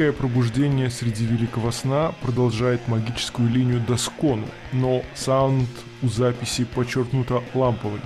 Великое 0.00 0.16
пробуждение 0.16 0.88
среди 0.88 1.26
великого 1.26 1.70
сна 1.72 2.14
продолжает 2.22 2.88
магическую 2.88 3.50
линию 3.50 3.84
Доскону, 3.86 4.46
но 4.72 5.02
саунд 5.14 5.68
у 6.00 6.08
записи 6.08 6.64
подчеркнуто 6.64 7.42
ламповый. 7.52 8.00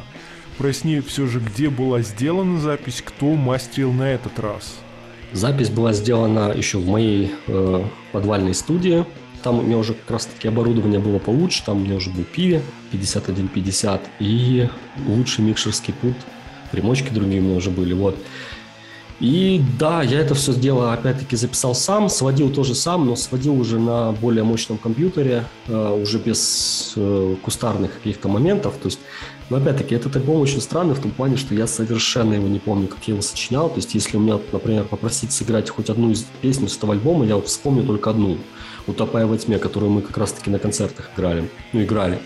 Проясни 0.59 0.99
все 0.99 1.29
же, 1.29 1.39
где 1.39 1.71
была 1.71 2.03
сделана 2.03 2.59
запись, 2.59 3.01
кто 3.01 3.35
мастерил 3.35 3.93
на 3.93 4.11
этот 4.11 4.41
раз. 4.41 4.75
Запись 5.31 5.71
была 5.71 5.93
сделана 5.93 6.53
еще 6.53 6.79
в 6.79 6.89
моей 6.89 7.31
э, 7.47 7.85
подвальной 8.11 8.55
студии. 8.55 9.05
Там 9.45 9.61
у 9.61 9.63
меня 9.63 9.79
уже 9.79 9.95
как 9.95 10.11
раз 10.11 10.27
таки 10.27 10.49
оборудование 10.49 10.99
было 10.99 11.21
получше. 11.21 11.63
Там 11.65 11.77
у 11.77 11.85
меня 11.85 11.95
уже 11.95 12.11
был 12.11 12.25
Пиви 12.25 12.61
5150 12.91 14.03
и 14.19 14.69
лучший 15.07 15.45
микшерский 15.45 15.95
пульт. 15.95 16.17
Примочки 16.73 17.11
другие 17.11 17.41
у 17.41 17.45
меня 17.45 17.57
уже 17.57 17.71
были. 17.71 17.93
Вот. 17.93 18.17
И 19.21 19.63
да, 19.79 20.03
я 20.03 20.21
это 20.21 20.35
все 20.35 20.53
дело 20.53 20.93
опять-таки 20.93 21.37
записал 21.37 21.75
сам, 21.75 22.09
сводил 22.09 22.51
тоже 22.51 22.75
сам, 22.75 23.07
но 23.07 23.15
сводил 23.15 23.59
уже 23.59 23.79
на 23.79 24.13
более 24.13 24.43
мощном 24.43 24.77
компьютере, 24.77 25.45
э, 25.69 26.01
уже 26.03 26.19
без 26.19 26.95
э, 26.97 27.37
кустарных 27.43 27.95
каких-то 27.95 28.29
моментов. 28.29 28.75
То 28.83 28.87
есть, 28.87 28.99
но 29.51 29.59
опять-таки 29.59 29.95
этот 29.95 30.17
альбом 30.17 30.41
очень 30.41 30.61
странный 30.61 30.95
в 30.95 31.01
том 31.01 31.13
плане, 31.13 31.37
что 31.37 31.55
я 31.55 31.69
совершенно 31.69 32.35
его 32.35 32.49
не 32.49 32.59
помню, 32.59 32.89
как 32.89 32.99
я 33.07 33.13
его 33.15 33.23
сочинял. 33.23 33.69
То 33.69 33.77
есть, 33.77 33.95
если 33.95 34.17
у 34.17 34.21
меня, 34.21 34.41
например, 34.51 34.85
попросить 34.85 35.31
сыграть 35.31 35.71
хоть 35.71 35.91
одну 35.91 36.11
из 36.11 36.27
песен 36.41 36.67
с 36.67 36.77
этого 36.77 36.95
альбома, 36.95 37.25
я 37.25 37.41
вспомню 37.41 37.85
только 37.85 38.11
одну. 38.11 38.39
«Утопая 38.87 39.27
во 39.27 39.39
тьме», 39.39 39.59
которую 39.59 39.93
мы 39.93 40.03
как 40.03 40.19
раз-таки 40.19 40.51
на 40.51 40.59
концертах 40.59 41.11
играли. 41.17 41.49
Ну, 41.73 41.83
играли. 41.83 42.19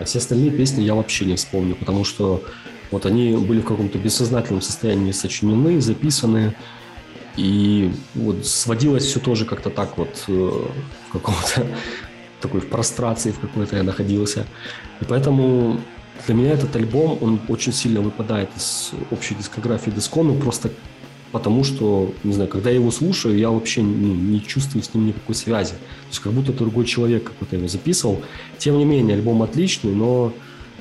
А 0.00 0.04
все 0.04 0.18
остальные 0.18 0.50
песни 0.50 0.82
я 0.82 0.96
вообще 0.96 1.26
не 1.26 1.36
вспомню, 1.36 1.76
потому 1.76 2.04
что 2.04 2.42
вот 2.92 3.06
они 3.06 3.32
были 3.36 3.60
в 3.60 3.64
каком-то 3.64 3.98
бессознательном 3.98 4.62
состоянии 4.62 5.12
сочинены, 5.12 5.80
записаны, 5.80 6.54
и 7.36 7.90
вот 8.14 8.46
сводилось 8.46 9.04
все 9.04 9.18
тоже 9.18 9.46
как-то 9.46 9.70
так 9.70 9.96
вот 9.96 10.24
э, 10.28 10.32
в 10.32 11.12
каком-то 11.12 11.66
такой 12.40 12.60
в 12.60 12.68
прострации 12.68 13.32
в 13.32 13.40
какой-то 13.40 13.76
я 13.76 13.82
находился. 13.82 14.46
И 15.00 15.04
поэтому 15.04 15.80
для 16.26 16.34
меня 16.34 16.50
этот 16.52 16.76
альбом, 16.76 17.18
он 17.20 17.40
очень 17.48 17.72
сильно 17.72 18.00
выпадает 18.00 18.50
из 18.56 18.92
общей 19.10 19.34
дискографии 19.34 19.90
Дискону, 19.90 20.34
просто 20.34 20.70
потому 21.32 21.64
что, 21.64 22.12
не 22.22 22.34
знаю, 22.34 22.50
когда 22.50 22.68
я 22.68 22.76
его 22.76 22.90
слушаю, 22.90 23.38
я 23.38 23.50
вообще 23.50 23.80
ну, 23.80 24.14
не 24.14 24.42
чувствую 24.42 24.84
с 24.84 24.92
ним 24.92 25.06
никакой 25.06 25.34
связи. 25.34 25.72
То 25.72 26.08
есть 26.10 26.20
как 26.20 26.32
будто 26.32 26.52
другой 26.52 26.84
человек 26.84 27.24
какой-то 27.24 27.56
его 27.56 27.68
записывал. 27.68 28.22
Тем 28.58 28.76
не 28.76 28.84
менее, 28.84 29.16
альбом 29.16 29.42
отличный, 29.42 29.94
но 29.94 30.32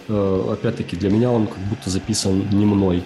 опять-таки, 0.07 0.95
для 0.95 1.09
меня 1.09 1.31
он 1.31 1.47
как 1.47 1.59
будто 1.59 1.89
записан 1.89 2.47
не 2.51 2.65
мной. 2.65 3.03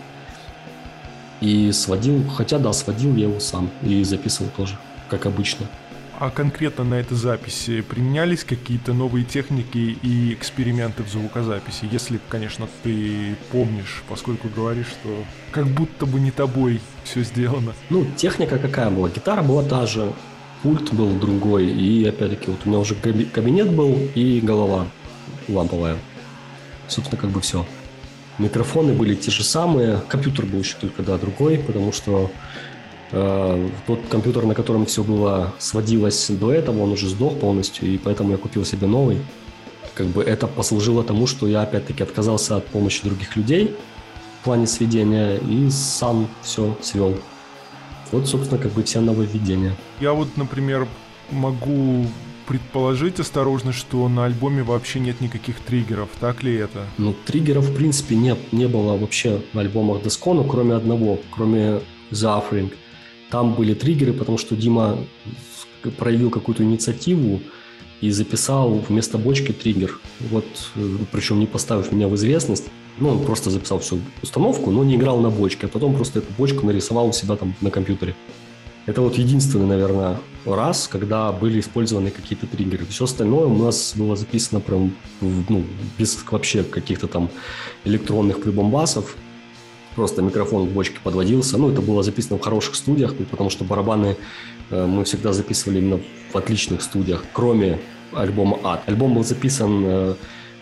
И 1.42 1.72
сводил, 1.72 2.24
хотя 2.30 2.60
да, 2.60 2.72
сводил 2.74 3.16
я 3.16 3.26
его 3.26 3.40
сам 3.40 3.70
и 3.84 4.04
записывал 4.04 4.50
тоже, 4.56 4.78
как 5.10 5.26
обычно. 5.26 5.68
А 6.18 6.30
конкретно 6.30 6.86
на 6.86 6.94
этой 6.96 7.18
записи 7.18 7.82
применялись 7.82 8.46
какие-то 8.46 8.94
новые 8.94 9.26
техники 9.26 9.98
и 10.02 10.34
эксперименты 10.34 11.04
в 11.04 11.10
звукозаписи? 11.10 11.90
Если, 11.92 12.22
конечно, 12.30 12.70
ты 12.84 13.36
помнишь, 13.52 14.02
поскольку 14.08 14.48
говоришь, 14.48 14.88
что 14.88 15.26
как 15.52 15.68
будто 15.68 16.06
бы 16.06 16.22
не 16.22 16.32
тобой 16.32 16.80
все 17.04 17.22
сделано. 17.24 17.74
Ну, 17.90 18.08
техника 18.16 18.58
какая 18.58 18.90
была? 18.90 19.10
Гитара 19.10 19.44
была 19.44 19.64
та 19.64 19.86
же, 19.86 20.14
пульт 20.64 20.94
был 20.94 21.12
другой, 21.20 21.68
и 21.68 22.06
опять-таки 22.06 22.50
вот 22.50 22.62
у 22.64 22.70
меня 22.70 22.80
уже 22.80 22.96
кабинет 22.96 23.70
был 23.72 24.00
и 24.16 24.40
голова 24.40 24.88
ламповая. 25.50 25.98
Собственно, 26.88 27.22
как 27.22 27.32
бы 27.32 27.42
все. 27.42 27.66
Микрофоны 28.38 28.94
были 28.94 29.16
те 29.16 29.32
же 29.32 29.44
самые, 29.44 30.02
компьютер 30.10 30.46
был 30.46 30.60
еще 30.60 30.76
только, 30.80 31.04
да, 31.04 31.18
другой, 31.18 31.58
потому 31.58 31.94
что 31.94 32.30
э, 33.12 33.70
тот 33.88 34.02
компьютер, 34.10 34.46
на 34.46 34.54
котором 34.54 34.86
все 34.86 35.04
было 35.04 35.54
сводилось 35.58 36.30
до 36.30 36.52
этого, 36.52 36.82
он 36.82 36.92
уже 36.92 37.08
сдох 37.08 37.40
полностью, 37.40 37.88
и 37.88 37.98
поэтому 37.98 38.32
я 38.32 38.38
купил 38.38 38.66
себе 38.66 38.88
новый. 38.88 39.20
Как 39.94 40.08
бы 40.08 40.22
это 40.22 40.48
послужило 40.48 41.04
тому, 41.04 41.28
что 41.28 41.48
я 41.48 41.62
опять-таки 41.62 42.04
отказался 42.04 42.58
от 42.58 42.68
помощи 42.68 43.04
других 43.04 43.38
людей 43.38 43.74
в 44.42 44.44
плане 44.44 44.68
сведения 44.68 45.38
и 45.38 45.70
сам 45.70 46.28
все 46.42 46.78
свел. 46.82 47.18
Вот, 48.12 48.28
собственно, 48.28 48.62
как 48.62 48.74
бы 48.74 48.84
все 48.84 49.00
нововведения. 49.00 49.76
Я 50.02 50.12
вот, 50.12 50.36
например, 50.36 50.88
могу 51.32 52.06
предположить 52.46 53.20
осторожно, 53.20 53.74
что 53.74 54.08
на 54.08 54.26
альбоме 54.26 54.64
вообще 54.64 55.00
нет 55.00 55.22
никаких 55.22 55.60
триггеров, 55.60 56.10
так 56.20 56.44
ли 56.44 56.54
это? 56.56 56.86
Ну, 56.98 57.16
триггеров, 57.26 57.66
в 57.66 57.76
принципе, 57.76 58.16
не, 58.16 58.36
не 58.52 58.68
было 58.68 58.98
вообще 58.98 59.42
на 59.54 59.62
альбомах 59.62 60.04
Дескону, 60.04 60.44
кроме 60.44 60.76
одного, 60.76 61.20
кроме 61.32 61.82
The 62.12 62.42
Offering. 62.42 62.74
Там 63.30 63.54
были 63.54 63.74
триггеры, 63.74 64.14
потому 64.14 64.38
что 64.38 64.56
Дима 64.56 64.98
проявил 65.98 66.30
какую-то 66.30 66.64
инициативу 66.64 67.42
и 68.02 68.12
записал 68.12 68.74
вместо 68.88 69.18
бочки 69.18 69.52
триггер. 69.52 70.00
Вот, 70.20 70.46
э, 70.76 70.98
причем 71.12 71.40
не 71.40 71.48
поставив 71.48 71.92
меня 71.92 72.08
в 72.08 72.16
известность, 72.16 72.66
ну, 72.98 73.10
он 73.10 73.26
просто 73.26 73.50
записал 73.50 73.80
всю 73.80 74.00
установку, 74.22 74.72
но 74.72 74.84
не 74.84 74.96
играл 74.96 75.20
на 75.20 75.30
бочке, 75.30 75.66
а 75.66 75.70
потом 75.70 75.96
просто 75.96 76.20
эту 76.20 76.32
бочку 76.38 76.66
нарисовал 76.66 77.10
у 77.10 77.14
себя 77.14 77.36
там 77.36 77.56
на 77.62 77.70
компьютере. 77.70 78.16
Это 78.86 79.02
вот 79.02 79.18
единственный, 79.18 79.66
наверное, 79.66 80.18
раз, 80.46 80.88
когда 80.88 81.32
были 81.32 81.60
использованы 81.60 82.12
какие-то 82.12 82.46
триггеры. 82.46 82.86
Все 82.86 83.06
остальное 83.06 83.46
у 83.46 83.58
нас 83.58 83.94
было 83.96 84.16
записано 84.16 84.60
прям, 84.60 84.94
ну, 85.22 85.64
без 85.98 86.24
вообще 86.30 86.64
каких-то 86.64 87.08
там 87.08 87.30
электронных 87.84 88.42
прибомбасов. 88.42 89.16
Просто 89.96 90.22
микрофон 90.22 90.68
к 90.68 90.72
бочке 90.72 90.98
подводился. 91.04 91.58
Ну, 91.58 91.72
это 91.72 91.82
было 91.82 92.04
записано 92.04 92.38
в 92.38 92.42
хороших 92.42 92.76
студиях, 92.76 93.16
потому 93.32 93.50
что 93.50 93.64
барабаны 93.64 94.18
э, 94.70 94.86
мы 94.86 95.04
всегда 95.06 95.34
записывали 95.34 95.80
именно 95.80 96.00
в 96.32 96.38
отличных 96.38 96.82
студиях, 96.84 97.24
кроме 97.34 97.80
альбома 98.14 98.60
«Ад». 98.64 98.84
Альбом 98.88 99.16
был 99.16 99.24
записан 99.24 99.84
э, 99.84 100.16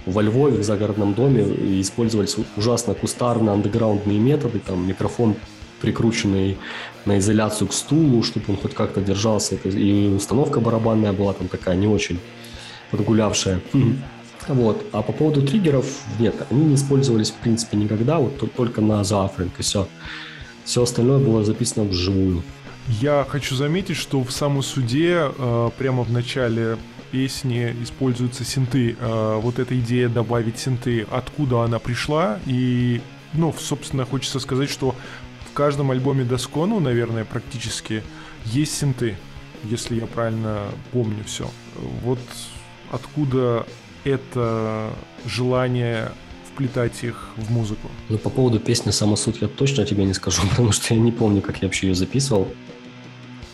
во 0.05 0.21
Львове, 0.21 0.59
в 0.59 0.63
загородном 0.63 1.13
доме, 1.13 1.43
и 1.43 1.81
использовались 1.81 2.37
ужасно 2.55 2.93
кустарно 2.93 3.53
андеграундные 3.53 4.19
методы, 4.19 4.59
там 4.59 4.87
микрофон 4.87 5.35
прикрученный 5.81 6.57
на 7.05 7.17
изоляцию 7.17 7.67
к 7.67 7.73
стулу, 7.73 8.23
чтобы 8.23 8.45
он 8.49 8.57
хоть 8.57 8.73
как-то 8.73 9.01
держался. 9.01 9.55
И 9.55 10.07
установка 10.07 10.59
барабанная 10.59 11.13
была 11.13 11.33
там 11.33 11.47
такая 11.47 11.75
не 11.75 11.87
очень 11.87 12.19
подгулявшая. 12.91 13.61
Вот. 14.47 14.85
А 14.91 15.01
по 15.01 15.13
поводу 15.13 15.41
триггеров, 15.41 15.85
нет, 16.19 16.35
они 16.49 16.65
не 16.65 16.75
использовались 16.75 17.31
в 17.31 17.35
принципе 17.35 17.77
никогда, 17.77 18.19
вот 18.19 18.53
только 18.55 18.81
на 18.81 19.03
зафринг 19.03 19.53
и 19.59 19.63
все. 19.63 19.87
Все 20.65 20.83
остальное 20.83 21.19
было 21.19 21.43
записано 21.43 21.85
вживую. 21.85 22.43
Я 22.87 23.25
хочу 23.27 23.55
заметить, 23.55 23.95
что 23.95 24.21
в 24.23 24.31
самом 24.31 24.61
суде 24.61 25.31
э, 25.37 25.69
прямо 25.77 26.03
в 26.03 26.11
начале 26.11 26.77
песни 27.11 27.73
используются 27.81 28.43
синты. 28.43 28.97
Э, 28.99 29.39
вот 29.41 29.59
эта 29.59 29.79
идея 29.79 30.09
добавить 30.09 30.59
синты, 30.59 31.07
откуда 31.09 31.63
она 31.63 31.79
пришла, 31.79 32.39
и, 32.45 33.01
ну, 33.33 33.53
собственно, 33.57 34.05
хочется 34.05 34.39
сказать, 34.39 34.69
что 34.69 34.95
в 35.53 35.55
каждом 35.55 35.91
альбоме 35.91 36.23
Доскону, 36.23 36.79
наверное, 36.79 37.25
практически 37.25 38.01
есть 38.45 38.75
синты, 38.75 39.15
если 39.63 39.99
я 39.99 40.07
правильно 40.07 40.61
помню 40.91 41.23
все. 41.27 41.47
Вот 42.03 42.17
откуда 42.91 43.67
это 44.03 44.89
желание 45.27 46.11
вплетать 46.51 47.03
их 47.03 47.29
в 47.37 47.51
музыку? 47.51 47.87
Ну, 48.09 48.17
по 48.17 48.31
поводу 48.31 48.59
песни 48.59 48.89
«Сама 48.89 49.15
суть» 49.15 49.41
я 49.41 49.47
точно 49.47 49.85
тебе 49.85 50.05
не 50.05 50.15
скажу, 50.15 50.41
потому 50.49 50.71
что 50.71 50.91
я 50.95 50.99
не 50.99 51.11
помню, 51.11 51.43
как 51.43 51.61
я 51.61 51.67
вообще 51.67 51.89
ее 51.89 51.93
записывал. 51.93 52.47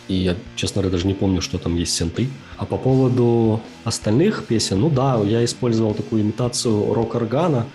И 0.08 0.14
я, 0.14 0.36
честно 0.56 0.80
говоря, 0.80 0.92
даже 0.92 1.06
не 1.06 1.14
помню, 1.14 1.42
что 1.42 1.58
там 1.58 1.76
есть 1.76 1.94
синты. 1.94 2.30
А 2.56 2.64
по 2.64 2.78
поводу 2.78 3.60
остальных 3.84 4.46
песен, 4.46 4.80
ну 4.80 4.88
да, 4.88 5.20
я 5.22 5.44
использовал 5.44 5.92
такую 5.92 6.22
имитацию 6.22 6.94
рок-органа, 6.94 7.66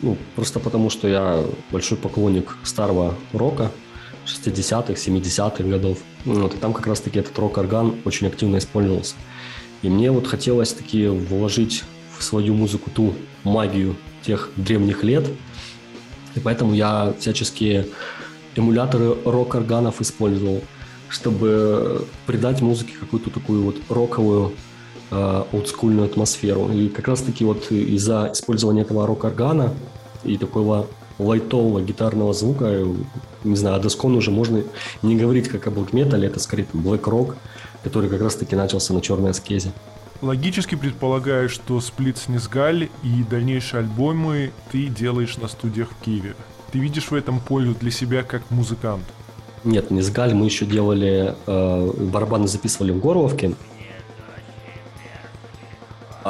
ну, 0.00 0.16
просто 0.36 0.60
потому, 0.60 0.90
что 0.90 1.08
я 1.08 1.44
большой 1.70 1.98
поклонник 1.98 2.56
старого 2.64 3.14
рока 3.32 3.70
60-х, 4.26 4.92
70-х 4.92 5.64
годов. 5.64 5.98
Вот, 6.24 6.54
и 6.54 6.58
там 6.58 6.72
как 6.72 6.86
раз-таки 6.86 7.18
этот 7.18 7.38
рок-орган 7.38 7.96
очень 8.04 8.26
активно 8.26 8.58
использовался. 8.58 9.14
И 9.82 9.88
мне 9.88 10.10
вот 10.10 10.26
хотелось 10.26 10.72
таки 10.72 11.06
вложить 11.06 11.84
в 12.16 12.22
свою 12.22 12.54
музыку 12.54 12.90
ту 12.90 13.14
магию 13.44 13.96
тех 14.22 14.50
древних 14.56 15.02
лет. 15.04 15.24
И 16.34 16.40
поэтому 16.40 16.74
я 16.74 17.14
всяческие 17.18 17.86
эмуляторы 18.54 19.16
рок-органов 19.24 20.00
использовал, 20.00 20.62
чтобы 21.08 22.06
придать 22.26 22.60
музыке 22.60 22.92
какую-то 22.98 23.30
такую 23.30 23.62
вот 23.62 23.76
роковую 23.88 24.52
олдскульную 25.10 26.06
атмосферу. 26.06 26.70
И 26.70 26.88
как 26.88 27.08
раз-таки 27.08 27.44
вот 27.44 27.70
из-за 27.70 28.30
использования 28.32 28.82
этого 28.82 29.06
рок-органа 29.06 29.72
и 30.24 30.36
такого 30.36 30.86
лайтового 31.18 31.80
гитарного 31.80 32.32
звука, 32.32 32.84
не 33.44 33.56
знаю, 33.56 33.76
о 33.76 33.80
Дескон 33.80 34.16
уже 34.16 34.30
можно 34.30 34.62
не 35.02 35.16
говорить 35.16 35.48
как 35.48 35.66
о 35.66 35.70
блэк 35.70 35.88
метале, 35.92 36.28
это 36.28 36.40
скорее 36.40 36.66
блэк 36.72 37.08
рок, 37.08 37.36
который 37.82 38.08
как 38.08 38.20
раз-таки 38.20 38.54
начался 38.56 38.94
на 38.94 39.00
черной 39.00 39.30
аскезе. 39.30 39.72
Логически 40.20 40.74
предполагаю, 40.74 41.48
что 41.48 41.80
сплит 41.80 42.18
Снизгаль 42.18 42.88
и 43.04 43.22
дальнейшие 43.30 43.80
альбомы 43.80 44.50
ты 44.72 44.86
делаешь 44.86 45.36
на 45.36 45.46
студиях 45.46 45.90
в 45.90 46.04
Киеве. 46.04 46.34
Ты 46.72 46.80
видишь 46.80 47.10
в 47.10 47.14
этом 47.14 47.40
пользу 47.40 47.74
для 47.78 47.90
себя 47.92 48.22
как 48.24 48.42
музыкант? 48.50 49.04
Нет, 49.64 49.90
не 49.90 50.02
с 50.02 50.10
Галь, 50.10 50.34
мы 50.34 50.46
еще 50.46 50.66
делали, 50.66 51.34
э, 51.46 51.92
барабаны 52.10 52.48
записывали 52.48 52.92
в 52.92 52.98
Горловке, 52.98 53.54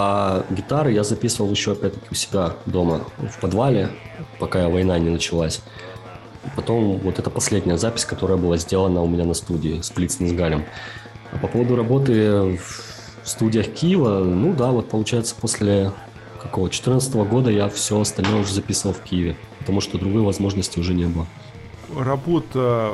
а 0.00 0.44
гитары 0.50 0.92
я 0.92 1.02
записывал 1.02 1.50
еще, 1.50 1.72
опять-таки, 1.72 2.06
у 2.08 2.14
себя 2.14 2.54
дома, 2.66 3.00
в 3.18 3.40
подвале, 3.40 3.90
пока 4.38 4.68
война 4.68 4.96
не 4.96 5.10
началась. 5.10 5.60
Потом 6.54 6.98
вот 6.98 7.18
это 7.18 7.30
последняя 7.30 7.76
запись, 7.78 8.04
которая 8.04 8.38
была 8.38 8.58
сделана 8.58 9.02
у 9.02 9.08
меня 9.08 9.24
на 9.24 9.34
студии, 9.34 9.80
сплит 9.80 10.12
с 10.12 10.20
Низгалем. 10.20 10.66
А 11.32 11.38
по 11.38 11.48
поводу 11.48 11.74
работы 11.74 12.60
в 12.62 13.28
студиях 13.28 13.74
Киева, 13.74 14.22
ну 14.22 14.52
да, 14.52 14.70
вот 14.70 14.88
получается 14.88 15.34
после 15.34 15.90
какого 16.40 16.70
14 16.70 17.12
года 17.14 17.50
я 17.50 17.68
все 17.68 18.00
остальное 18.00 18.42
уже 18.42 18.54
записывал 18.54 18.94
в 18.94 19.00
Киеве, 19.00 19.36
потому 19.58 19.80
что 19.80 19.98
другой 19.98 20.22
возможности 20.22 20.78
уже 20.78 20.94
не 20.94 21.06
было. 21.06 21.26
Работа 21.92 22.92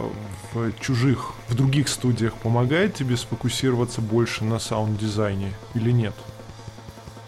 в 0.55 0.73
чужих, 0.81 1.33
в 1.49 1.55
других 1.55 1.91
студиях 1.91 2.33
помогает 2.33 2.95
тебе 2.95 3.19
сфокусироваться 3.19 4.01
больше 4.01 4.43
на 4.45 4.59
саунд-дизайне 4.59 5.53
или 5.75 5.91
нет? 5.91 6.15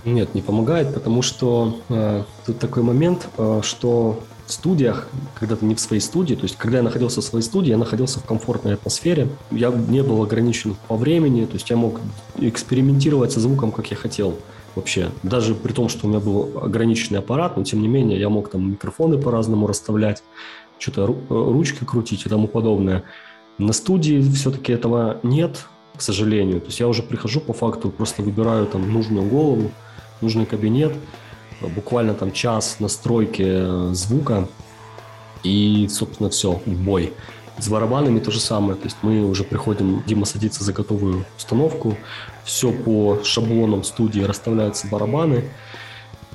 Нет, 0.06 0.36
не 0.36 0.40
помогает, 0.40 0.94
потому 0.94 1.20
что 1.20 1.80
э, 1.88 2.22
тут 2.46 2.60
такой 2.60 2.84
момент, 2.84 3.28
э, 3.38 3.60
что 3.64 4.22
в 4.46 4.52
студиях, 4.52 5.08
когда 5.34 5.56
ты 5.56 5.66
не 5.66 5.74
в 5.74 5.80
своей 5.80 6.00
студии, 6.00 6.36
то 6.36 6.44
есть 6.44 6.56
когда 6.56 6.78
я 6.78 6.84
находился 6.84 7.20
в 7.20 7.24
своей 7.24 7.42
студии, 7.42 7.70
я 7.70 7.76
находился 7.76 8.20
в 8.20 8.24
комфортной 8.24 8.74
атмосфере, 8.74 9.28
я 9.50 9.70
не 9.70 10.04
был 10.04 10.22
ограничен 10.22 10.76
по 10.86 10.96
времени, 10.96 11.44
то 11.44 11.54
есть 11.54 11.68
я 11.70 11.76
мог 11.76 12.00
экспериментировать 12.38 13.32
со 13.32 13.40
звуком, 13.40 13.72
как 13.72 13.90
я 13.90 13.96
хотел 13.96 14.36
вообще. 14.76 15.10
Даже 15.24 15.56
при 15.56 15.72
том, 15.72 15.88
что 15.88 16.06
у 16.06 16.10
меня 16.10 16.20
был 16.20 16.52
ограниченный 16.62 17.18
аппарат, 17.18 17.56
но 17.56 17.64
тем 17.64 17.82
не 17.82 17.88
менее 17.88 18.20
я 18.20 18.28
мог 18.28 18.48
там 18.48 18.70
микрофоны 18.70 19.18
по-разному 19.18 19.66
расставлять, 19.66 20.22
что-то 20.78 21.16
ручки 21.28 21.84
крутить 21.84 22.26
и 22.26 22.28
тому 22.28 22.46
подобное. 22.46 23.02
На 23.58 23.72
студии 23.72 24.20
все-таки 24.20 24.72
этого 24.72 25.18
нет, 25.24 25.66
к 25.96 26.02
сожалению. 26.02 26.60
То 26.60 26.66
есть 26.66 26.78
я 26.78 26.86
уже 26.86 27.02
прихожу 27.02 27.40
по 27.40 27.52
факту, 27.52 27.90
просто 27.90 28.22
выбираю 28.22 28.66
там 28.66 28.92
нужную 28.92 29.28
голову, 29.28 29.72
нужный 30.20 30.46
кабинет, 30.46 30.92
буквально 31.60 32.14
там 32.14 32.32
час 32.32 32.76
настройки 32.80 33.44
э, 33.46 33.90
звука, 33.94 34.48
и, 35.42 35.86
собственно, 35.88 36.30
все, 36.30 36.60
в 36.64 36.84
бой. 36.84 37.12
С 37.58 37.68
барабанами 37.68 38.20
то 38.20 38.30
же 38.30 38.40
самое. 38.40 38.74
То 38.74 38.84
есть 38.84 38.96
мы 39.02 39.24
уже 39.24 39.44
приходим, 39.44 40.02
Дима 40.06 40.26
садится 40.26 40.64
за 40.64 40.72
готовую 40.72 41.24
установку, 41.36 41.96
все 42.44 42.70
по 42.72 43.20
шаблонам 43.24 43.84
студии 43.84 44.20
расставляются 44.20 44.88
барабаны, 44.88 45.44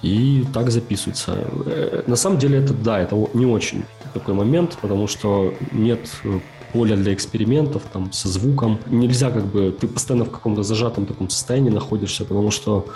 и 0.02 0.46
так 0.54 0.72
записывается. 0.72 1.48
Э, 1.66 2.04
на 2.08 2.16
самом 2.16 2.40
деле 2.40 2.60
это, 2.60 2.74
да, 2.74 3.00
это 3.00 3.16
не 3.34 3.46
очень 3.46 3.84
такой 4.14 4.34
момент, 4.34 4.78
потому 4.82 5.08
что 5.08 5.54
нет 5.72 6.10
э, 6.24 6.40
поля 6.74 6.96
для 6.96 7.14
экспериментов 7.14 7.84
там 7.92 8.12
со 8.12 8.28
звуком. 8.28 8.80
Нельзя 8.88 9.30
как 9.30 9.46
бы, 9.46 9.76
ты 9.80 9.88
постоянно 9.88 10.26
в 10.26 10.32
каком-то 10.32 10.64
зажатом 10.64 11.06
таком 11.06 11.30
состоянии 11.30 11.70
находишься, 11.70 12.26
потому 12.26 12.50
что 12.50 12.88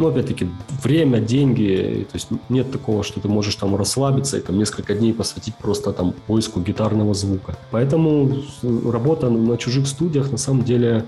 ну, 0.00 0.08
опять-таки, 0.08 0.48
время, 0.82 1.20
деньги, 1.20 2.06
то 2.10 2.16
есть 2.16 2.28
нет 2.48 2.72
такого, 2.72 3.04
что 3.04 3.20
ты 3.20 3.28
можешь 3.28 3.54
там 3.56 3.76
расслабиться 3.76 4.38
и 4.38 4.40
там 4.40 4.56
несколько 4.58 4.94
дней 4.94 5.12
посвятить 5.12 5.54
просто 5.56 5.92
там 5.92 6.14
поиску 6.26 6.60
гитарного 6.60 7.12
звука. 7.12 7.54
Поэтому 7.70 8.42
работа 8.62 9.28
на 9.28 9.58
чужих 9.58 9.86
студиях 9.86 10.32
на 10.32 10.38
самом 10.38 10.64
деле 10.64 11.04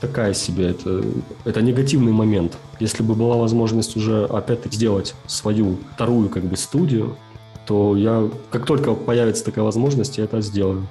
такая 0.00 0.34
себе, 0.34 0.70
это, 0.70 1.04
это 1.44 1.62
негативный 1.62 2.10
момент. 2.10 2.58
Если 2.80 3.04
бы 3.04 3.14
была 3.14 3.36
возможность 3.36 3.96
уже 3.96 4.24
опять-таки 4.24 4.74
сделать 4.74 5.14
свою 5.26 5.76
вторую 5.94 6.30
как 6.30 6.42
бы 6.42 6.56
студию, 6.56 7.16
то 7.64 7.94
я, 7.94 8.28
как 8.50 8.66
только 8.66 8.94
появится 8.94 9.44
такая 9.44 9.64
возможность, 9.64 10.18
я 10.18 10.24
это 10.24 10.40
сделаю. 10.40 10.88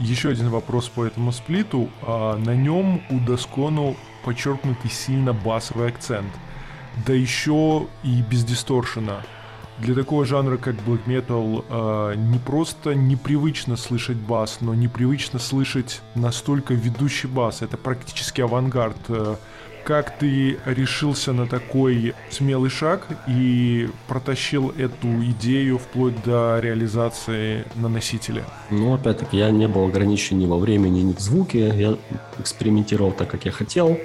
Еще 0.00 0.30
один 0.30 0.48
вопрос 0.48 0.88
по 0.88 1.04
этому 1.04 1.32
сплиту. 1.32 1.90
А 2.00 2.38
на 2.38 2.56
нем 2.56 3.02
у 3.10 3.18
Доскону 3.26 3.94
подчеркнутый 4.24 4.90
сильно 4.90 5.34
басовый 5.34 5.88
акцент– 5.88 6.32
да 7.06 7.12
еще 7.12 7.86
и 8.02 8.22
без 8.22 8.44
дисторшена. 8.44 9.22
Для 9.78 9.94
такого 9.94 10.24
жанра, 10.24 10.58
как 10.58 10.76
black 10.76 11.06
metal, 11.06 11.64
э, 11.68 12.14
не 12.16 12.38
просто 12.38 12.94
непривычно 12.94 13.76
слышать 13.76 14.16
бас, 14.16 14.58
но 14.60 14.74
непривычно 14.74 15.38
слышать 15.38 16.02
настолько 16.14 16.74
ведущий 16.74 17.26
бас. 17.26 17.62
Это 17.62 17.76
практически 17.76 18.42
авангард. 18.42 18.96
Э, 19.08 19.36
как 19.84 20.16
ты 20.18 20.58
решился 20.64 21.32
на 21.32 21.48
такой 21.48 22.14
смелый 22.30 22.70
шаг 22.70 23.08
и 23.26 23.90
протащил 24.06 24.70
эту 24.70 25.24
идею 25.24 25.78
вплоть 25.78 26.22
до 26.22 26.60
реализации 26.60 27.64
на 27.74 27.88
носителе? 27.88 28.44
Ну, 28.70 28.94
опять-таки, 28.94 29.36
я 29.36 29.50
не 29.50 29.66
был 29.66 29.86
ограничен 29.86 30.38
ни 30.38 30.46
во 30.46 30.58
времени, 30.58 31.00
ни 31.00 31.12
в 31.12 31.18
звуке. 31.18 31.72
Я 31.74 31.96
экспериментировал 32.38 33.10
так, 33.10 33.28
как 33.28 33.44
я 33.44 33.50
хотел. 33.50 33.98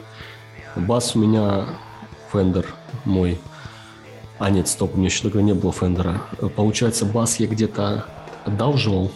Бас 0.75 1.15
у 1.15 1.19
меня 1.19 1.65
Fender 2.33 2.65
мой. 3.07 3.39
А 4.39 4.49
нет, 4.49 4.67
стоп, 4.67 4.93
у 4.93 4.97
меня 4.97 5.07
еще 5.07 5.23
тогда 5.23 5.41
не 5.41 5.53
было 5.53 5.71
Фендера. 5.71 6.21
Получается, 6.55 7.05
бас 7.05 7.39
я 7.39 7.47
где-то 7.47 8.05
одалживал, 8.45 9.11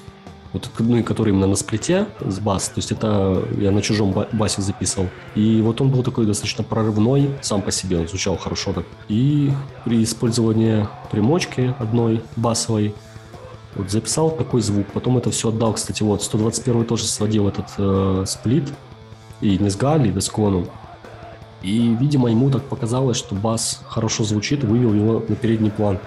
вот, 0.54 0.70
ну 0.80 0.98
и 0.98 1.04
который 1.04 1.30
именно 1.30 1.48
на 1.48 1.56
сплите 1.56 2.08
с 2.20 2.40
бас, 2.40 2.68
то 2.70 2.80
есть 2.80 2.92
это 2.92 3.44
я 3.58 3.72
на 3.72 3.82
чужом 3.82 4.14
басе 4.34 4.62
записывал. 4.62 5.08
И 5.36 5.62
вот 5.62 5.80
он 5.80 5.90
был 5.90 6.04
такой 6.04 6.26
достаточно 6.26 6.64
прорывной 6.64 7.30
сам 7.42 7.62
по 7.62 7.72
себе, 7.72 8.00
он 8.00 8.08
звучал 8.08 8.36
хорошо 8.38 8.74
так. 8.74 8.86
И 9.08 9.52
при 9.86 10.04
использовании 10.04 10.88
примочки 11.10 11.74
одной 11.80 12.22
басовой 12.36 12.94
вот 13.76 13.90
записал 13.90 14.32
такой 14.32 14.62
звук, 14.62 14.88
потом 14.94 15.18
это 15.18 15.32
все 15.32 15.50
отдал, 15.50 15.74
кстати, 15.74 16.04
вот 16.04 16.22
121 16.22 16.86
тоже 16.86 17.06
сводил 17.06 17.48
этот 17.48 17.68
э, 17.78 18.26
сплит, 18.28 18.68
и 19.40 19.58
Низгали, 19.58 20.10
и 20.10 20.12
Дескону. 20.12 20.68
И, 21.62 21.96
видимо, 22.00 22.30
ему 22.30 22.50
так 22.50 22.64
показалось, 22.64 23.18
что 23.18 23.36
бас 23.36 23.82
хорошо 23.88 24.24
звучит, 24.24 24.64
вывел 24.64 24.94
его 24.94 25.24
на 25.28 25.36
передний 25.36 25.72
план. 25.72 26.00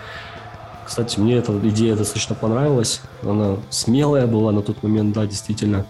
Кстати, 0.85 1.19
мне 1.19 1.37
эта 1.37 1.57
идея 1.69 1.97
достаточно 1.97 2.35
понравилась. 2.35 3.01
Она 3.23 3.57
смелая 3.71 4.27
была 4.27 4.53
на 4.53 4.63
тот 4.63 4.83
момент, 4.83 5.15
да, 5.15 5.27
действительно. 5.27 5.87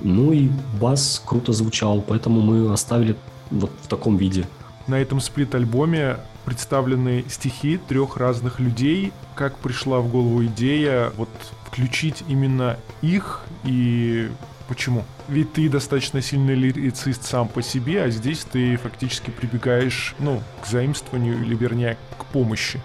Ну 0.00 0.32
и 0.32 0.50
бас 0.80 1.22
круто 1.24 1.52
звучал, 1.52 2.00
поэтому 2.02 2.40
мы 2.40 2.72
оставили 2.72 3.16
вот 3.50 3.70
в 3.82 3.88
таком 3.88 4.16
виде. 4.16 4.46
На 4.86 5.00
этом 5.00 5.20
сплит-альбоме 5.20 6.18
представлены 6.44 7.24
стихи 7.28 7.78
трех 7.78 8.16
разных 8.16 8.60
людей. 8.60 9.12
Как 9.34 9.56
пришла 9.56 10.00
в 10.00 10.10
голову 10.10 10.44
идея 10.44 11.10
вот 11.16 11.30
включить 11.66 12.22
именно 12.28 12.76
их 13.02 13.40
и 13.64 14.30
Почему? 14.68 15.04
Ведь 15.28 15.52
ты 15.52 15.68
достаточно 15.68 16.22
сильный 16.22 16.54
лирицист 16.54 17.24
сам 17.24 17.48
по 17.48 17.62
себе, 17.62 18.04
а 18.04 18.10
здесь 18.10 18.46
ты 18.50 18.76
фактически 18.76 19.30
прибегаешь, 19.30 20.14
ну, 20.18 20.42
к 20.62 20.66
заимствованию 20.66 21.42
или, 21.42 21.54
вернее, 21.54 21.98
к 22.18 22.24
помощи. 22.26 22.80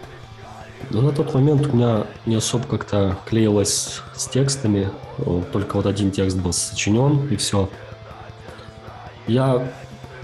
Ну, 0.90 1.02
на 1.02 1.12
тот 1.12 1.34
момент 1.34 1.68
у 1.68 1.76
меня 1.76 2.06
не 2.26 2.36
особо 2.36 2.66
как-то 2.66 3.18
клеилось 3.26 4.02
с 4.16 4.28
текстами. 4.28 4.90
Только 5.52 5.76
вот 5.78 5.86
один 5.86 6.12
текст 6.12 6.38
был 6.38 6.52
сочинен, 6.52 7.28
и 7.28 7.36
все. 7.36 7.70
Я 9.28 9.72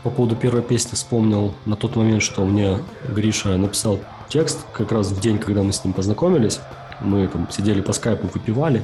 по 0.03 0.09
поводу 0.09 0.35
первой 0.35 0.61
песни 0.61 0.95
вспомнил 0.95 1.53
на 1.65 1.75
тот 1.75 1.95
момент, 1.95 2.21
что 2.21 2.45
мне 2.45 2.79
Гриша 3.09 3.57
написал 3.57 3.99
текст 4.29 4.65
как 4.73 4.91
раз 4.91 5.07
в 5.07 5.19
день, 5.21 5.39
когда 5.39 5.63
мы 5.63 5.71
с 5.71 5.83
ним 5.83 5.93
познакомились. 5.93 6.59
Мы 7.01 7.27
там 7.27 7.49
сидели 7.49 7.81
по 7.81 7.93
скайпу, 7.93 8.27
выпивали. 8.27 8.83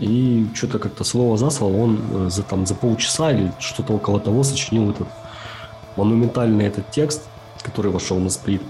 И 0.00 0.46
что-то 0.54 0.78
как-то 0.78 1.04
слово 1.04 1.36
за 1.36 1.50
слово 1.50 1.76
он 1.76 2.00
э, 2.10 2.30
за, 2.30 2.42
там, 2.42 2.66
за 2.66 2.74
полчаса 2.74 3.30
или 3.32 3.52
что-то 3.58 3.92
около 3.92 4.20
того 4.20 4.42
сочинил 4.42 4.90
этот 4.90 5.08
монументальный 5.96 6.66
этот 6.66 6.90
текст, 6.90 7.22
который 7.62 7.90
вошел 7.90 8.18
на 8.18 8.30
сплит. 8.30 8.62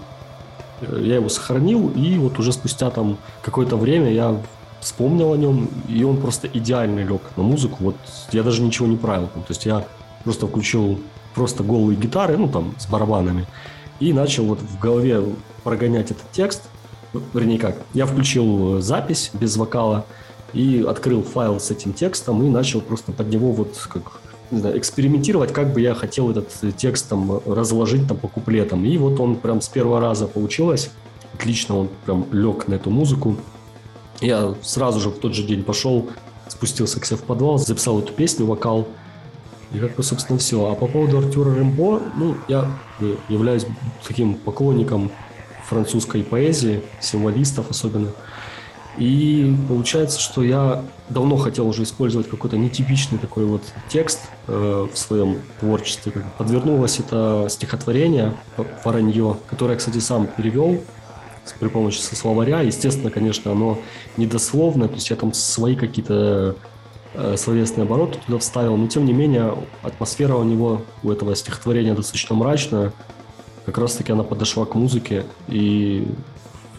Э, 0.81 1.01
я 1.01 1.17
его 1.17 1.29
сохранил, 1.29 1.91
и 1.91 2.19
вот 2.19 2.39
уже 2.39 2.53
спустя 2.53 2.91
там 2.91 3.19
какое-то 3.43 3.77
время 3.77 4.13
я 4.13 4.37
вспомнил 4.81 5.33
о 5.33 5.37
нем, 5.37 5.69
и 5.89 6.03
он 6.03 6.21
просто 6.21 6.49
идеально 6.49 7.01
лег 7.01 7.23
на 7.37 7.45
музыку. 7.45 7.77
Вот 7.81 7.97
я 8.33 8.43
даже 8.43 8.63
ничего 8.63 8.89
не 8.89 8.97
правил. 8.97 9.29
То 9.29 9.45
есть 9.49 9.65
я 9.65 9.87
просто 10.25 10.47
включил 10.47 10.99
просто 11.35 11.63
голые 11.63 11.97
гитары, 11.97 12.37
ну 12.37 12.49
там, 12.49 12.75
с 12.79 12.87
барабанами, 12.87 13.47
и 14.01 14.13
начал 14.13 14.45
вот 14.45 14.61
в 14.61 14.79
голове 14.79 15.23
прогонять 15.63 16.11
этот 16.11 16.31
текст. 16.33 16.63
Вернее 17.33 17.59
как, 17.59 17.77
я 17.95 18.07
включил 18.07 18.81
запись 18.81 19.31
без 19.35 19.57
вокала, 19.57 20.05
и 20.53 20.85
открыл 20.87 21.23
файл 21.23 21.59
с 21.61 21.71
этим 21.71 21.93
текстом 21.93 22.43
и 22.45 22.49
начал 22.49 22.81
просто 22.81 23.13
под 23.13 23.29
него 23.29 23.53
вот 23.53 23.77
как 23.89 24.21
не 24.53 24.61
знаю, 24.61 24.79
экспериментировать, 24.79 25.53
как 25.53 25.73
бы 25.73 25.81
я 25.81 25.95
хотел 25.95 26.31
этот 26.31 26.77
текст 26.77 27.09
там 27.09 27.41
разложить 27.47 28.07
там 28.07 28.19
по 28.19 28.29
куплетам. 28.29 28.85
И 28.85 28.99
вот 28.99 29.19
он 29.19 29.37
прям 29.37 29.63
с 29.63 29.69
первого 29.69 29.99
раза 29.99 30.27
получилось. 30.27 30.91
Отлично, 31.35 31.79
он 31.79 31.89
прям 32.05 32.27
лег 32.33 32.69
на 32.69 32.75
эту 32.75 32.91
музыку. 32.91 33.37
Я 34.21 34.55
сразу 34.63 35.01
же 35.01 35.09
в 35.09 35.19
тот 35.19 35.35
же 35.35 35.43
день 35.43 35.63
пошел, 35.63 36.09
спустился 36.49 37.01
к 37.01 37.07
себе 37.07 37.17
в 37.17 37.23
подвал, 37.23 37.59
записал 37.59 37.99
эту 37.99 38.13
песню, 38.13 38.45
вокал. 38.45 38.87
И 39.73 39.79
как 39.79 39.97
бы, 39.97 40.03
собственно, 40.03 40.39
все. 40.39 40.71
А 40.71 40.75
по 40.75 40.87
поводу 40.87 41.19
Артура 41.19 41.55
Рембо, 41.55 42.03
ну, 42.15 42.37
я 42.47 42.71
являюсь 43.31 43.65
таким 44.07 44.35
поклонником 44.35 45.11
французской 45.67 46.23
поэзии, 46.23 46.83
символистов 47.01 47.71
особенно. 47.71 48.09
И 48.99 49.55
получается, 49.69 50.21
что 50.21 50.43
я 50.43 50.83
давно 51.09 51.37
хотел 51.37 51.67
уже 51.67 51.83
использовать 51.85 52.29
какой-то 52.29 52.57
нетипичный 52.57 53.19
такой 53.19 53.45
вот 53.47 53.63
текст 53.89 54.21
э, 54.49 54.89
в 54.93 54.97
своем 54.99 55.39
творчестве. 55.61 56.13
Подвернулось 56.39 56.99
это 56.99 57.47
стихотворение 57.49 58.35
«Воронье», 58.85 59.37
которое 59.49 59.77
кстати, 59.77 59.99
сам 59.99 60.27
перевел 60.27 60.81
при 61.59 61.69
помощи 61.69 61.99
словаря. 61.99 62.61
Естественно, 62.61 63.11
конечно, 63.11 63.53
оно 63.53 63.79
недословное, 64.17 64.89
то 64.89 64.95
есть 64.95 65.11
я 65.11 65.17
там 65.17 65.33
свои 65.33 65.75
какие-то 65.75 66.57
э, 67.15 67.37
словесные 67.37 67.85
обороты 67.85 68.19
туда 68.25 68.39
вставил, 68.39 68.77
но 68.77 68.87
тем 68.87 69.05
не 69.05 69.13
менее 69.13 69.57
атмосфера 69.83 70.37
у 70.37 70.45
него, 70.45 70.83
у 71.03 71.11
этого 71.11 71.35
стихотворения 71.35 71.95
достаточно 71.95 72.37
мрачная. 72.37 72.93
Как 73.67 73.79
раз-таки 73.79 74.13
она 74.13 74.25
подошла 74.25 74.67
к 74.67 74.75
музыке, 74.75 75.25
и 75.47 76.07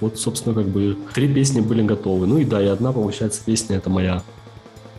вот, 0.03 0.19
собственно, 0.19 0.53
как 0.53 0.67
бы 0.67 0.97
три 1.13 1.33
песни 1.33 1.61
были 1.61 1.81
готовы. 1.81 2.27
Ну 2.27 2.37
и 2.37 2.45
да, 2.45 2.61
и 2.61 2.67
одна, 2.67 2.91
получается, 2.91 3.41
песня 3.43 3.77
это 3.77 3.89
моя. 3.89 4.21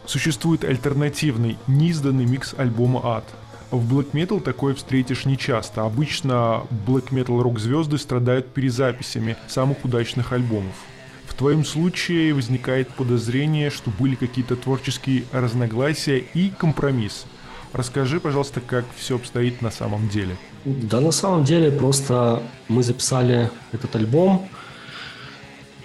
Существует 0.06 0.64
альтернативный, 0.64 1.56
неизданный 1.66 2.26
микс 2.26 2.54
альбома 2.56 3.00
«Ад». 3.04 3.25
В 3.70 3.92
Black 3.92 4.12
Metal 4.12 4.40
такое 4.40 4.75
встретишь 4.75 5.25
нечасто. 5.25 5.84
Обычно 5.84 6.62
Black 6.87 7.11
Metal 7.11 7.40
рок-звезды 7.40 7.99
страдают 7.99 8.52
перезаписями 8.52 9.37
самых 9.49 9.84
удачных 9.84 10.32
альбомов. 10.32 10.75
В 11.26 11.34
твоем 11.34 11.64
случае 11.64 12.34
возникает 12.34 12.88
подозрение, 12.90 13.70
что 13.70 13.90
были 13.90 14.14
какие-то 14.14 14.56
творческие 14.56 15.25
разногласия 15.32 16.18
и 16.18 16.50
компромисс. 16.50 17.26
Расскажи, 17.73 18.20
пожалуйста, 18.20 18.61
как 18.61 18.84
все 18.96 19.16
обстоит 19.16 19.61
на 19.61 19.73
самом 19.73 20.08
деле. 20.08 20.37
Да, 20.64 21.00
на 21.00 21.11
самом 21.11 21.42
деле 21.42 21.73
просто 21.73 22.42
мы 22.68 22.84
записали 22.84 23.50
этот 23.73 23.96
альбом, 23.96 24.49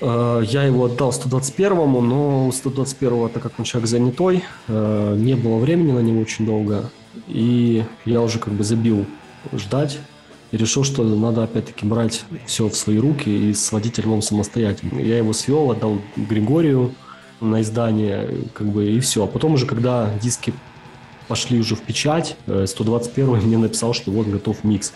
я 0.01 0.63
его 0.63 0.85
отдал 0.85 1.11
121-му, 1.11 2.01
но 2.01 2.47
у 2.47 2.49
121-го, 2.49 3.27
так 3.29 3.43
как 3.43 3.53
он 3.57 3.65
человек 3.65 3.89
занятой, 3.89 4.43
э, 4.67 5.15
не 5.17 5.35
было 5.35 5.57
времени 5.57 5.91
на 5.91 5.99
него 5.99 6.21
очень 6.21 6.45
долго. 6.45 6.89
И 7.27 7.83
я 8.05 8.21
уже 8.21 8.39
как 8.39 8.53
бы 8.53 8.63
забил 8.63 9.05
ждать 9.51 9.99
и 10.51 10.57
решил, 10.57 10.83
что 10.83 11.03
надо 11.03 11.43
опять-таки 11.43 11.85
брать 11.85 12.23
все 12.45 12.69
в 12.69 12.75
свои 12.75 12.97
руки 12.97 13.29
и 13.29 13.53
сводить 13.53 13.99
альбом 13.99 14.21
самостоятельно. 14.21 14.99
Я 14.99 15.17
его 15.17 15.33
свел, 15.33 15.69
отдал 15.71 15.99
Григорию 16.15 16.93
на 17.41 17.61
издание, 17.61 18.29
как 18.53 18.67
бы, 18.67 18.89
и 18.89 18.99
все. 18.99 19.23
А 19.23 19.27
потом 19.27 19.53
уже, 19.53 19.65
когда 19.65 20.09
диски 20.21 20.53
пошли 21.27 21.59
уже 21.59 21.75
в 21.75 21.81
печать, 21.81 22.35
121 22.45 23.35
э, 23.35 23.41
мне 23.41 23.57
написал, 23.57 23.93
что 23.93 24.11
вот 24.11 24.27
готов 24.27 24.63
микс. 24.63 24.93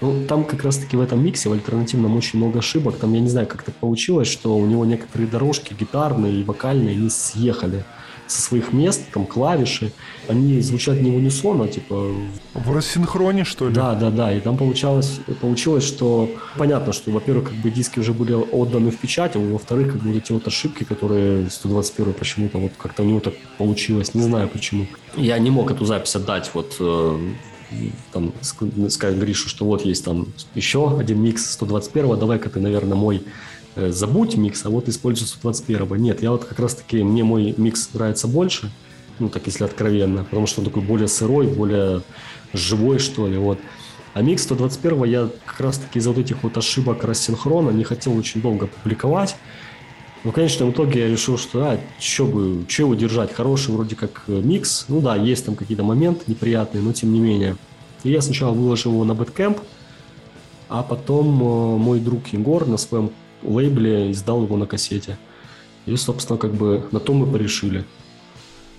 Ну, 0.00 0.24
там 0.26 0.44
как 0.44 0.62
раз-таки 0.62 0.96
в 0.96 1.00
этом 1.00 1.22
миксе, 1.22 1.48
в 1.48 1.52
альтернативном, 1.52 2.16
очень 2.16 2.38
много 2.38 2.60
ошибок. 2.60 2.96
Там, 2.96 3.12
я 3.12 3.20
не 3.20 3.28
знаю, 3.28 3.46
как 3.46 3.62
так 3.62 3.74
получилось, 3.74 4.28
что 4.28 4.56
у 4.56 4.66
него 4.66 4.84
некоторые 4.84 5.28
дорожки 5.28 5.74
гитарные 5.78 6.40
и 6.40 6.44
вокальные, 6.44 6.96
они 6.96 7.10
съехали 7.10 7.84
со 8.30 8.40
своих 8.40 8.72
мест, 8.72 9.02
там 9.12 9.26
клавиши, 9.26 9.92
они 10.28 10.60
звучат 10.60 11.00
не 11.00 11.10
в 11.10 11.16
унисон, 11.16 11.62
а 11.62 11.68
типа... 11.68 12.12
В 12.54 12.72
рассинхроне, 12.72 13.44
что 13.44 13.68
ли? 13.68 13.74
Да, 13.74 13.94
да, 13.94 14.10
да. 14.10 14.32
И 14.32 14.40
там 14.40 14.56
получалось, 14.56 15.20
получилось, 15.40 15.84
что 15.84 16.30
понятно, 16.56 16.92
что, 16.92 17.10
во-первых, 17.10 17.48
как 17.48 17.58
бы 17.58 17.70
диски 17.70 17.98
уже 17.98 18.12
были 18.12 18.32
отданы 18.32 18.90
в 18.90 18.98
печать, 18.98 19.34
а 19.34 19.38
во-вторых, 19.38 19.92
как 19.92 20.02
бы 20.02 20.16
эти 20.16 20.32
вот 20.32 20.46
ошибки, 20.46 20.84
которые 20.84 21.50
121 21.50 22.12
почему-то 22.14 22.58
вот 22.58 22.72
как-то 22.78 23.02
у 23.02 23.06
него 23.06 23.20
так 23.20 23.34
получилось, 23.58 24.14
не 24.14 24.22
знаю 24.22 24.48
почему. 24.48 24.86
Я 25.16 25.38
не 25.38 25.50
мог 25.50 25.70
эту 25.72 25.84
запись 25.84 26.14
отдать 26.14 26.50
вот 26.54 26.76
э, 26.78 27.18
там, 28.12 28.32
сказать 28.88 29.16
Гришу, 29.16 29.48
что 29.48 29.64
вот 29.64 29.84
есть 29.84 30.04
там 30.04 30.28
еще 30.54 30.98
один 30.98 31.22
микс 31.22 31.58
121-го, 31.60 32.16
давай-ка 32.16 32.50
ты, 32.50 32.60
наверное, 32.60 32.96
мой 32.96 33.22
э, 33.76 33.90
забудь 33.90 34.36
микс, 34.36 34.64
а 34.66 34.70
вот 34.70 34.88
используй 34.88 35.26
121-го. 35.26 35.96
Нет, 35.96 36.22
я 36.22 36.32
вот 36.32 36.44
как 36.44 36.58
раз-таки, 36.58 37.02
мне 37.02 37.24
мой 37.24 37.54
микс 37.56 37.90
нравится 37.92 38.28
больше, 38.28 38.70
ну, 39.18 39.28
так 39.28 39.46
если 39.46 39.64
откровенно, 39.64 40.24
потому 40.24 40.46
что 40.46 40.60
он 40.60 40.66
такой 40.66 40.82
более 40.82 41.08
сырой, 41.08 41.46
более 41.46 42.02
живой, 42.52 42.98
что 42.98 43.26
ли, 43.26 43.36
вот. 43.36 43.58
А 44.12 44.22
микс 44.22 44.42
121 44.42 45.04
я 45.04 45.28
как 45.46 45.60
раз-таки 45.60 45.98
из-за 46.00 46.10
вот 46.10 46.18
этих 46.18 46.42
вот 46.42 46.56
ошибок 46.56 47.04
рассинхрона 47.04 47.70
не 47.70 47.84
хотел 47.84 48.16
очень 48.16 48.42
долго 48.42 48.66
публиковать. 48.66 49.36
Но, 50.22 50.32
конечно, 50.32 50.66
в 50.66 50.70
итоге 50.70 51.00
я 51.00 51.08
решил, 51.08 51.38
что 51.38 51.62
а, 51.62 51.80
что 51.98 52.26
бы, 52.26 52.64
что 52.68 52.82
его 52.82 52.94
держать, 52.94 53.32
хороший 53.32 53.72
вроде 53.72 53.96
как 53.96 54.24
э, 54.26 54.40
микс. 54.42 54.84
Ну 54.88 55.00
да, 55.00 55.16
есть 55.16 55.46
там 55.46 55.56
какие-то 55.56 55.82
моменты 55.82 56.24
неприятные, 56.26 56.82
но 56.82 56.92
тем 56.92 57.12
не 57.12 57.20
менее. 57.20 57.56
И 58.04 58.10
я 58.10 58.20
сначала 58.20 58.52
выложил 58.52 58.92
его 58.92 59.04
на 59.04 59.14
Бэткэмп, 59.14 59.58
а 60.68 60.82
потом 60.82 61.42
э, 61.42 61.78
мой 61.78 62.00
друг 62.00 62.28
Егор 62.28 62.66
на 62.66 62.76
своем 62.76 63.10
лейбле 63.42 64.10
издал 64.12 64.42
его 64.42 64.58
на 64.58 64.66
кассете. 64.66 65.16
И, 65.86 65.96
собственно, 65.96 66.38
как 66.38 66.52
бы 66.52 66.86
на 66.92 67.00
том 67.00 67.16
мы 67.16 67.26
порешили. 67.26 67.86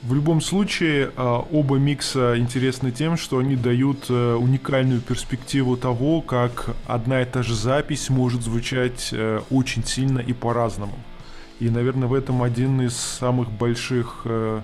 В 0.03 0.13
любом 0.13 0.41
случае, 0.41 1.11
а, 1.15 1.39
оба 1.51 1.77
микса 1.77 2.35
интересны 2.37 2.91
тем, 2.91 3.17
что 3.17 3.39
они 3.39 3.55
дают 3.55 4.05
э, 4.09 4.35
уникальную 4.35 5.01
перспективу 5.01 5.75
того, 5.75 6.21
как 6.21 6.75
одна 6.85 7.23
и 7.23 7.25
та 7.25 7.41
же 7.41 7.55
запись 7.55 8.09
может 8.09 8.43
звучать 8.43 9.11
очень 9.49 9.83
сильно 9.83 10.19
и 10.19 10.33
по-разному. 10.33 10.93
И, 11.61 11.69
наверное, 11.69 12.07
в 12.07 12.15
этом 12.15 12.41
один 12.41 12.81
из 12.81 12.95
самых 12.97 13.51
больших 13.51 14.23
э, 14.25 14.61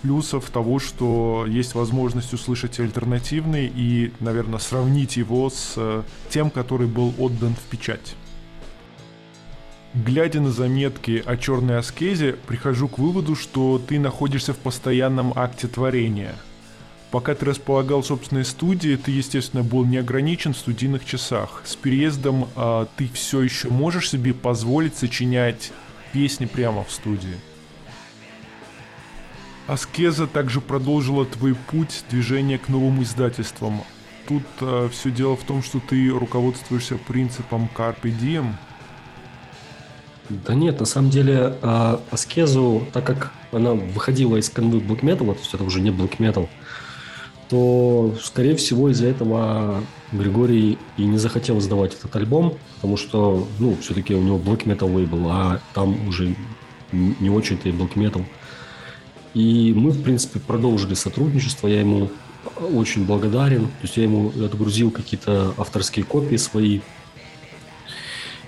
плюсов 0.00 0.48
того, 0.48 0.78
что 0.78 1.44
есть 1.44 1.74
возможность 1.74 2.32
услышать 2.32 2.78
альтернативный 2.78 3.66
и, 3.66 4.12
наверное, 4.20 4.60
сравнить 4.60 5.16
его 5.16 5.50
с 5.50 5.74
э, 5.76 6.04
тем, 6.28 6.50
который 6.50 6.86
был 6.86 7.12
отдан 7.18 7.56
в 7.56 7.68
печать. 7.68 8.14
Глядя 9.92 10.40
на 10.40 10.52
заметки 10.52 11.20
о 11.26 11.36
черной 11.36 11.78
аскезе, 11.78 12.36
прихожу 12.46 12.86
к 12.86 13.00
выводу, 13.00 13.34
что 13.34 13.82
ты 13.84 13.98
находишься 13.98 14.52
в 14.52 14.58
постоянном 14.58 15.32
акте 15.34 15.66
творения. 15.66 16.36
Пока 17.10 17.34
ты 17.34 17.44
располагал 17.44 18.04
собственной 18.04 18.44
студией, 18.44 18.96
ты, 18.96 19.10
естественно, 19.10 19.64
был 19.64 19.84
не 19.84 19.96
ограничен 19.96 20.54
в 20.54 20.58
студийных 20.58 21.04
часах. 21.04 21.62
С 21.64 21.74
переездом 21.74 22.48
а, 22.54 22.86
ты 22.96 23.10
все 23.12 23.42
еще 23.42 23.68
можешь 23.68 24.10
себе 24.10 24.32
позволить 24.32 24.96
сочинять 24.96 25.72
песни 26.12 26.46
прямо 26.46 26.84
в 26.84 26.90
студии. 26.90 27.36
Аскеза 29.66 30.26
также 30.26 30.60
продолжила 30.60 31.24
твой 31.24 31.54
путь 31.54 32.04
движения 32.10 32.58
к 32.58 32.68
новым 32.68 33.02
издательствам. 33.02 33.82
Тут 34.26 34.42
э, 34.60 34.88
все 34.92 35.10
дело 35.10 35.36
в 35.36 35.44
том, 35.44 35.62
что 35.62 35.78
ты 35.80 36.08
руководствуешься 36.10 36.96
принципом 36.96 37.68
Carpe 37.76 38.02
Diem. 38.02 38.52
Да 40.28 40.54
нет, 40.54 40.80
на 40.80 40.86
самом 40.86 41.10
деле 41.10 41.56
э, 41.62 41.98
Аскезу, 42.10 42.86
так 42.92 43.04
как 43.04 43.32
она 43.52 43.72
выходила 43.74 44.36
из 44.36 44.50
канвы 44.50 44.78
Black 44.78 45.02
Metal, 45.02 45.32
то 45.34 45.40
есть 45.40 45.54
это 45.54 45.62
уже 45.62 45.80
не 45.80 45.90
Black 45.90 46.16
Metal, 46.18 46.48
то, 47.50 48.14
скорее 48.22 48.54
всего, 48.54 48.88
из-за 48.90 49.08
этого 49.08 49.82
Григорий 50.12 50.78
и 50.96 51.04
не 51.04 51.18
захотел 51.18 51.60
сдавать 51.60 51.94
этот 51.94 52.14
альбом, 52.14 52.54
потому 52.76 52.96
что, 52.96 53.46
ну, 53.58 53.76
все-таки 53.80 54.14
у 54.14 54.22
него 54.22 54.38
Black 54.38 54.64
Metal 54.64 54.90
лейбл, 54.92 55.28
а 55.28 55.60
там 55.74 56.08
уже 56.08 56.34
не 56.92 57.28
очень-то 57.28 57.68
и 57.68 57.72
Black 57.72 57.94
Metal. 57.94 58.24
И 59.34 59.72
мы, 59.76 59.90
в 59.90 60.02
принципе, 60.02 60.38
продолжили 60.40 60.94
сотрудничество, 60.94 61.68
я 61.68 61.80
ему 61.80 62.10
очень 62.72 63.04
благодарен, 63.04 63.66
то 63.66 63.82
есть 63.82 63.96
я 63.96 64.04
ему 64.04 64.28
отгрузил 64.28 64.90
какие-то 64.90 65.54
авторские 65.58 66.04
копии 66.04 66.36
свои, 66.36 66.80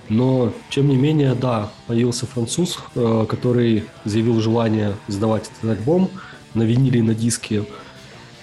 но, 0.09 0.53
тем 0.69 0.87
не 0.87 0.95
менее, 0.95 1.33
да, 1.33 1.71
появился 1.87 2.25
француз, 2.25 2.79
э, 2.95 3.25
который 3.27 3.85
заявил 4.05 4.41
желание 4.41 4.95
сдавать 5.07 5.49
этот 5.57 5.77
альбом 5.77 6.09
на 6.53 6.63
виниле 6.63 6.99
и 6.99 7.01
на 7.01 7.15
диске. 7.15 7.63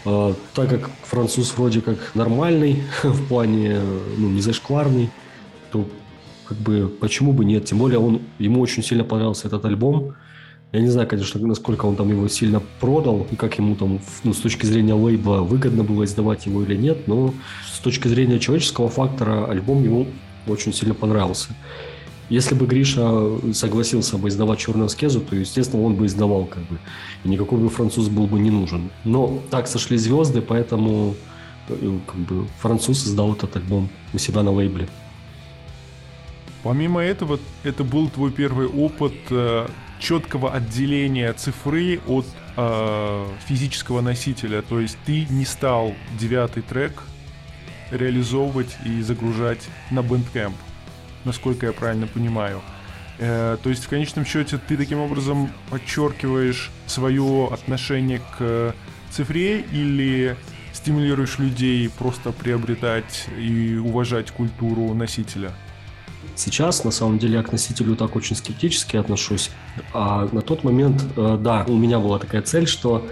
А, 0.05 0.35
так 0.55 0.71
как 0.71 0.91
француз 1.03 1.53
вроде 1.57 1.81
как 1.81 2.15
нормальный 2.15 2.83
в 3.03 3.27
плане, 3.29 3.81
ну, 4.17 4.29
не 4.29 4.41
зашкварный, 4.41 5.11
то 5.71 5.87
как 6.47 6.59
бы 6.59 6.89
почему 7.01 7.33
бы 7.33 7.45
нет? 7.45 7.67
Тем 7.67 7.79
более 7.79 7.99
он, 7.99 8.23
ему 8.39 8.61
очень 8.61 8.83
сильно 8.83 9.05
понравился 9.05 9.49
этот 9.49 9.65
альбом. 9.65 10.15
Я 10.73 10.81
не 10.81 10.89
знаю, 10.89 11.09
конечно, 11.09 11.45
насколько 11.47 11.87
он 11.87 11.97
там 11.97 12.11
его 12.11 12.29
сильно 12.29 12.63
продал 12.81 13.27
и 13.31 13.37
как 13.37 13.59
ему 13.59 13.75
там, 13.75 14.01
ну, 14.23 14.33
с 14.33 14.39
точки 14.39 14.67
зрения 14.67 14.95
лейбла 14.95 15.39
выгодно 15.39 15.83
было 15.83 16.05
издавать 16.05 16.47
его 16.47 16.63
или 16.63 16.77
нет, 16.77 17.09
но 17.09 17.35
с 17.73 17.79
точки 17.81 18.07
зрения 18.07 18.39
человеческого 18.39 18.89
фактора 18.89 19.47
альбом 19.47 19.83
ему 19.83 20.07
очень 20.47 20.73
сильно 20.73 20.95
понравился. 20.95 21.49
Если 22.31 22.55
бы 22.55 22.65
Гриша 22.65 23.53
согласился 23.53 24.17
бы 24.17 24.29
издавать 24.29 24.61
черную 24.61 24.87
аскезу, 24.87 25.21
то, 25.21 25.35
естественно, 25.35 25.83
он 25.83 25.97
бы 25.97 26.07
издавал, 26.07 26.45
как 26.45 26.63
бы. 26.63 26.79
И 27.25 27.29
никакой 27.29 27.59
бы 27.59 27.69
француз 27.69 28.09
был 28.09 28.29
бы 28.29 28.39
не 28.39 28.51
нужен. 28.51 28.91
Но 29.05 29.43
так 29.51 29.67
сошли 29.67 29.99
звезды, 29.99 30.41
поэтому 30.41 31.17
э, 31.69 31.99
как 32.07 32.17
бы, 32.17 32.47
француз 32.61 33.05
издал 33.05 33.33
этот 33.33 33.57
альбом 33.57 33.89
у 34.15 34.19
себя 34.19 34.45
на 34.45 34.53
лейбле. 34.53 34.89
Помимо 36.63 37.01
этого, 37.01 37.41
это 37.65 37.83
был 37.83 38.09
твой 38.09 38.31
первый 38.31 38.69
опыт 38.69 39.15
э, 39.31 39.67
четкого 39.99 40.53
отделения 40.53 41.33
цифры 41.33 41.99
от 42.07 42.27
э, 42.57 43.27
физического 43.49 44.03
носителя. 44.03 44.63
То 44.63 44.79
есть 44.79 44.97
ты 45.05 45.27
не 45.31 45.45
стал 45.45 45.95
девятый 46.17 46.63
трек 46.63 47.03
реализовывать 47.91 48.77
и 48.87 49.03
загружать 49.03 49.69
на 49.91 49.99
Bandcamp 49.99 50.55
насколько 51.25 51.67
я 51.67 51.73
правильно 51.73 52.07
понимаю. 52.07 52.61
Э, 53.19 53.57
то 53.63 53.71
есть 53.71 53.85
в 53.85 53.89
конечном 53.89 54.25
счете 54.25 54.59
ты 54.67 54.77
таким 54.77 54.99
образом 54.99 55.51
подчеркиваешь 55.71 56.71
свое 56.87 57.49
отношение 57.53 58.21
к 58.39 58.75
цифре 59.11 59.61
или 59.61 60.37
стимулируешь 60.73 61.39
людей 61.39 61.89
просто 61.91 62.33
приобретать 62.33 63.27
и 63.39 63.77
уважать 63.77 64.31
культуру 64.31 64.95
носителя? 64.95 65.53
Сейчас, 66.35 66.85
на 66.85 66.91
самом 66.91 67.19
деле, 67.19 67.35
я 67.35 67.43
к 67.43 67.53
носителю 67.53 67.97
так 67.97 68.17
очень 68.17 68.37
скептически 68.37 68.97
отношусь. 68.97 69.51
А 69.93 70.29
на 70.33 70.41
тот 70.41 70.65
момент, 70.65 71.05
э, 71.17 71.39
да, 71.39 71.65
у 71.69 71.77
меня 71.77 71.99
была 71.99 72.19
такая 72.19 72.41
цель, 72.41 72.67
что 72.67 73.07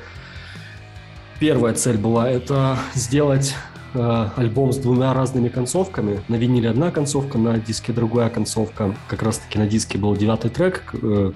первая 1.38 1.74
цель 1.74 1.98
была 1.98 2.30
это 2.30 2.78
сделать 2.94 3.54
альбом 3.94 4.72
с 4.72 4.76
двумя 4.76 5.14
разными 5.14 5.48
концовками. 5.48 6.20
На 6.28 6.36
виниле 6.36 6.70
одна 6.70 6.90
концовка, 6.90 7.38
на 7.38 7.58
диске 7.58 7.92
другая 7.92 8.28
концовка. 8.30 8.94
Как 9.08 9.22
раз-таки 9.22 9.58
на 9.58 9.66
диске 9.66 9.98
был 9.98 10.16
девятый 10.16 10.50
трек, 10.50 10.84
э, 10.92 11.32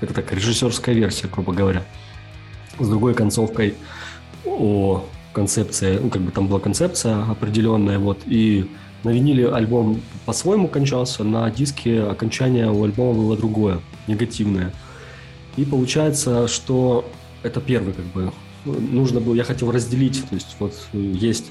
это 0.00 0.14
так, 0.14 0.32
режиссерская 0.32 0.94
версия, 0.94 1.28
грубо 1.28 1.52
говоря. 1.52 1.82
С 2.78 2.88
другой 2.88 3.14
концовкой 3.14 3.74
о 4.44 5.04
концепции, 5.32 5.98
ну, 5.98 6.08
как 6.08 6.22
бы 6.22 6.30
там 6.30 6.48
была 6.48 6.60
концепция 6.60 7.22
определенная, 7.24 7.98
вот, 7.98 8.20
и 8.26 8.70
на 9.04 9.10
виниле 9.10 9.50
альбом 9.52 10.00
по-своему 10.24 10.68
кончался, 10.68 11.24
на 11.24 11.50
диске 11.50 12.02
окончание 12.02 12.70
у 12.70 12.84
альбома 12.84 13.14
было 13.14 13.36
другое, 13.36 13.80
негативное. 14.06 14.72
И 15.56 15.64
получается, 15.64 16.48
что 16.48 17.08
это 17.42 17.60
первый 17.60 17.92
как 17.92 18.04
бы 18.06 18.32
нужно 18.64 19.20
было, 19.20 19.34
я 19.34 19.44
хотел 19.44 19.70
разделить, 19.70 20.24
то 20.28 20.34
есть 20.34 20.56
вот 20.58 20.74
есть 20.92 21.50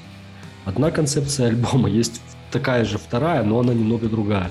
одна 0.66 0.90
концепция 0.90 1.46
альбома, 1.48 1.88
есть 1.88 2.20
такая 2.50 2.84
же 2.84 2.98
вторая, 2.98 3.42
но 3.42 3.60
она 3.60 3.72
немного 3.72 4.08
другая. 4.08 4.50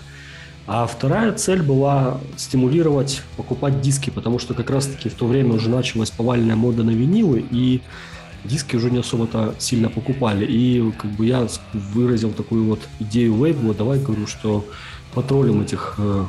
А 0.67 0.87
вторая 0.87 1.31
цель 1.33 1.61
была 1.61 2.19
стимулировать 2.37 3.21
покупать 3.37 3.81
диски, 3.81 4.09
потому 4.09 4.39
что 4.39 4.55
как 4.55 4.71
раз-таки 4.71 5.09
в 5.09 5.13
то 5.13 5.27
время 5.27 5.53
уже 5.53 5.69
началась 5.69 6.09
повальная 6.09 6.55
мода 6.55 6.81
на 6.81 6.89
винилы, 6.89 7.45
и 7.51 7.81
диски 8.43 8.75
уже 8.75 8.89
не 8.89 8.97
особо-то 8.97 9.53
сильно 9.59 9.89
покупали. 9.89 10.43
И 10.43 10.91
как 10.97 11.11
бы 11.11 11.27
я 11.27 11.47
выразил 11.73 12.31
такую 12.31 12.65
вот 12.65 12.79
идею 12.99 13.35
лейбла, 13.35 13.75
давай 13.75 13.99
говорю, 13.99 14.25
что 14.25 14.65
потроллим 15.13 15.61
этих 15.61 15.95
э, 15.99 16.25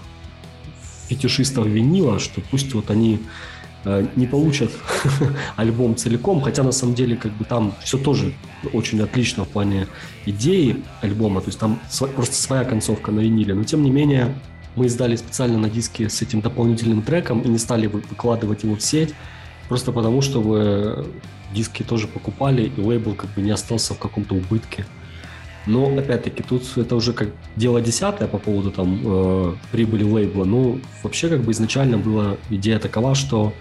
фетишистов 1.08 1.66
винила, 1.66 2.18
что 2.18 2.42
пусть 2.50 2.74
вот 2.74 2.90
они 2.90 3.20
э, 3.84 4.06
не 4.16 4.26
получат 4.26 4.70
альбом 5.56 5.96
целиком, 5.96 6.42
хотя 6.42 6.62
на 6.62 6.72
самом 6.72 6.94
деле 6.94 7.16
как 7.16 7.32
бы 7.32 7.44
там 7.46 7.74
все 7.82 7.96
тоже 7.96 8.34
очень 8.72 9.00
отлично 9.00 9.44
в 9.44 9.48
плане 9.48 9.86
идеи 10.24 10.82
альбома, 11.02 11.40
то 11.40 11.48
есть 11.48 11.58
там 11.58 11.80
просто 12.14 12.34
своя 12.34 12.64
концовка 12.64 13.12
на 13.12 13.20
виниле, 13.20 13.54
но 13.54 13.64
тем 13.64 13.82
не 13.82 13.90
менее 13.90 14.34
мы 14.74 14.86
издали 14.86 15.16
специально 15.16 15.58
на 15.58 15.70
диске 15.70 16.08
с 16.08 16.22
этим 16.22 16.40
дополнительным 16.40 17.02
треком 17.02 17.40
и 17.40 17.48
не 17.48 17.58
стали 17.58 17.86
выкладывать 17.86 18.62
его 18.62 18.76
в 18.76 18.82
сеть, 18.82 19.14
просто 19.68 19.92
потому, 19.92 20.20
чтобы 20.20 21.06
диски 21.52 21.82
тоже 21.82 22.08
покупали, 22.08 22.70
и 22.76 22.80
лейбл 22.80 23.14
как 23.14 23.30
бы 23.34 23.42
не 23.42 23.50
остался 23.50 23.94
в 23.94 23.98
каком-то 23.98 24.34
убытке. 24.34 24.84
Но, 25.66 25.88
опять-таки, 25.98 26.44
тут 26.44 26.62
это 26.76 26.94
уже 26.94 27.12
как 27.12 27.28
дело 27.56 27.80
десятое 27.80 28.28
по 28.28 28.38
поводу 28.38 28.70
там 28.70 29.00
э, 29.04 29.54
прибыли 29.72 30.04
лейбла. 30.04 30.44
Ну, 30.44 30.80
вообще, 31.02 31.28
как 31.28 31.40
бы 31.40 31.50
изначально 31.50 31.98
была 31.98 32.36
идея 32.50 32.78
такова, 32.78 33.16
что 33.16 33.52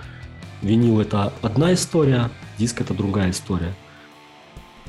винил 0.61 0.99
это 0.99 1.33
одна 1.41 1.73
история, 1.73 2.29
диск 2.59 2.81
это 2.81 2.93
другая 2.93 3.31
история. 3.31 3.73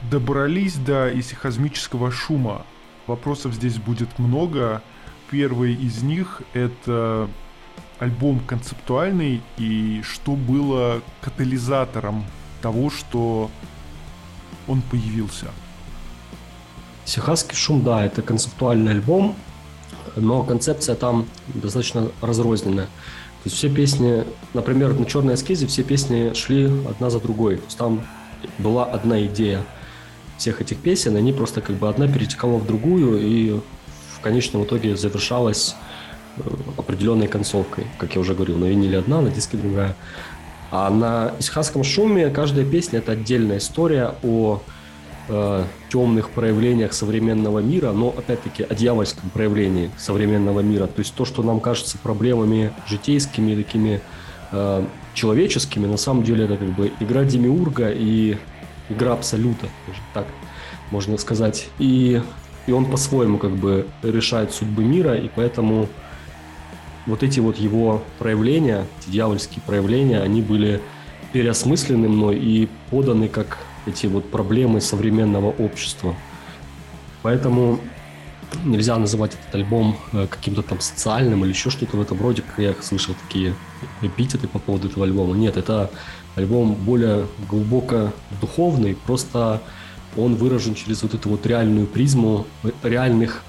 Добрались 0.02 0.74
до 0.76 1.08
исихазмического 1.18 2.10
шума. 2.10 2.64
Вопросов 3.06 3.54
здесь 3.54 3.78
будет 3.78 4.18
много. 4.18 4.82
Первый 5.30 5.74
из 5.74 6.02
них 6.02 6.42
это 6.52 7.28
альбом 7.98 8.40
концептуальный 8.40 9.42
и 9.56 10.02
что 10.04 10.32
было 10.32 11.00
катализатором 11.20 12.24
того, 12.60 12.90
что 12.90 13.50
он 14.68 14.82
появился. 14.82 15.46
Сихасский 17.04 17.56
шум, 17.56 17.82
да, 17.82 18.04
это 18.04 18.22
концептуальный 18.22 18.92
альбом, 18.92 19.34
но 20.14 20.42
концепция 20.42 20.94
там 20.94 21.26
достаточно 21.48 22.10
разрозненная. 22.20 22.86
То 22.86 23.48
есть 23.48 23.56
все 23.56 23.72
песни, 23.72 24.24
например, 24.54 24.94
на 24.94 25.04
«Черной 25.04 25.34
эскизе» 25.34 25.66
все 25.66 25.84
песни 25.84 26.32
шли 26.34 26.64
одна 26.88 27.10
за 27.10 27.20
другой. 27.20 27.56
То 27.56 27.64
есть 27.64 27.78
там 27.78 28.02
была 28.58 28.84
одна 28.84 29.24
идея 29.26 29.64
всех 30.38 30.60
этих 30.60 30.78
песен, 30.78 31.16
они 31.16 31.32
просто 31.32 31.60
как 31.60 31.76
бы 31.76 31.88
одна 31.88 32.08
перетекала 32.08 32.58
в 32.58 32.66
другую 32.66 33.20
и 33.20 33.60
в 34.16 34.20
конечном 34.20 34.64
итоге 34.64 34.96
завершалась 34.96 35.74
э, 36.36 36.42
определенной 36.76 37.28
концовкой. 37.28 37.86
Как 37.98 38.14
я 38.14 38.20
уже 38.20 38.34
говорил, 38.34 38.56
на 38.58 38.66
виниле 38.66 38.98
одна, 38.98 39.20
на 39.20 39.30
диске 39.30 39.56
другая. 39.56 39.96
А 40.70 40.90
на 40.90 41.32
исхасском 41.38 41.84
шуме 41.84 42.28
каждая 42.30 42.64
песня– 42.64 42.98
это 43.00 43.12
отдельная 43.12 43.58
история 43.58 44.14
о 44.22 44.60
э, 45.28 45.64
темных 45.90 46.30
проявлениях 46.30 46.92
современного 46.92 47.60
мира, 47.60 47.92
но, 47.92 48.08
опять-таки, 48.16 48.64
о 48.64 48.74
дьявольском 48.74 49.30
проявлении 49.30 49.90
современного 49.96 50.60
мира. 50.60 50.86
То 50.86 51.00
есть 51.00 51.14
то, 51.14 51.24
что 51.24 51.42
нам 51.42 51.60
кажется 51.60 51.98
проблемами 51.98 52.72
житейскими, 52.88 53.54
такими 53.54 54.00
э, 54.50 54.84
человеческими, 55.14 55.86
на 55.86 55.96
самом 55.96 56.24
деле 56.24 56.44
это 56.44 56.56
как 56.56 56.68
бы 56.74 56.92
игра 57.00 57.24
Демиурга 57.24 57.90
и 57.90 58.36
игра 58.88 59.12
Абсолюта, 59.12 59.68
так 60.14 60.26
можно 60.90 61.16
сказать. 61.18 61.68
И, 61.78 62.22
и 62.66 62.72
он 62.72 62.86
по-своему 62.86 63.38
как 63.38 63.52
бы 63.52 63.86
решает 64.02 64.52
судьбы 64.52 64.84
мира, 64.84 65.16
и 65.16 65.28
поэтому 65.34 65.88
вот 67.06 67.22
эти 67.22 67.40
вот 67.40 67.56
его 67.56 68.02
проявления, 68.18 68.86
эти 69.00 69.10
дьявольские 69.10 69.62
проявления, 69.64 70.20
они 70.20 70.42
были 70.42 70.80
переосмыслены 71.32 72.08
мной 72.08 72.36
и 72.38 72.68
поданы 72.90 73.28
как 73.28 73.58
эти 73.86 74.06
вот 74.06 74.30
проблемы 74.30 74.80
современного 74.80 75.50
общества. 75.50 76.14
Поэтому 77.22 77.78
нельзя 78.64 78.96
называть 78.96 79.34
этот 79.34 79.54
альбом 79.54 79.96
э, 80.12 80.26
каким-то 80.28 80.62
там 80.62 80.80
социальным 80.80 81.44
или 81.44 81.50
еще 81.52 81.70
что-то 81.70 81.96
в 81.96 82.00
этом 82.00 82.20
роде, 82.20 82.42
как 82.42 82.58
я 82.58 82.74
слышал 82.82 83.14
такие 83.26 83.54
эпитеты 84.02 84.48
по 84.48 84.58
поводу 84.58 84.88
этого 84.88 85.04
альбома. 85.04 85.34
Нет, 85.34 85.56
это 85.56 85.90
альбом 86.34 86.74
более 86.74 87.26
глубоко 87.48 88.12
духовный, 88.40 88.96
просто 89.06 89.62
он 90.16 90.34
выражен 90.36 90.74
через 90.74 91.02
вот 91.02 91.14
эту 91.14 91.28
вот 91.28 91.46
реальную 91.46 91.86
призму 91.86 92.46
реальных 92.82 93.42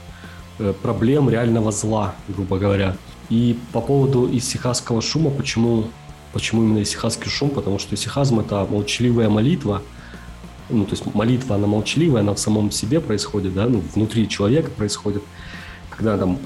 э, 0.59 0.73
проблем, 0.81 1.29
реального 1.29 1.71
зла, 1.71 2.15
грубо 2.27 2.57
говоря. 2.57 2.95
И 3.29 3.57
по 3.73 3.81
поводу 3.81 4.29
исихасского 4.31 5.01
шума, 5.01 5.29
почему, 5.29 5.85
почему 6.33 6.63
именно 6.63 6.81
исихасский 6.81 7.29
шум? 7.29 7.49
Потому 7.49 7.79
что 7.79 7.95
исихазм– 7.95 8.39
это 8.41 8.65
молчаливая 8.69 9.29
молитва, 9.29 9.81
ну, 10.69 10.85
то 10.85 10.91
есть 10.91 11.13
молитва, 11.13 11.55
она 11.55 11.67
молчаливая, 11.67 12.21
она 12.21 12.33
в 12.33 12.39
самом 12.39 12.71
себе 12.71 12.99
происходит, 12.99 13.53
да, 13.53 13.65
ну, 13.67 13.81
внутри 13.93 14.27
человека 14.27 14.69
происходит, 14.71 15.23
когда 15.89 16.17
там 16.17 16.39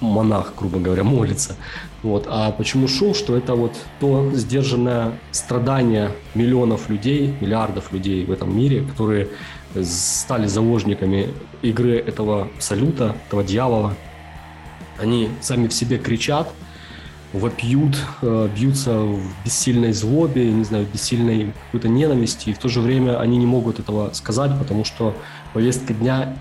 монах, 0.00 0.52
грубо 0.56 0.78
говоря, 0.78 1.04
молится. 1.04 1.56
Вот. 2.02 2.26
А 2.28 2.50
почему 2.52 2.88
шум? 2.88 3.14
Что 3.14 3.36
это 3.36 3.54
вот 3.54 3.72
то 4.00 4.30
сдержанное 4.34 5.18
страдание 5.30 6.12
миллионов 6.34 6.88
людей, 6.90 7.34
миллиардов 7.40 7.92
людей 7.92 8.24
в 8.24 8.30
этом 8.30 8.56
мире, 8.56 8.82
которые 8.82 9.28
стали 9.82 10.46
заложниками 10.46 11.30
игры 11.62 11.96
этого 11.96 12.48
абсолюта, 12.56 13.16
этого 13.26 13.42
дьявола, 13.42 13.94
они 14.98 15.28
сами 15.40 15.66
в 15.66 15.74
себе 15.74 15.98
кричат, 15.98 16.52
вопьют, 17.34 17.96
э, 18.22 18.48
бьются 18.54 18.96
в 19.00 19.20
бессильной 19.44 19.92
злобе, 19.92 20.50
не 20.52 20.64
знаю, 20.64 20.86
в 20.86 20.92
бессильной 20.92 21.52
какой-то 21.66 21.88
ненависти, 21.88 22.50
и 22.50 22.52
в 22.52 22.58
то 22.58 22.68
же 22.68 22.80
время 22.80 23.20
они 23.20 23.36
не 23.38 23.46
могут 23.46 23.80
этого 23.80 24.12
сказать, 24.12 24.56
потому 24.56 24.84
что 24.84 25.16
повестка 25.52 25.92
дня 25.92 26.36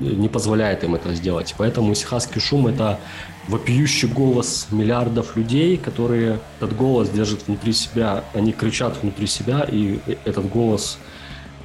не 0.00 0.28
позволяет 0.28 0.84
им 0.84 0.94
это 0.96 1.14
сделать. 1.14 1.54
Поэтому 1.56 1.94
сихасский 1.94 2.40
шум– 2.40 2.66
это 2.68 3.00
вопиющий 3.48 4.08
голос 4.08 4.66
миллиардов 4.70 5.34
людей, 5.36 5.78
которые 5.78 6.40
этот 6.60 6.76
голос 6.76 7.08
держат 7.08 7.46
внутри 7.46 7.72
себя, 7.72 8.24
они 8.34 8.52
кричат 8.52 9.02
внутри 9.02 9.26
себя, 9.26 9.66
и 9.70 9.98
этот 10.24 10.48
голос– 10.48 10.98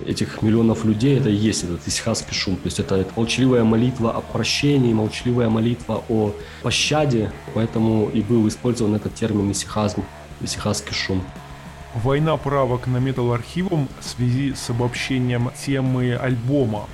этих 0.06 0.42
миллионов 0.42 0.86
людей, 0.86 1.18
это 1.18 1.30
и 1.30 1.36
есть 1.36 1.64
этот 1.64 1.88
исхасский 1.88 2.34
шум. 2.34 2.56
То 2.56 2.66
есть 2.66 2.80
это, 2.80 3.06
молчаливая 3.16 3.64
молитва 3.64 4.12
о 4.12 4.22
прощении, 4.22 4.94
молчаливая 4.94 5.50
молитва 5.50 6.04
о 6.10 6.34
пощаде. 6.62 7.32
Поэтому 7.54 8.10
и 8.10 8.22
был 8.22 8.48
использован 8.48 8.96
этот 8.96 9.16
термин 9.16 9.52
исихазм, 9.52 10.04
исихасский 10.42 10.94
шум. 10.94 11.24
Война 11.96 12.38
правок 12.38 12.86
на 12.88 12.98
метал-архивом 12.98 13.88
в 14.00 14.04
связи 14.04 14.54
с 14.54 14.70
обобщением 14.70 15.52
темы 15.66 16.16
альбома. 16.16 16.88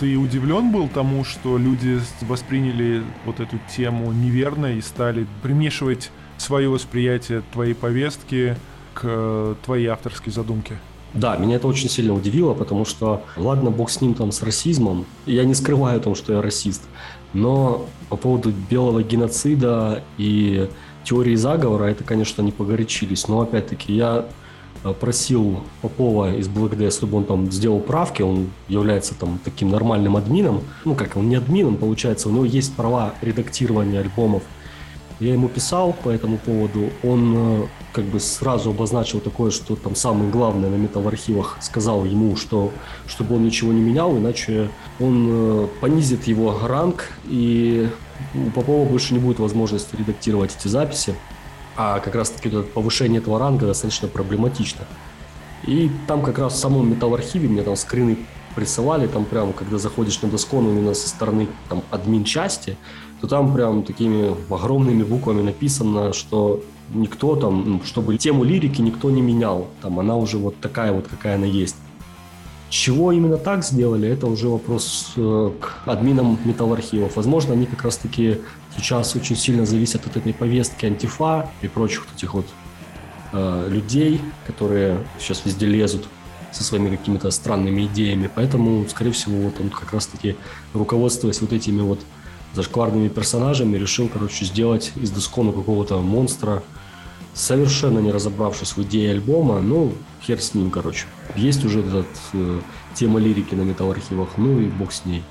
Ты 0.00 0.16
удивлен 0.16 0.72
был 0.72 0.88
тому, 0.88 1.24
что 1.24 1.58
люди 1.58 2.00
восприняли 2.22 3.02
вот 3.26 3.38
эту 3.40 3.60
тему 3.76 4.12
неверно 4.12 4.76
и 4.76 4.80
стали 4.80 5.26
примешивать 5.42 6.10
свое 6.36 6.68
восприятие 6.68 7.42
твоей 7.52 7.74
повестки 7.74 8.56
к 8.94 9.56
твоей 9.64 9.86
авторской 9.86 10.32
задумке? 10.32 10.78
Да, 11.14 11.36
меня 11.36 11.56
это 11.56 11.68
очень 11.68 11.88
сильно 11.88 12.12
удивило, 12.12 12.54
потому 12.54 12.84
что, 12.84 13.22
ладно, 13.36 13.70
бог 13.70 13.90
с 13.90 14.00
ним 14.00 14.14
там, 14.14 14.32
с 14.32 14.42
расизмом, 14.42 15.06
я 15.26 15.44
не 15.44 15.54
скрываю 15.54 15.98
о 15.98 16.02
том, 16.02 16.14
что 16.14 16.32
я 16.32 16.42
расист, 16.42 16.82
Но 17.32 17.86
по 18.08 18.16
поводу 18.16 18.52
белого 18.70 19.02
геноцида 19.02 20.02
и 20.18 20.68
теории 21.04 21.36
заговора, 21.36 21.84
это, 21.84 22.02
конечно, 22.02 22.42
не 22.42 22.52
погорячились. 22.52 23.28
Но, 23.28 23.40
опять-таки, 23.40 23.94
я 23.94 24.26
Э, 24.84 24.92
просил 24.92 25.60
Попова 25.80 26.34
из 26.36 26.46
Black 26.46 26.90
чтобы 26.90 27.16
он 27.16 27.24
там 27.24 27.50
сделал 27.50 27.80
правки, 27.80 28.20
он 28.20 28.50
является 28.68 29.14
там 29.14 29.40
таким 29.42 29.70
нормальным 29.70 30.16
админом, 30.16 30.62
ну 30.84 30.94
как, 30.94 31.16
он 31.16 31.28
не 31.28 31.36
админом, 31.36 31.76
получается, 31.76 32.28
у 32.28 32.32
него 32.32 32.44
есть 32.44 32.74
права 32.76 33.14
редактирования 33.22 34.00
альбомов. 34.00 34.42
Я 35.20 35.32
ему 35.32 35.48
писал 35.48 35.92
по 35.92 36.08
этому 36.08 36.38
поводу, 36.38 36.90
он 37.02 37.34
э, 37.36 37.66
как 37.92 38.04
бы 38.04 38.18
сразу 38.18 38.70
обозначил 38.70 39.20
такое, 39.20 39.50
что 39.50 39.76
там 39.76 39.94
самое 39.94 40.30
главное 40.30 40.68
на 40.68 40.74
металлархивах 40.74 41.56
сказал 41.60 42.04
ему, 42.04 42.36
что 42.36 42.72
чтобы 43.06 43.36
он 43.36 43.44
ничего 43.44 43.72
не 43.72 43.80
менял, 43.80 44.16
иначе 44.16 44.70
он 44.98 45.28
э, 45.30 45.68
понизит 45.80 46.24
его 46.24 46.58
ранг, 46.66 47.10
и 47.26 47.88
у 48.34 48.50
Попова 48.50 48.88
больше 48.88 49.14
не 49.14 49.20
будет 49.20 49.38
возможности 49.38 49.94
редактировать 49.96 50.56
эти 50.58 50.68
записи 50.68 51.14
а 51.76 52.00
как 52.00 52.14
раз-таки 52.14 52.50
повышение 52.62 53.20
этого 53.20 53.38
ранга 53.38 53.66
достаточно 53.66 54.08
проблематично. 54.08 54.84
И 55.66 55.90
там 56.06 56.22
как 56.22 56.38
раз 56.38 56.54
в 56.54 56.58
самом 56.58 56.90
металл-архиве 56.90 57.48
мне 57.48 57.62
там 57.62 57.76
скрины 57.76 58.18
присылали, 58.54 59.06
там 59.06 59.24
прям, 59.24 59.52
когда 59.52 59.78
заходишь 59.78 60.20
на 60.22 60.28
доскон 60.28 60.68
именно 60.68 60.94
со 60.94 61.08
стороны 61.08 61.48
там 61.68 61.82
админ 61.90 62.24
части, 62.24 62.76
то 63.24 63.28
там 63.28 63.54
прям 63.54 63.84
такими 63.84 64.36
огромными 64.52 65.02
буквами 65.02 65.40
написано, 65.40 66.12
что 66.12 66.62
никто 66.92 67.36
там, 67.36 67.64
ну, 67.66 67.80
чтобы 67.82 68.18
тему 68.18 68.44
лирики 68.44 68.82
никто 68.82 69.10
не 69.10 69.22
менял, 69.22 69.68
там 69.80 69.98
она 69.98 70.14
уже 70.16 70.36
вот 70.36 70.60
такая 70.60 70.92
вот, 70.92 71.08
какая 71.08 71.36
она 71.36 71.46
есть. 71.46 71.76
Чего 72.68 73.12
именно 73.12 73.38
так 73.38 73.64
сделали, 73.64 74.06
это 74.06 74.26
уже 74.26 74.48
вопрос 74.48 75.14
э, 75.16 75.52
к 75.58 75.88
админам 75.88 76.38
металлархивов. 76.44 77.16
Возможно, 77.16 77.54
они 77.54 77.64
как 77.64 77.82
раз-таки 77.82 78.40
сейчас 78.76 79.16
очень 79.16 79.36
сильно 79.36 79.64
зависят 79.64 80.06
от 80.06 80.18
этой 80.18 80.34
повестки 80.34 80.84
антифа 80.84 81.48
и 81.62 81.68
прочих 81.68 82.04
вот 82.04 82.14
этих 82.18 82.34
вот 82.34 82.46
э, 83.32 83.68
людей, 83.70 84.20
которые 84.46 84.98
сейчас 85.18 85.46
везде 85.46 85.64
лезут 85.64 86.04
со 86.52 86.62
своими 86.62 86.94
какими-то 86.94 87.30
странными 87.30 87.86
идеями. 87.86 88.28
Поэтому, 88.34 88.86
скорее 88.88 89.12
всего, 89.12 89.36
вот 89.38 89.60
он 89.60 89.70
как 89.70 89.94
раз-таки, 89.94 90.36
руководствуясь 90.74 91.40
вот 91.40 91.54
этими 91.54 91.80
вот 91.80 92.00
зашкварными 92.54 93.08
персонажами, 93.08 93.76
решил, 93.76 94.08
короче, 94.08 94.44
сделать 94.44 94.92
из 94.96 95.10
Дескона 95.10 95.52
какого-то 95.52 95.98
монстра, 95.98 96.62
совершенно 97.34 97.98
не 97.98 98.12
разобравшись 98.12 98.76
в 98.76 98.82
идее 98.82 99.10
альбома, 99.10 99.60
ну, 99.60 99.92
хер 100.22 100.40
с 100.40 100.54
ним, 100.54 100.70
короче. 100.70 101.06
Есть 101.36 101.64
уже 101.64 101.80
этот, 101.80 102.06
э, 102.32 102.60
тема 102.94 103.18
лирики 103.18 103.54
на 103.54 103.62
металл-архивах, 103.62 104.30
ну 104.36 104.60
и 104.60 104.66
бог 104.66 104.92
с 104.92 105.04
ней. 105.04 105.22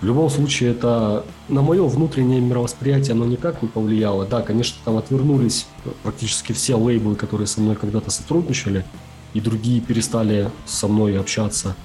В 0.00 0.04
любом 0.04 0.30
случае, 0.30 0.72
это 0.72 1.24
на 1.48 1.62
мое 1.62 1.86
внутреннее 1.86 2.40
мировосприятие 2.40 3.12
оно 3.12 3.24
никак 3.24 3.62
не 3.62 3.68
повлияло. 3.68 4.26
Да, 4.26 4.42
конечно, 4.42 4.76
там 4.84 4.96
отвернулись 4.96 5.66
практически 6.02 6.52
все 6.52 6.74
лейблы, 6.74 7.14
которые 7.14 7.46
со 7.46 7.60
мной 7.60 7.76
когда-то 7.76 8.10
сотрудничали, 8.10 8.84
и 9.32 9.40
другие 9.40 9.80
перестали 9.80 10.50
со 10.66 10.88
мной 10.88 11.20
общаться. 11.20 11.76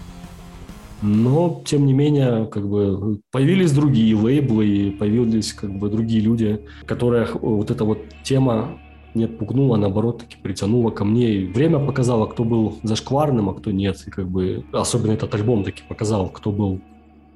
Но, 1.02 1.62
тем 1.66 1.86
не 1.86 1.94
менее, 1.94 2.46
как 2.46 2.68
бы 2.68 3.20
появились 3.32 3.72
другие 3.72 4.16
лейблы, 4.16 4.68
и 4.68 4.92
появились 4.92 5.54
как 5.54 5.72
бы 5.72 5.90
другие 5.90 6.22
люди, 6.22 6.62
которых 6.86 7.36
вот 7.36 7.70
эта 7.70 7.86
вот 7.86 8.00
тема 8.24 8.80
не 9.14 9.26
отпугнула, 9.26 9.76
а 9.76 9.80
наоборот, 9.80 10.20
таки 10.20 10.38
притянула 10.42 10.92
ко 10.92 11.06
мне. 11.06 11.34
И 11.34 11.48
время 11.48 11.80
показало, 11.80 12.26
кто 12.26 12.44
был 12.44 12.80
зашкварным, 12.84 13.50
а 13.50 13.54
кто 13.54 13.72
нет. 13.72 14.04
И 14.08 14.12
как 14.12 14.28
бы 14.28 14.64
особенно 14.72 15.12
этот 15.12 15.34
альбом 15.36 15.64
таки 15.64 15.84
показал, 15.88 16.30
кто 16.30 16.52
был 16.52 16.82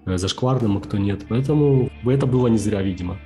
э, 0.06 0.17
зашкварным, 0.17 0.78
а 0.78 0.82
кто 0.82 0.97
нет. 0.97 1.26
Поэтому 1.28 1.89
это 2.06 2.26
было 2.26 2.47
не 2.47 2.58
зря, 2.58 2.82
видимо. 2.82 3.17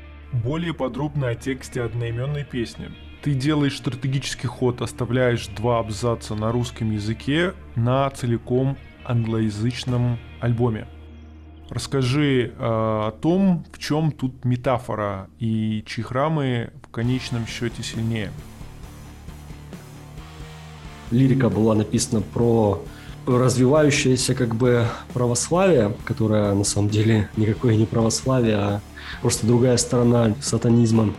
Более 0.44 0.74
подробно 0.74 1.30
о 1.30 1.36
тексте 1.36 1.82
одноименной 1.82 2.44
песни. 2.44 2.90
Ты 3.22 3.34
делаешь 3.34 3.78
стратегический 3.78 4.48
ход, 4.48 4.82
оставляешь 4.82 5.48
два 5.48 5.80
абзаца 5.80 6.36
на 6.36 6.52
русском 6.52 6.92
языке 6.92 7.54
на 7.76 8.10
целиком 8.10 8.78
англоязычном 9.06 10.20
альбоме. 10.40 10.88
Расскажи 11.70 12.48
э, 12.48 12.52
о 12.60 13.12
том, 13.12 13.66
в 13.72 13.80
чем 13.80 14.12
тут 14.12 14.46
метафора 14.46 15.30
и 15.40 15.84
чьи 15.88 16.04
храмы 16.04 16.72
в 16.84 16.92
конечном 16.92 17.48
счете 17.48 17.82
сильнее. 17.82 18.32
Лирика 21.12 21.50
была 21.50 21.76
написана 21.76 22.22
про 22.22 22.84
развивающееся 23.26 24.36
как 24.36 24.56
бы 24.56 24.86
православие, 25.14 25.94
которое 26.06 26.54
на 26.54 26.64
самом 26.64 26.90
деле 26.90 27.30
никакое 27.38 27.76
не 27.76 27.86
православие, 27.86 28.56
а 28.56 28.82
просто 29.22 29.48
другая 29.48 29.78
сторона 29.78 30.36
сатанизма. 30.42 31.14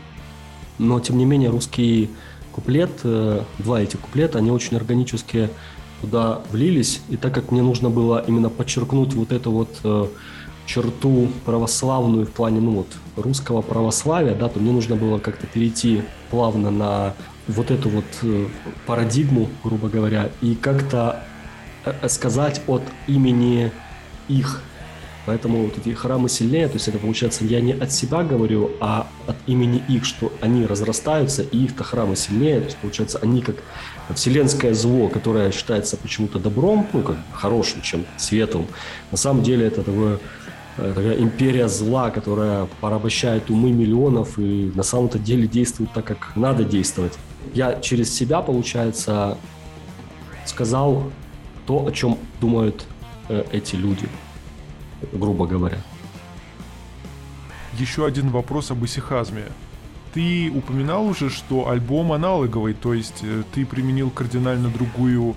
Но 0.78 1.00
тем 1.00 1.18
не 1.18 1.24
менее 1.24 1.50
русский 1.50 2.10
куплет, 2.52 2.90
э, 3.02 3.42
два 3.58 3.80
эти 3.80 3.96
куплета, 3.96 4.38
они 4.38 4.50
очень 4.50 4.76
органически 4.76 5.50
туда 6.06 6.40
влились. 6.50 7.00
И 7.08 7.16
так 7.16 7.34
как 7.34 7.50
мне 7.50 7.62
нужно 7.62 7.90
было 7.90 8.24
именно 8.26 8.48
подчеркнуть 8.48 9.14
вот 9.14 9.32
эту 9.32 9.50
вот 9.50 9.68
э, 9.84 10.06
черту 10.66 11.28
православную 11.44 12.26
в 12.26 12.30
плане 12.30 12.60
ну 12.60 12.70
вот 12.72 12.88
русского 13.16 13.62
православия, 13.62 14.34
да, 14.34 14.48
то 14.48 14.60
мне 14.60 14.72
нужно 14.72 14.96
было 14.96 15.18
как-то 15.18 15.46
перейти 15.46 16.02
плавно 16.30 16.70
на 16.70 17.14
вот 17.48 17.70
эту 17.70 17.88
вот 17.88 18.04
э, 18.22 18.46
парадигму, 18.86 19.48
грубо 19.64 19.88
говоря, 19.88 20.30
и 20.40 20.54
как-то 20.54 21.24
э, 21.84 22.08
сказать 22.08 22.60
от 22.66 22.82
имени 23.06 23.72
их. 24.28 24.62
Поэтому 25.26 25.64
вот 25.64 25.76
эти 25.76 25.92
храмы 25.92 26.28
сильнее, 26.28 26.68
то 26.68 26.74
есть 26.74 26.86
это 26.86 26.98
получается 26.98 27.44
я 27.44 27.60
не 27.60 27.72
от 27.72 27.90
себя 27.90 28.22
говорю, 28.22 28.70
а 28.80 29.08
от 29.26 29.34
имени 29.46 29.82
их, 29.88 30.04
что 30.04 30.32
они 30.40 30.64
разрастаются, 30.66 31.42
и 31.42 31.64
их-то 31.64 31.82
храмы 31.82 32.14
сильнее, 32.14 32.60
то 32.60 32.66
есть 32.66 32.76
получается 32.76 33.18
они 33.20 33.42
как 33.42 33.56
вселенское 34.14 34.74
зло, 34.74 35.08
которое 35.08 35.50
считается 35.50 35.96
почему-то 35.96 36.38
добром, 36.38 36.86
ну 36.92 37.02
как 37.02 37.16
хорошим, 37.32 37.82
чем 37.82 38.04
светлым. 38.16 38.66
На 39.10 39.16
самом 39.16 39.42
деле 39.42 39.66
это 39.66 39.82
такое 39.82 40.18
Э, 40.78 40.92
такая 40.94 41.16
империя 41.18 41.68
зла, 41.68 42.10
которая 42.10 42.66
порабощает 42.80 43.50
умы 43.50 43.72
миллионов 43.72 44.38
и 44.38 44.70
на 44.74 44.82
самом-то 44.82 45.18
деле 45.18 45.46
действует 45.46 45.92
так, 45.92 46.04
как 46.04 46.36
надо 46.36 46.64
действовать. 46.64 47.14
Я 47.54 47.80
через 47.80 48.14
себя, 48.14 48.42
получается, 48.42 49.38
сказал 50.44 51.10
то, 51.66 51.86
о 51.86 51.92
чем 51.92 52.18
думают 52.40 52.84
э, 53.28 53.44
эти 53.52 53.74
люди, 53.74 54.08
грубо 55.12 55.46
говоря. 55.46 55.78
Еще 57.78 58.04
один 58.04 58.28
вопрос 58.28 58.70
об 58.70 58.84
исихазме. 58.84 59.44
Ты 60.16 60.50
упоминал 60.50 61.06
уже, 61.06 61.28
что 61.28 61.68
альбом 61.68 62.10
аналоговый, 62.10 62.72
то 62.72 62.94
есть 62.94 63.18
э, 63.22 63.42
ты 63.52 63.66
применил 63.66 64.08
кардинально 64.08 64.70
другую 64.70 65.36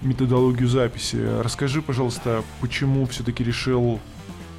методологию 0.00 0.66
записи. 0.66 1.18
Расскажи, 1.42 1.82
пожалуйста, 1.82 2.42
почему 2.62 3.04
все-таки 3.04 3.44
решил 3.44 4.00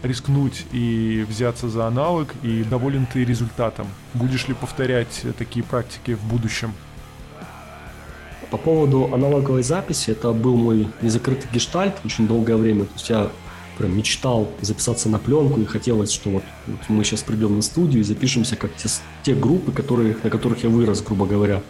рискнуть 0.04 0.68
и 0.72 1.26
взяться 1.28 1.68
за 1.68 1.88
аналог, 1.88 2.28
и 2.44 2.64
доволен 2.64 3.08
ты 3.12 3.26
результатом? 3.26 3.88
Будешь 4.14 4.48
ли 4.48 4.54
повторять 4.54 5.26
такие 5.40 5.66
практики 5.66 6.14
в 6.14 6.24
будущем? 6.26 6.72
По 8.52 8.58
поводу 8.58 9.12
аналоговой 9.12 9.64
записи, 9.64 10.12
это 10.12 10.32
был 10.32 10.58
мой 10.58 10.90
незакрытый 11.02 11.50
гештальт 11.52 11.96
очень 12.06 12.28
долгое 12.28 12.56
время. 12.56 12.84
То 12.84 12.94
есть 12.94 13.10
я 13.10 13.32
прям 13.80 13.98
мечтал 13.98 14.50
записаться 14.62 15.10
на 15.10 15.18
пленку 15.18 15.60
и 15.60 15.66
хотелось, 15.66 16.12
что 16.12 16.30
вот, 16.30 16.44
вот 16.68 16.80
мы 16.90 17.04
сейчас 17.06 17.22
придем 17.22 17.56
на 17.56 17.62
студию 17.62 18.02
и 18.02 18.04
запишемся 18.04 18.58
как 18.58 18.76
те, 18.76 18.90
те 19.24 19.34
группы, 19.34 19.72
которые, 19.72 20.18
на 20.22 20.30
которых 20.30 20.64
я 20.64 20.70
вырос, 20.70 21.02
грубо 21.02 21.26
говоря. 21.26 21.64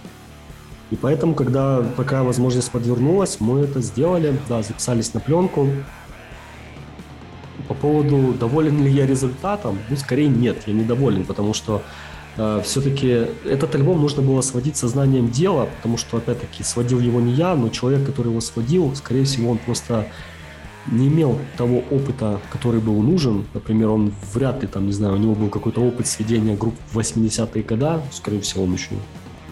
И 0.90 0.96
поэтому, 0.96 1.36
когда 1.36 1.84
такая 1.96 2.24
возможность 2.24 2.72
подвернулась, 2.72 3.38
мы 3.40 3.60
это 3.60 3.80
сделали, 3.80 4.38
да, 4.50 4.64
записались 4.64 5.14
на 5.14 5.20
пленку, 5.20 5.70
по 7.68 7.76
поводу, 7.76 8.34
доволен 8.34 8.84
ли 8.84 8.92
я 8.92 9.06
результатом, 9.06 9.78
ну, 9.90 9.96
скорее 9.96 10.28
нет, 10.28 10.64
я 10.66 10.74
недоволен, 10.74 11.26
потому 11.26 11.54
что 11.54 11.84
э, 12.38 12.62
все-таки 12.66 13.28
этот 13.46 13.76
альбом 13.76 14.02
нужно 14.02 14.24
было 14.24 14.42
сводить 14.42 14.78
сознанием 14.78 15.30
дела, 15.30 15.70
потому 15.78 15.98
что, 15.98 16.18
опять-таки, 16.18 16.64
сводил 16.64 17.00
его 17.00 17.22
не 17.22 17.34
я, 17.34 17.54
но 17.54 17.70
человек, 17.70 18.04
который 18.08 18.30
его 18.30 18.42
сводил, 18.42 18.96
скорее 18.96 19.26
всего, 19.26 19.52
он 19.52 19.60
просто 19.60 20.08
не 20.88 21.08
имел 21.08 21.38
того 21.58 21.84
опыта, 21.92 22.40
который 22.52 22.82
был 22.82 23.02
нужен. 23.02 23.46
Например, 23.54 23.90
он 23.90 24.14
вряд 24.34 24.62
ли, 24.62 24.68
там, 24.68 24.88
не 24.88 24.94
знаю, 24.94 25.16
у 25.16 25.18
него 25.18 25.36
был 25.36 25.50
какой-то 25.50 25.82
опыт 25.82 26.08
сведения 26.08 26.56
групп 26.56 26.76
в 26.92 26.98
80-е 26.98 27.64
годы, 27.64 28.02
скорее 28.12 28.42
всего, 28.42 28.64
он 28.64 28.74
еще 28.74 28.96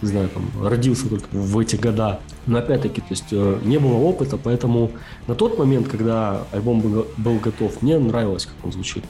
не 0.01 0.09
знаю, 0.09 0.29
там, 0.29 0.43
родился 0.63 1.09
только 1.09 1.27
в 1.31 1.57
эти 1.59 1.75
года. 1.75 2.19
Но 2.45 2.59
опять-таки, 2.59 3.01
то 3.01 3.07
есть 3.09 3.25
э, 3.31 3.59
не 3.63 3.77
было 3.77 3.95
опыта, 3.95 4.37
поэтому 4.37 4.91
на 5.27 5.35
тот 5.35 5.57
момент, 5.57 5.87
когда 5.87 6.43
альбом 6.51 6.81
был, 6.81 7.07
был 7.17 7.35
готов, 7.39 7.81
мне 7.81 7.97
нравилось, 7.97 8.45
как 8.45 8.55
он 8.63 8.71
звучит. 8.71 9.03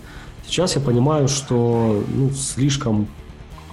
Сейчас 0.45 0.75
я 0.75 0.81
понимаю, 0.81 1.27
что 1.27 2.03
ну, 2.13 2.31
слишком 2.31 3.07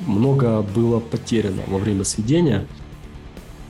много 0.00 0.62
было 0.62 0.98
потеряно 0.98 1.62
во 1.68 1.78
время 1.78 2.04
сведения. 2.04 2.66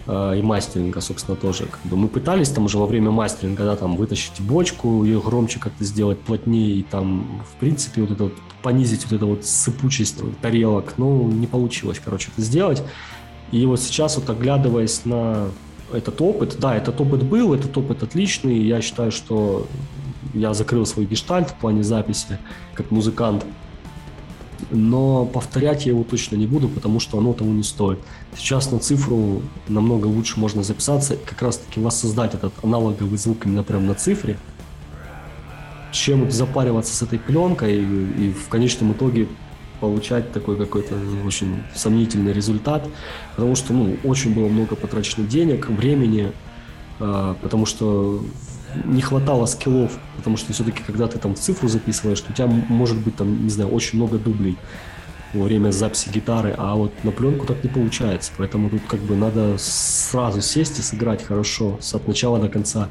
И 0.06 0.42
мастеринга, 0.42 1.00
собственно, 1.00 1.36
тоже. 1.36 1.64
Как 1.64 1.80
бы 1.84 1.96
мы 1.96 2.08
пытались 2.08 2.50
там 2.50 2.66
уже 2.66 2.78
во 2.78 2.86
время 2.86 3.10
мастеринга, 3.10 3.64
да, 3.64 3.76
там 3.76 3.96
вытащить 3.96 4.40
бочку, 4.40 5.02
ее 5.04 5.20
громче 5.20 5.58
как-то 5.58 5.82
сделать, 5.84 6.18
плотнее, 6.20 6.76
и 6.76 6.82
там, 6.82 7.42
в 7.50 7.58
принципе, 7.58 8.02
вот 8.02 8.10
это 8.10 8.24
вот, 8.24 8.34
понизить 8.62 9.04
вот 9.04 9.12
эту 9.12 9.26
вот 9.28 9.44
сыпучесть 9.44 10.20
тарелок, 10.42 10.94
ну, 10.98 11.28
не 11.28 11.46
получилось, 11.46 12.00
короче, 12.04 12.28
это 12.32 12.42
сделать. 12.42 12.82
И 13.50 13.64
вот 13.66 13.80
сейчас 13.80 14.16
вот 14.16 14.28
оглядываясь 14.28 15.04
на 15.04 15.48
этот 15.92 16.20
опыт, 16.20 16.56
да, 16.58 16.76
этот 16.76 17.00
опыт 17.00 17.22
был, 17.22 17.54
этот 17.54 17.76
опыт 17.76 18.02
отличный, 18.02 18.58
я 18.58 18.82
считаю, 18.82 19.12
что 19.12 19.66
я 20.34 20.52
закрыл 20.54 20.84
свой 20.86 21.06
гештальт 21.06 21.50
в 21.50 21.54
плане 21.54 21.82
записи 21.82 22.38
как 22.74 22.90
музыкант, 22.90 23.44
но 24.70 25.24
повторять 25.26 25.86
я 25.86 25.92
его 25.92 26.04
точно 26.04 26.36
не 26.36 26.46
буду, 26.46 26.68
потому 26.68 27.00
что 27.00 27.18
оно 27.18 27.32
того 27.32 27.50
не 27.50 27.62
стоит. 27.62 27.98
Сейчас 28.36 28.70
на 28.70 28.78
цифру 28.78 29.42
намного 29.68 30.06
лучше 30.06 30.40
можно 30.40 30.62
записаться, 30.62 31.16
как 31.16 31.42
раз 31.42 31.58
таки 31.58 31.80
воссоздать 31.80 32.34
этот 32.34 32.52
аналоговый 32.62 33.18
звук 33.18 33.46
именно 33.46 33.62
прямо 33.62 33.86
на 33.86 33.94
цифре, 33.94 34.38
чем 35.92 36.30
запариваться 36.30 36.94
с 36.94 37.02
этой 37.02 37.18
пленкой 37.18 37.76
и, 37.76 38.28
и 38.28 38.32
в 38.32 38.48
конечном 38.48 38.92
итоге 38.92 39.28
получать 39.80 40.32
такой 40.32 40.56
какой-то 40.56 40.94
очень 41.26 41.62
сомнительный 41.74 42.32
результат, 42.32 42.88
потому 43.36 43.54
что 43.54 43.72
ну, 43.72 43.96
очень 44.04 44.34
было 44.34 44.48
много 44.48 44.76
потрачено 44.76 45.26
денег, 45.26 45.68
времени, 45.68 46.32
э, 47.00 47.34
потому 47.42 47.66
что 47.66 48.24
не 48.84 49.00
хватало 49.02 49.46
скиллов, 49.46 49.98
потому 50.16 50.36
что 50.36 50.52
все-таки, 50.52 50.82
когда 50.86 51.06
ты 51.08 51.18
там 51.18 51.34
цифру 51.34 51.68
записываешь, 51.68 52.22
у 52.28 52.32
тебя 52.32 52.46
может 52.46 52.98
быть 52.98 53.16
там, 53.16 53.44
не 53.44 53.50
знаю, 53.50 53.70
очень 53.70 53.98
много 53.98 54.18
дублей 54.18 54.56
во 55.34 55.44
время 55.44 55.70
записи 55.70 56.08
гитары, 56.10 56.54
а 56.56 56.74
вот 56.74 56.92
на 57.02 57.10
пленку 57.10 57.46
так 57.46 57.62
не 57.64 57.70
получается. 57.70 58.32
Поэтому 58.38 58.70
тут 58.70 58.82
как 58.88 59.00
бы 59.00 59.16
надо 59.16 59.56
сразу 59.58 60.40
сесть 60.40 60.78
и 60.78 60.82
сыграть 60.82 61.22
хорошо 61.22 61.76
с 61.80 61.94
от 61.94 62.06
начала 62.06 62.38
до 62.38 62.48
конца. 62.48 62.88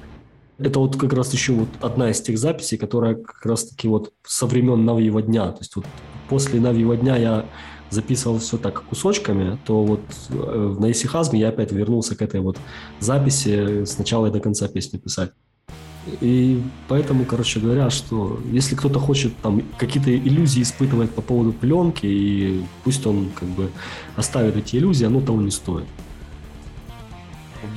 Это 0.59 0.79
вот 0.79 0.97
как 0.97 1.13
раз 1.13 1.33
еще 1.33 1.53
вот 1.53 1.69
одна 1.81 2.11
из 2.11 2.21
тех 2.21 2.37
записей, 2.37 2.77
которая 2.77 3.15
как 3.15 3.45
раз 3.45 3.65
таки 3.65 3.87
вот 3.87 4.13
со 4.23 4.45
времен 4.45 4.85
Навьего 4.85 5.21
дня. 5.21 5.51
То 5.51 5.59
есть 5.59 5.75
вот 5.75 5.85
после 6.29 6.59
Навьего 6.59 6.95
дня 6.95 7.15
я 7.15 7.45
записывал 7.89 8.39
все 8.39 8.57
так 8.57 8.83
кусочками, 8.83 9.57
то 9.65 9.83
вот 9.83 10.01
э, 10.29 10.75
на 10.79 10.91
Исихазме 10.91 11.39
я 11.39 11.49
опять 11.49 11.71
вернулся 11.71 12.15
к 12.15 12.21
этой 12.21 12.41
вот 12.41 12.57
записи 12.99 13.85
с 13.85 13.97
начала 13.97 14.27
и 14.27 14.31
до 14.31 14.39
конца 14.39 14.67
песни 14.67 14.97
писать. 14.97 15.31
И 16.21 16.61
поэтому, 16.87 17.25
короче 17.25 17.59
говоря, 17.59 17.89
что 17.89 18.39
если 18.51 18.75
кто-то 18.75 18.99
хочет 18.99 19.35
там 19.37 19.61
какие-то 19.77 20.15
иллюзии 20.15 20.61
испытывать 20.61 21.11
по 21.11 21.21
поводу 21.21 21.53
пленки, 21.53 22.05
и 22.05 22.63
пусть 22.83 23.05
он 23.07 23.29
как 23.39 23.47
бы 23.49 23.69
оставит 24.15 24.57
эти 24.57 24.75
иллюзии, 24.75 25.05
оно 25.05 25.21
того 25.21 25.41
не 25.41 25.51
стоит. 25.51 25.85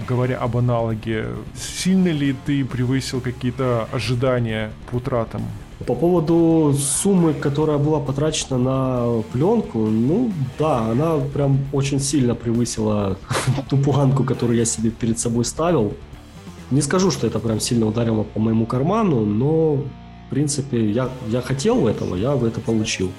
Говоря 0.09 0.39
об 0.39 0.57
аналоге, 0.57 1.27
сильно 1.55 2.09
ли 2.09 2.35
ты 2.45 2.65
превысил 2.65 3.21
какие-то 3.21 3.89
ожидания 3.93 4.73
по 4.91 4.99
тратам? 4.99 5.43
По 5.87 5.95
поводу 5.95 6.75
суммы, 6.79 7.35
которая 7.35 7.77
была 7.79 8.01
потрачена 8.01 8.59
на 8.59 9.23
пленку, 9.33 9.79
ну 9.79 10.33
да, 10.59 10.91
она 10.91 11.19
прям 11.19 11.59
очень 11.73 12.01
сильно 12.01 12.35
превысила 12.35 13.19
ту 13.69 13.77
планку, 13.77 14.25
которую 14.25 14.59
я 14.59 14.65
себе 14.65 14.91
перед 14.91 15.19
собой 15.19 15.45
ставил. 15.45 15.95
Не 16.71 16.83
скажу, 16.83 17.11
что 17.11 17.27
это 17.27 17.39
прям 17.39 17.61
сильно 17.61 17.87
ударило 17.87 18.25
по 18.25 18.41
моему 18.41 18.67
карману, 18.67 19.25
но, 19.25 19.77
в 19.77 20.31
принципе, 20.31 20.91
я, 20.91 21.11
я 21.29 21.41
хотел 21.41 21.87
этого, 21.87 22.17
я 22.17 22.35
это 22.35 22.61
получил. 22.61 23.13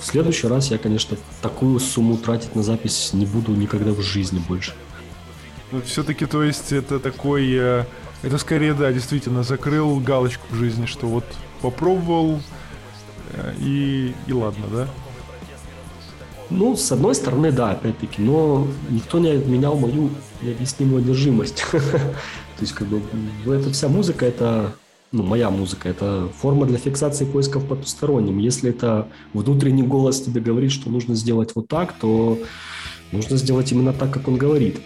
В 0.00 0.04
следующий 0.04 0.46
раз 0.46 0.70
я, 0.70 0.78
конечно, 0.78 1.16
такую 1.40 1.78
сумму 1.80 2.16
тратить 2.16 2.54
на 2.54 2.62
запись 2.62 3.10
не 3.12 3.26
буду 3.26 3.52
никогда 3.52 3.92
в 3.92 4.00
жизни 4.00 4.40
больше. 4.48 4.72
Ну, 5.72 5.80
все-таки, 5.82 6.26
то 6.26 6.42
есть, 6.42 6.72
это 6.72 7.00
такой... 7.00 7.50
Э, 7.54 7.84
это 8.22 8.38
скорее, 8.38 8.74
да, 8.74 8.92
действительно, 8.92 9.42
закрыл 9.42 9.98
галочку 9.98 10.46
в 10.50 10.54
жизни, 10.54 10.86
что 10.86 11.06
вот 11.06 11.24
попробовал, 11.60 12.40
э, 13.32 13.54
и, 13.58 14.14
и 14.26 14.32
ладно, 14.32 14.66
да? 14.72 14.88
Ну, 16.50 16.76
с 16.76 16.92
одной 16.92 17.14
стороны, 17.14 17.50
да, 17.50 17.70
опять-таки, 17.70 18.20
но 18.22 18.68
никто 18.90 19.18
не 19.18 19.30
отменял 19.30 19.76
мою 19.76 20.10
необъяснимую 20.42 21.02
одержимость. 21.02 21.64
То 21.72 22.60
есть, 22.60 22.72
как 22.72 22.88
бы, 22.88 23.00
эта 23.46 23.70
вся 23.70 23.88
музыка, 23.88 24.26
это, 24.26 24.74
ну, 25.10 25.22
моя 25.22 25.50
музыка, 25.50 25.88
это 25.88 26.28
форма 26.40 26.66
для 26.66 26.78
фиксации 26.78 27.24
поисков 27.24 27.66
потусторонним. 27.66 28.38
Если 28.38 28.70
это 28.70 29.08
внутренний 29.32 29.82
голос 29.82 30.22
тебе 30.22 30.40
говорит, 30.40 30.72
что 30.72 30.90
нужно 30.90 31.14
сделать 31.14 31.52
вот 31.54 31.68
так, 31.68 31.92
то 31.92 32.38
нужно 33.12 33.36
сделать 33.36 33.72
именно 33.72 33.92
так, 33.92 34.10
как 34.12 34.28
он 34.28 34.36
говорит. 34.36 34.80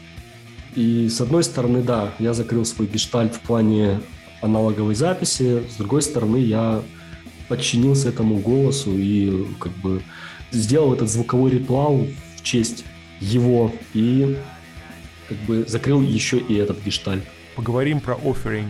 И 0.74 1.08
с 1.08 1.20
одной 1.20 1.42
стороны, 1.42 1.82
да, 1.82 2.12
я 2.18 2.34
закрыл 2.34 2.64
свой 2.64 2.86
гештальт 2.86 3.34
в 3.34 3.40
плане 3.40 4.00
аналоговой 4.42 4.94
записи, 4.94 5.62
с 5.70 5.76
другой 5.76 6.02
стороны, 6.02 6.36
я 6.36 6.82
подчинился 7.48 8.08
этому 8.08 8.38
голосу 8.38 8.92
и 8.92 9.46
как 9.58 9.72
бы 9.78 10.02
сделал 10.50 10.92
этот 10.92 11.10
звуковой 11.10 11.50
ритуал 11.50 12.06
в 12.36 12.42
честь 12.42 12.84
его 13.20 13.72
и 13.94 14.36
как 15.28 15.38
бы 15.38 15.64
закрыл 15.66 16.00
еще 16.02 16.38
и 16.38 16.54
этот 16.54 16.82
гештальт. 16.84 17.24
Поговорим 17.54 18.00
про 18.00 18.14
offering. 18.14 18.68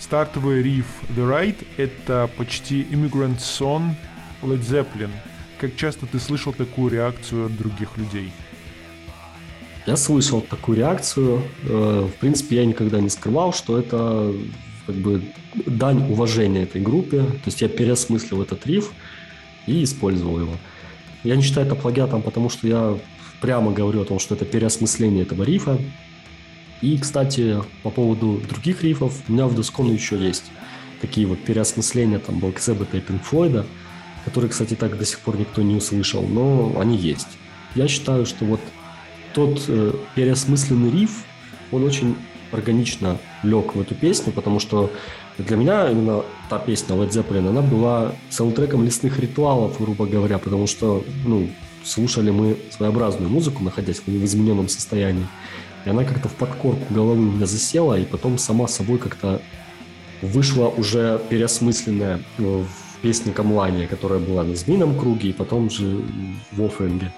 Стартовый 0.00 0.62
риф 0.62 0.86
The 1.16 1.28
Right— 1.28 1.66
это 1.76 2.28
почти 2.36 2.82
Immigrant 2.82 3.38
Song 3.38 3.94
Led 4.42 4.60
Zeppelin. 4.60 5.10
Как 5.60 5.76
часто 5.76 6.06
ты 6.06 6.18
слышал 6.18 6.52
такую 6.52 6.90
реакцию 6.90 7.46
от 7.46 7.56
других 7.56 7.96
людей? 7.98 8.32
Я 9.86 9.96
слышал 9.96 10.40
такую 10.40 10.78
реакцию. 10.78 11.42
Э, 11.64 12.08
в 12.08 12.18
принципе, 12.18 12.56
я 12.56 12.66
никогда 12.66 13.00
не 13.00 13.10
скрывал, 13.10 13.52
что 13.52 13.78
это 13.78 14.32
как 14.86 14.94
бы 14.96 15.22
дань 15.66 16.10
уважения 16.10 16.62
этой 16.62 16.80
группе. 16.80 17.22
То 17.22 17.46
есть 17.46 17.60
я 17.60 17.68
переосмыслил 17.68 18.42
этот 18.42 18.66
риф 18.66 18.92
и 19.66 19.84
использовал 19.84 20.40
его. 20.40 20.56
Я 21.24 21.36
не 21.36 21.42
считаю 21.42 21.66
это 21.66 21.76
плагиатом, 21.76 22.22
потому 22.22 22.48
что 22.48 22.66
я 22.66 22.98
прямо 23.40 23.72
говорю 23.72 24.02
о 24.02 24.04
том, 24.04 24.18
что 24.18 24.34
это 24.34 24.44
переосмысление 24.44 25.22
этого 25.22 25.42
рифа. 25.42 25.78
И, 26.80 26.96
кстати, 26.98 27.58
по 27.82 27.90
поводу 27.90 28.40
других 28.48 28.82
рифов, 28.82 29.14
у 29.28 29.32
меня 29.32 29.46
в 29.46 29.54
Дускону 29.54 29.92
еще 29.92 30.16
есть 30.18 30.44
такие 31.00 31.26
вот 31.26 31.38
переосмысления 31.40 32.18
там 32.18 32.38
Black 32.38 32.56
Sabbath 32.56 32.88
и 32.92 32.98
Pink 32.98 33.20
Floyd, 33.30 33.64
которые, 34.24 34.50
кстати, 34.50 34.74
так 34.74 34.98
до 34.98 35.04
сих 35.04 35.20
пор 35.20 35.38
никто 35.38 35.62
не 35.62 35.74
услышал, 35.74 36.22
но 36.22 36.76
они 36.78 36.96
есть. 36.96 37.28
Я 37.74 37.88
считаю, 37.88 38.26
что 38.26 38.44
вот 38.44 38.60
тот 39.32 39.64
э, 39.68 39.92
переосмысленный 40.14 40.90
риф, 40.90 41.24
он 41.72 41.84
очень 41.84 42.16
органично 42.52 43.18
лег 43.42 43.74
в 43.74 43.80
эту 43.80 43.94
песню, 43.94 44.32
потому 44.32 44.58
что 44.58 44.90
для 45.38 45.56
меня 45.56 45.90
именно 45.90 46.24
та 46.48 46.58
песня 46.58 46.96
Led 46.96 47.10
Zeppelin, 47.10 47.48
она 47.48 47.62
была 47.62 48.12
саундтреком 48.28 48.84
лесных 48.84 49.18
ритуалов, 49.18 49.78
грубо 49.78 50.06
говоря, 50.06 50.38
потому 50.38 50.66
что, 50.66 51.04
ну, 51.24 51.48
слушали 51.84 52.30
мы 52.30 52.56
своеобразную 52.70 53.30
музыку, 53.30 53.62
находясь 53.62 54.00
в 54.04 54.24
измененном 54.24 54.68
состоянии. 54.68 55.26
И 55.84 55.90
она 55.90 56.04
как-то 56.04 56.28
в 56.28 56.34
подкорку 56.34 56.92
головы 56.92 57.20
у 57.28 57.32
меня 57.32 57.46
засела, 57.46 57.98
и 57.98 58.04
потом 58.04 58.38
сама 58.38 58.68
собой 58.68 58.98
как-то 58.98 59.40
вышла 60.22 60.68
уже 60.68 61.20
переосмысленная 61.30 62.20
ну, 62.38 62.64
в 62.64 62.98
песне 63.00 63.32
Камлания, 63.32 63.86
которая 63.86 64.18
была 64.18 64.44
на 64.44 64.54
Змеином 64.54 64.98
круге, 64.98 65.30
и 65.30 65.32
потом 65.32 65.70
же 65.70 66.02
в 66.52 66.62
Оффенге. 66.62 67.12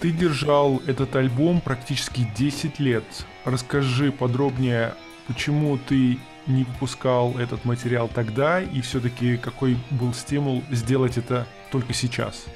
Ты 0.00 0.10
держал 0.10 0.82
этот 0.86 1.14
альбом 1.16 1.60
практически 1.60 2.28
10 2.36 2.80
лет. 2.80 3.04
Расскажи 3.44 4.10
подробнее, 4.12 4.94
почему 5.28 5.78
ты 5.78 6.18
не 6.46 6.64
выпускал 6.64 7.38
этот 7.38 7.64
материал 7.64 8.10
тогда 8.12 8.60
и 8.60 8.80
все-таки 8.80 9.36
какой 9.36 9.78
был 9.90 10.12
стимул 10.12 10.62
сделать 10.70 11.16
это 11.18 11.46
только 11.70 11.94
сейчас? 11.94 12.46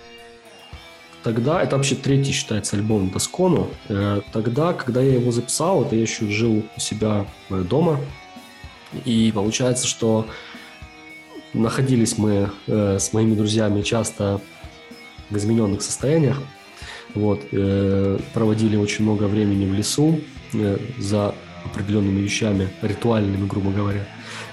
Тогда, 1.26 1.60
это 1.60 1.74
вообще 1.74 1.96
третий 1.96 2.30
считается 2.30 2.76
альбом 2.76 3.10
Доскону. 3.10 3.68
Э, 3.88 4.20
тогда, 4.32 4.72
когда 4.72 5.02
я 5.02 5.14
его 5.14 5.32
записал, 5.32 5.84
это 5.84 5.96
я 5.96 6.02
еще 6.02 6.28
жил 6.28 6.62
у 6.76 6.80
себя 6.80 7.26
э, 7.50 7.64
дома. 7.68 7.98
И 9.04 9.32
получается, 9.34 9.88
что 9.88 10.28
находились 11.52 12.16
мы 12.16 12.50
э, 12.68 12.98
с 13.00 13.12
моими 13.12 13.34
друзьями 13.34 13.82
часто 13.82 14.40
в 15.28 15.36
измененных 15.36 15.82
состояниях. 15.82 16.40
Вот, 17.16 17.40
проводили 18.34 18.76
очень 18.76 19.02
много 19.02 19.24
времени 19.24 19.68
в 19.68 19.72
лесу 19.72 20.20
за 20.98 21.34
определенными 21.64 22.20
вещами, 22.20 22.68
ритуальными, 22.82 23.48
грубо 23.48 23.72
говоря. 23.72 24.06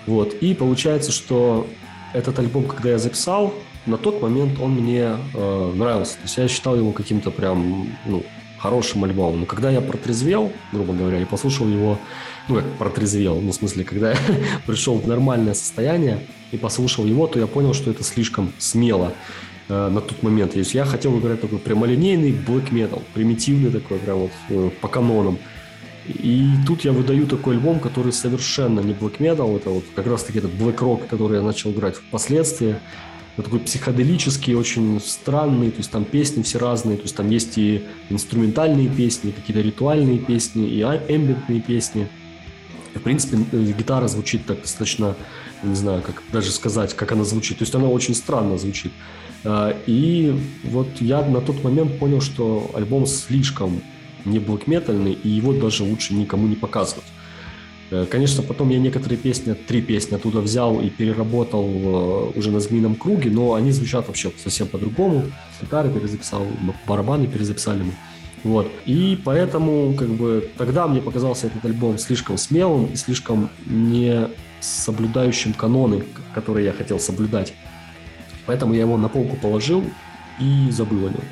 Вот, 0.08 0.34
и 0.34 0.56
получается, 0.56 1.12
что 1.12 1.68
этот 2.14 2.40
альбом, 2.40 2.66
когда 2.66 2.90
я 2.92 2.98
записал, 2.98 3.54
на 3.86 3.98
тот 3.98 4.22
момент 4.22 4.60
он 4.60 4.72
мне 4.72 5.18
э, 5.34 5.72
нравился. 5.76 6.16
То 6.16 6.24
есть 6.24 6.38
я 6.38 6.48
считал 6.48 6.76
его 6.76 6.92
каким-то 6.92 7.32
прям, 7.32 7.88
ну, 8.06 8.24
хорошим 8.58 9.04
альбомом. 9.04 9.42
Но 9.42 9.46
когда 9.46 9.70
я 9.70 9.82
протрезвел, 9.82 10.52
грубо 10.72 10.94
говоря, 10.94 11.20
и 11.20 11.26
послушал 11.26 11.68
его, 11.68 12.00
ну, 12.48 12.56
как 12.56 12.66
протрезвел, 12.78 13.42
ну, 13.42 13.52
в 13.52 13.56
смысле, 13.56 13.84
когда 13.84 14.12
я 14.12 14.18
пришел 14.66 14.98
в 14.98 15.08
нормальное 15.08 15.54
состояние 15.54 16.20
и 16.52 16.58
послушал 16.58 17.06
его, 17.06 17.28
то 17.28 17.40
я 17.40 17.48
понял, 17.48 17.74
что 17.74 17.92
это 17.92 18.04
слишком 18.04 18.54
смело. 18.58 19.12
э, 19.70 19.90
на 19.90 20.02
тот 20.02 20.24
момент. 20.24 20.54
То 20.54 20.60
есть 20.60 20.74
я 20.74 20.86
хотел 20.86 21.18
играть 21.20 21.42
такой 21.42 21.58
прямолинейный 21.60 22.32
black 22.32 22.72
metal, 22.72 23.02
примитивный 23.14 23.72
такой, 23.72 23.98
прям 23.98 24.18
вот 24.18 24.32
э, 24.50 24.70
по 24.82 24.88
канонам. 24.88 25.38
И 26.08 26.50
тут 26.68 26.84
я 26.84 26.92
выдаю 26.92 27.28
такой 27.28 27.56
альбом, 27.56 27.80
который 27.80 28.12
совершенно 28.12 28.82
не 28.82 28.94
black 28.94 29.20
metal, 29.20 29.56
это 29.56 29.70
вот 29.70 29.86
как 29.96 30.06
раз 30.06 30.24
таки 30.24 30.40
этот 30.40 30.52
black 30.52 30.78
rock, 30.80 31.08
который 31.08 31.38
я 31.38 31.44
начал 31.44 31.72
играть 31.72 31.96
впоследствии. 31.96 32.76
Это 33.36 33.44
такой 33.46 33.62
психоделический, 33.62 34.54
очень 34.54 35.00
странный, 35.00 35.72
то 35.72 35.78
есть 35.78 35.90
там 35.90 36.06
песни 36.06 36.44
все 36.44 36.60
разные, 36.60 36.98
то 36.98 37.04
есть 37.04 37.16
там 37.16 37.30
есть 37.30 37.58
и 37.58 37.84
инструментальные 38.10 38.90
песни, 38.90 39.32
какие-то 39.32 39.62
ритуальные 39.62 40.20
песни, 40.20 40.68
и 40.68 40.82
а, 40.82 41.02
эмбиентные 41.08 41.62
песни. 41.62 42.08
В 42.94 43.00
принципе, 43.00 43.40
э, 43.52 43.74
гитара 43.78 44.08
звучит 44.08 44.46
так 44.46 44.62
достаточно, 44.62 45.16
не 45.64 45.74
знаю, 45.74 46.04
как 46.04 46.22
даже 46.32 46.52
сказать, 46.52 46.94
как 46.94 47.12
она 47.12 47.24
звучит. 47.24 47.58
То 47.58 47.64
есть 47.64 47.74
она 47.74 47.88
очень 47.88 48.14
странно 48.14 48.58
звучит. 48.58 48.92
А, 49.44 49.76
и 49.88 50.40
вот 50.64 50.90
я 51.00 51.24
на 51.24 51.42
тот 51.42 51.64
момент 51.64 51.98
понял, 51.98 52.22
что 52.22 52.70
альбом 52.76 53.08
слишком 53.08 53.82
не 54.26 54.40
блэк-метальный, 54.40 55.14
и 55.14 55.30
его 55.30 55.54
даже 55.54 55.84
лучше 55.84 56.14
никому 56.14 56.48
не 56.48 56.56
показывать. 56.56 57.06
Э, 57.92 58.06
конечно, 58.10 58.42
потом 58.44 58.70
я 58.70 58.80
некоторые 58.80 59.18
песни, 59.18 59.54
три 59.54 59.82
песни 59.82 60.16
оттуда 60.16 60.40
взял 60.40 60.82
и 60.82 60.90
переработал 60.90 61.66
э, 61.66 62.32
уже 62.40 62.52
на 62.52 62.60
змеином 62.60 62.96
круге, 62.96 63.30
но 63.30 63.54
они 63.54 63.72
звучат 63.72 64.08
вообще 64.08 64.32
совсем 64.42 64.68
по-другому. 64.68 65.26
Гитары 65.62 65.90
перезаписал, 65.92 66.46
барабаны 66.88 67.28
перезаписали 67.28 67.84
мы. 67.84 67.94
Вот. 68.44 68.70
И 68.86 69.20
поэтому, 69.24 69.94
как 69.94 70.10
бы, 70.10 70.50
тогда 70.58 70.88
мне 70.88 71.02
показался 71.02 71.48
этот 71.48 71.64
альбом 71.66 71.98
слишком 71.98 72.38
смелым 72.38 72.88
и 72.88 72.96
слишком 72.96 73.50
не 73.66 74.28
соблюдающим 74.60 75.54
каноны, 75.54 76.04
которые 76.34 76.66
я 76.66 76.74
хотел 76.74 77.00
соблюдать. 77.00 77.54
Поэтому 78.46 78.74
я 78.74 78.82
его 78.82 78.98
на 78.98 79.08
полку 79.08 79.38
положил 79.38 79.84
и 80.40 80.70
забыл 80.72 81.08
о 81.08 81.10
нем. 81.10 81.24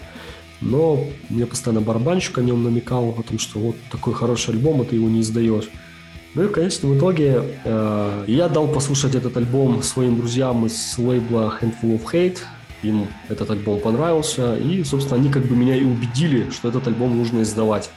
Но 0.62 1.04
мне 1.30 1.45
постоянно 1.45 1.82
барабанщик 1.82 2.38
о 2.38 2.41
нем 2.41 2.63
намекал, 2.63 3.15
о 3.17 3.24
том, 3.24 3.39
что 3.39 3.60
вот 3.60 3.76
такой 3.89 4.13
хороший 4.13 4.52
альбом, 4.52 4.82
а 4.82 4.86
ты 4.86 4.95
его 4.95 5.10
не 5.10 5.21
издаешь. 5.21 5.69
Ну 6.34 6.43
и 6.43 6.47
в 6.47 6.52
конечном 6.52 6.97
итоге 6.97 7.43
э, 7.65 8.24
я 8.28 8.47
дал 8.47 8.67
послушать 8.67 9.15
этот 9.15 9.36
альбом 9.36 9.84
своим 9.84 10.15
друзьям 10.17 10.65
из 10.65 10.97
лейбла 10.97 11.58
Handful 11.60 12.00
of 12.00 12.04
Hate. 12.13 12.39
Им 12.84 13.08
этот 13.28 13.52
альбом 13.52 13.82
понравился. 13.82 14.56
И, 14.56 14.84
собственно, 14.84 15.19
они 15.19 15.30
как 15.30 15.45
бы 15.45 15.56
меня 15.56 15.76
и 15.76 15.84
убедили, 15.84 16.50
что 16.52 16.69
этот 16.69 16.88
альбом 16.88 17.17
нужно 17.17 17.41
издавать. 17.41 17.89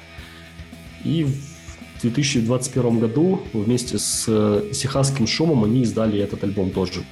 И 1.05 1.25
в 1.25 2.01
2021 2.01 2.99
году 2.99 3.43
вместе 3.53 3.99
с 3.99 4.25
э, 4.27 4.71
Сихасским 4.73 5.27
шумом 5.27 5.65
они 5.65 5.83
издали 5.83 6.19
этот 6.19 6.43
альбом 6.43 6.71
тоже. 6.71 7.05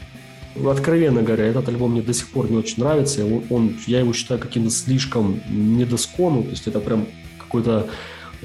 Откровенно 0.54 1.22
говоря, 1.22 1.44
этот 1.46 1.68
альбом 1.68 1.92
мне 1.92 2.02
до 2.02 2.12
сих 2.12 2.28
пор 2.28 2.50
не 2.50 2.56
очень 2.56 2.82
нравится. 2.82 3.24
Он, 3.24 3.44
он, 3.48 3.76
я 3.86 4.00
его 4.00 4.12
считаю 4.12 4.40
каким-то 4.40 4.70
слишком 4.70 5.40
недоскону. 5.48 6.42
То 6.44 6.50
есть 6.50 6.66
это 6.66 6.80
прям 6.80 7.06
какой-то 7.38 7.88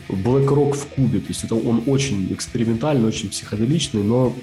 Black 0.09 0.47
Rock 0.47 0.73
в 0.73 0.85
кубе. 0.87 1.19
То 1.19 1.27
есть 1.29 1.43
это 1.43 1.55
он 1.55 1.83
очень 1.85 2.31
экспериментальный, 2.31 3.07
очень 3.07 3.29
психоделичный, 3.29 4.03
но 4.03 4.33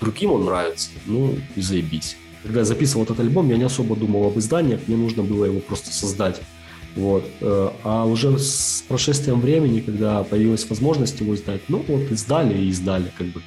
другим 0.00 0.32
он 0.32 0.44
нравится. 0.44 0.90
Ну, 1.06 1.36
и 1.56 1.60
заебись. 1.60 2.16
Когда 2.42 2.60
я 2.60 2.64
записывал 2.64 3.04
этот 3.04 3.20
альбом, 3.20 3.48
я 3.50 3.56
не 3.56 3.64
особо 3.64 3.96
думал 3.96 4.26
об 4.26 4.38
изданиях, 4.38 4.80
мне 4.86 4.96
нужно 4.96 5.22
было 5.22 5.44
его 5.44 5.60
просто 5.60 5.92
создать. 5.92 6.40
Вот. 6.96 7.24
Э, 7.40 7.70
а 7.84 8.04
уже 8.06 8.38
с 8.38 8.84
прошествием 8.88 9.40
времени, 9.40 9.80
когда 9.80 10.24
появилась 10.24 10.68
возможность 10.68 11.20
его 11.20 11.34
издать, 11.34 11.60
ну 11.68 11.84
вот 11.86 12.10
издали 12.10 12.58
и 12.58 12.68
издали 12.68 13.12
как 13.16 13.28
бы. 13.28 13.42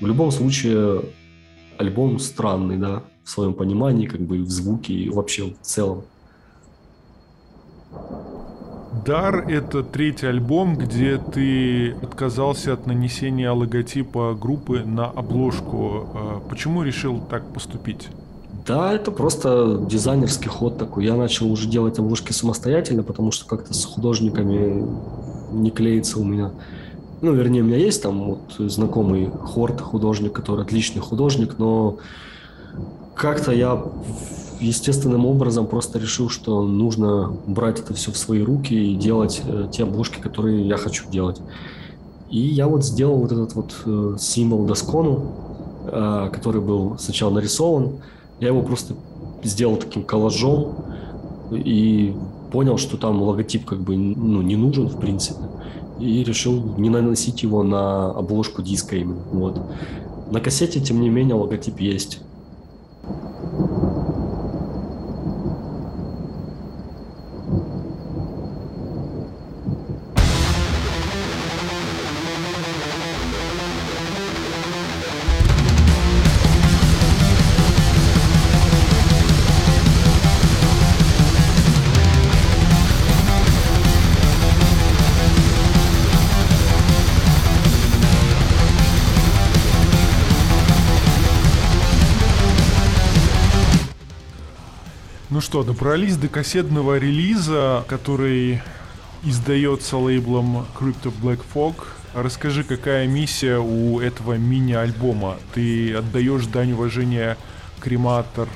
В 0.00 0.06
любом 0.06 0.30
случае, 0.30 1.02
альбом 1.80 2.18
странный, 2.18 2.76
да, 2.76 3.02
в 3.24 3.30
своем 3.30 3.54
понимании, 3.54 4.06
как 4.06 4.20
бы 4.20 4.38
в 4.38 4.50
звуке 4.50 4.92
и 4.92 5.08
вообще 5.08 5.54
в 5.60 5.66
целом. 5.66 6.02
Дар— 9.04 9.46
это 9.48 9.82
третий 9.82 10.26
альбом, 10.26 10.76
где 10.76 11.16
ты 11.16 11.92
отказался 12.02 12.74
от 12.74 12.86
нанесения 12.86 13.50
логотипа 13.50 14.36
группы 14.38 14.80
на 14.84 15.06
обложку. 15.06 16.06
А 16.14 16.40
почему 16.48 16.82
решил 16.82 17.20
так 17.20 17.44
поступить? 17.52 18.08
Да, 18.66 18.92
это 18.92 19.10
просто 19.10 19.78
дизайнерский 19.88 20.48
ход 20.48 20.76
такой. 20.76 21.04
Я 21.06 21.16
начал 21.16 21.50
уже 21.50 21.68
делать 21.68 21.98
обложки 21.98 22.32
самостоятельно, 22.32 23.02
потому 23.02 23.32
что 23.32 23.46
как-то 23.46 23.72
с 23.72 23.84
художниками 23.84 24.86
не 25.52 25.70
клеится 25.70 26.20
у 26.20 26.24
меня. 26.24 26.50
Ну, 27.22 27.34
вернее, 27.34 27.62
у 27.62 27.66
меня 27.66 27.76
есть 27.76 28.02
там 28.02 28.24
вот 28.24 28.70
знакомый 28.70 29.30
Хорт, 29.30 29.80
художник, 29.80 30.32
который 30.32 30.64
отличный 30.64 31.02
художник, 31.02 31.58
но 31.58 31.98
как-то 33.14 33.52
я 33.52 33.84
естественным 34.60 35.26
образом 35.26 35.66
просто 35.66 35.98
решил, 35.98 36.28
что 36.30 36.62
нужно 36.62 37.36
брать 37.46 37.80
это 37.80 37.94
все 37.94 38.10
в 38.12 38.16
свои 38.16 38.42
руки 38.42 38.74
и 38.74 38.94
делать 38.94 39.42
э, 39.44 39.68
те 39.72 39.82
обложки, 39.82 40.20
которые 40.20 40.66
я 40.66 40.76
хочу 40.76 41.10
делать. 41.10 41.40
И 42.30 42.38
я 42.40 42.68
вот 42.68 42.84
сделал 42.84 43.18
вот 43.18 43.32
этот 43.32 43.54
вот 43.54 43.74
э, 43.84 44.16
символ 44.18 44.64
Доскону, 44.66 45.32
э, 45.86 46.30
который 46.32 46.60
был 46.60 46.96
сначала 46.98 47.30
нарисован. 47.30 48.00
Я 48.38 48.48
его 48.48 48.62
просто 48.62 48.94
сделал 49.42 49.76
таким 49.76 50.04
коллажом 50.04 50.76
и 51.50 52.14
понял, 52.52 52.78
что 52.78 52.96
там 52.96 53.22
логотип 53.22 53.64
как 53.64 53.80
бы 53.80 53.96
ну, 53.96 54.42
не 54.42 54.56
нужен 54.56 54.88
в 54.88 54.98
принципе. 54.98 55.40
И 56.00 56.24
решил 56.24 56.76
не 56.78 56.88
наносить 56.88 57.42
его 57.42 57.62
на 57.62 58.10
обложку 58.10 58.62
диска 58.62 58.96
именно. 58.96 59.22
Вот. 59.32 59.60
На 60.30 60.40
кассете, 60.40 60.80
тем 60.80 61.00
не 61.00 61.10
менее, 61.10 61.34
логотип 61.34 61.80
есть. 61.80 62.20
Что, 95.40 95.62
добрались 95.62 96.16
до 96.16 96.28
кассетного 96.28 96.98
релиза, 96.98 97.84
который 97.88 98.60
издается 99.22 99.96
лейблом 99.96 100.66
Crypto 100.78 101.12
Black 101.22 101.40
Fog. 101.54 101.76
Расскажи, 102.14 102.64
какая 102.64 103.06
миссия 103.06 103.58
у 103.58 104.00
этого 104.00 104.34
мини-альбома? 104.34 105.36
Ты 105.54 105.94
отдаешь 105.94 106.46
дань 106.46 106.72
уважения 106.72 107.36
крематор, 107.80 108.48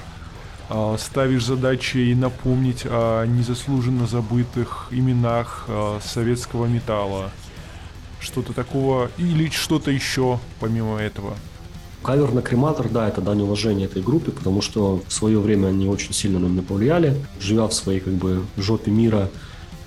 а, 0.69 0.97
ставишь 0.99 1.45
задачи 1.45 2.13
напомнить 2.15 2.83
о 2.85 3.25
незаслуженно 3.25 4.07
забытых 4.07 4.89
именах 4.91 5.67
а, 5.69 6.01
советского 6.03 6.67
металла. 6.67 7.31
Что-то 8.21 8.53
такого 8.53 9.11
или 9.17 9.49
что-то 9.51 9.91
еще 9.91 10.41
помимо 10.61 10.99
этого? 10.99 11.37
Кавер 12.05 12.33
на 12.33 12.43
крематор, 12.43 12.91
да, 12.91 13.09
это 13.09 13.23
дань 13.23 13.41
уважения 13.41 13.87
этой 13.87 14.03
группе, 14.03 14.31
потому 14.31 14.61
что 14.61 15.03
в 15.09 15.13
свое 15.13 15.39
время 15.39 15.69
они 15.69 15.89
очень 15.89 16.13
сильно 16.13 16.39
на 16.39 16.47
меня 16.47 16.61
повлияли. 16.61 17.17
Живя 17.41 17.67
в 17.67 17.73
своей 17.73 18.01
как 18.01 18.13
бы 18.13 18.45
жопе 18.59 18.91
мира, 18.91 19.31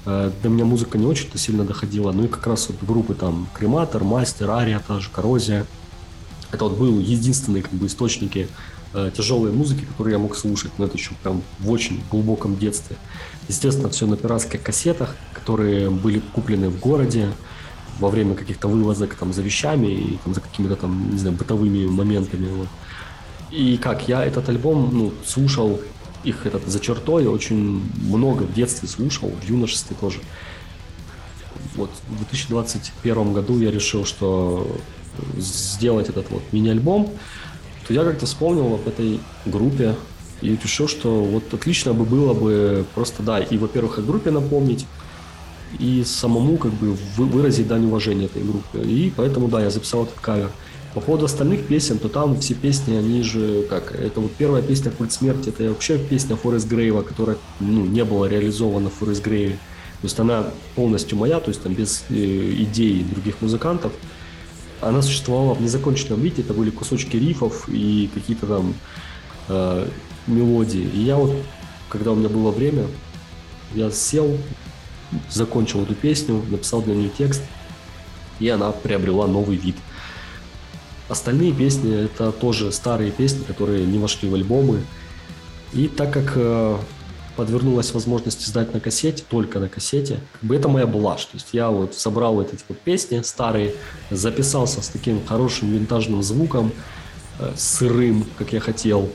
э, 0.05 0.31
до 0.41 0.49
меня 0.49 0.65
музыка 0.65 0.97
не 0.97 1.05
очень-то 1.05 1.37
сильно 1.37 1.63
доходила. 1.63 2.11
Ну 2.11 2.25
и 2.25 2.27
как 2.27 2.47
раз 2.47 2.69
вот 2.69 2.77
группы 2.81 3.13
там 3.13 3.47
Крематор, 3.53 4.03
Мастер, 4.03 4.49
Ария, 4.49 4.81
та 4.85 4.99
же 4.99 5.09
Коррозия. 5.13 5.67
Это 6.51 6.63
вот 6.63 6.75
был 6.75 6.99
единственные 6.99 7.61
как 7.61 7.73
бы 7.73 7.85
источники 7.85 8.47
э, 8.95 9.11
тяжелой 9.15 9.51
музыки, 9.51 9.85
которую 9.85 10.13
я 10.13 10.19
мог 10.19 10.35
слушать, 10.35 10.71
но 10.79 10.85
это 10.85 10.97
еще 10.97 11.11
прям 11.21 11.43
в 11.59 11.69
очень 11.69 12.01
глубоком 12.09 12.57
детстве. 12.57 12.95
Естественно, 13.47 13.89
все 13.89 14.07
на 14.07 14.17
пиратских 14.17 14.63
кассетах, 14.63 15.15
которые 15.33 15.91
были 15.91 16.19
куплены 16.33 16.69
в 16.69 16.79
городе, 16.79 17.29
во 17.99 18.09
время 18.09 18.35
каких-то 18.35 18.67
вылазок 18.67 19.15
там 19.15 19.33
за 19.33 19.41
вещами 19.41 19.87
и 19.87 20.17
там, 20.23 20.33
за 20.33 20.41
какими-то 20.41 20.75
там, 20.75 21.11
не 21.11 21.17
знаю, 21.17 21.35
бытовыми 21.35 21.85
моментами. 21.85 22.47
Вот. 22.49 22.67
И 23.51 23.77
как, 23.77 24.07
я 24.07 24.25
этот 24.25 24.49
альбом, 24.49 24.89
ну, 24.91 25.13
слушал 25.25 25.79
их 26.23 26.45
этот 26.45 26.67
за 26.67 26.79
чертой, 26.79 27.27
очень 27.27 27.81
много 28.01 28.43
в 28.43 28.53
детстве 28.53 28.87
слушал, 28.87 29.29
в 29.29 29.49
юношестве 29.49 29.95
тоже. 29.99 30.19
Вот 31.75 31.89
в 32.09 32.17
2021 32.17 33.33
году 33.33 33.59
я 33.59 33.71
решил, 33.71 34.05
что 34.05 34.67
сделать 35.37 36.09
этот 36.09 36.29
вот 36.29 36.43
мини-альбом, 36.51 37.09
то 37.87 37.93
я 37.93 38.03
как-то 38.03 38.25
вспомнил 38.25 38.75
об 38.75 38.87
этой 38.87 39.19
группе 39.45 39.95
и 40.41 40.49
решил, 40.49 40.87
что 40.87 41.23
вот 41.23 41.53
отлично 41.53 41.93
бы 41.93 42.03
было 42.03 42.33
бы 42.33 42.85
просто, 42.93 43.23
да, 43.23 43.39
и, 43.39 43.57
во-первых, 43.57 43.99
о 43.99 44.01
группе 44.01 44.29
напомнить, 44.31 44.85
и 45.79 46.03
самому 46.05 46.57
как 46.57 46.73
бы 46.73 46.97
выразить 47.15 47.67
дань 47.67 47.85
уважения 47.85 48.25
этой 48.25 48.43
группе. 48.43 48.81
И 48.81 49.11
поэтому, 49.15 49.47
да, 49.47 49.61
я 49.61 49.69
записал 49.69 50.03
этот 50.03 50.19
кавер. 50.19 50.51
По 50.93 51.01
поводу 51.01 51.25
остальных 51.25 51.67
песен, 51.67 51.99
то 51.99 52.09
там 52.09 52.39
все 52.39 52.55
песни, 52.55 52.95
они 52.95 53.21
же 53.21 53.63
как, 53.69 53.93
это 53.93 54.19
вот 54.19 54.31
первая 54.31 54.63
песня 54.63 54.91
«Культ 54.91 55.11
смерти», 55.11 55.49
это 55.49 55.69
вообще 55.69 55.99
песня 55.99 56.35
Форест 56.35 56.67
Грейва, 56.67 57.03
которая 57.03 57.37
ну, 57.59 57.85
не 57.85 58.03
была 58.03 58.27
реализована 58.27 58.89
в 58.89 58.93
Форест 58.93 59.23
Грейве. 59.23 59.59
То 60.01 60.05
есть 60.05 60.19
она 60.19 60.47
полностью 60.75 61.17
моя, 61.17 61.39
то 61.39 61.49
есть 61.49 61.61
там 61.61 61.73
без 61.73 62.03
э, 62.09 62.13
идей 62.15 63.03
других 63.03 63.41
музыкантов. 63.41 63.91
Она 64.81 65.01
существовала 65.01 65.53
в 65.55 65.61
незаконченном 65.61 66.21
виде, 66.21 66.41
это 66.41 66.53
были 66.53 66.69
кусочки 66.69 67.17
рифов 67.17 67.67
и 67.67 68.09
какие-то 68.13 68.45
там 68.47 68.73
э, 69.49 69.87
мелодии. 70.27 70.89
И 70.93 71.01
я 71.01 71.17
вот, 71.17 71.35
когда 71.89 72.11
у 72.11 72.15
меня 72.15 72.29
было 72.29 72.51
время, 72.51 72.85
я 73.73 73.91
сел, 73.91 74.37
закончил 75.29 75.83
эту 75.83 75.95
песню, 75.95 76.43
написал 76.49 76.81
для 76.81 76.95
нее 76.95 77.09
текст, 77.09 77.41
и 78.39 78.49
она 78.49 78.71
приобрела 78.71 79.27
новый 79.27 79.57
вид. 79.57 79.75
Остальные 81.09 81.53
песни 81.53 82.05
это 82.05 82.31
тоже 82.31 82.71
старые 82.71 83.11
песни, 83.11 83.43
которые 83.43 83.85
не 83.85 83.97
вошли 83.97 84.29
в 84.29 84.35
альбомы. 84.35 84.81
И 85.73 85.87
так 85.87 86.11
как 86.11 86.33
э, 86.35 86.77
подвернулась 87.37 87.93
возможность 87.93 88.43
издать 88.43 88.73
на 88.73 88.79
кассете, 88.81 89.23
только 89.29 89.59
на 89.59 89.69
кассете, 89.69 90.19
как 90.33 90.43
бы 90.43 90.55
это 90.55 90.67
моя 90.67 90.85
блажь. 90.85 91.25
То 91.25 91.35
есть 91.35 91.49
я 91.53 91.69
вот 91.69 91.95
собрал 91.95 92.41
эти 92.41 92.57
вот 92.67 92.79
песни 92.79 93.21
старые, 93.21 93.73
записался 94.11 94.81
с 94.81 94.89
таким 94.89 95.25
хорошим 95.25 95.71
винтажным 95.71 96.21
звуком, 96.23 96.73
э, 97.39 97.53
сырым, 97.55 98.25
как 98.37 98.51
я 98.51 98.59
хотел. 98.59 99.09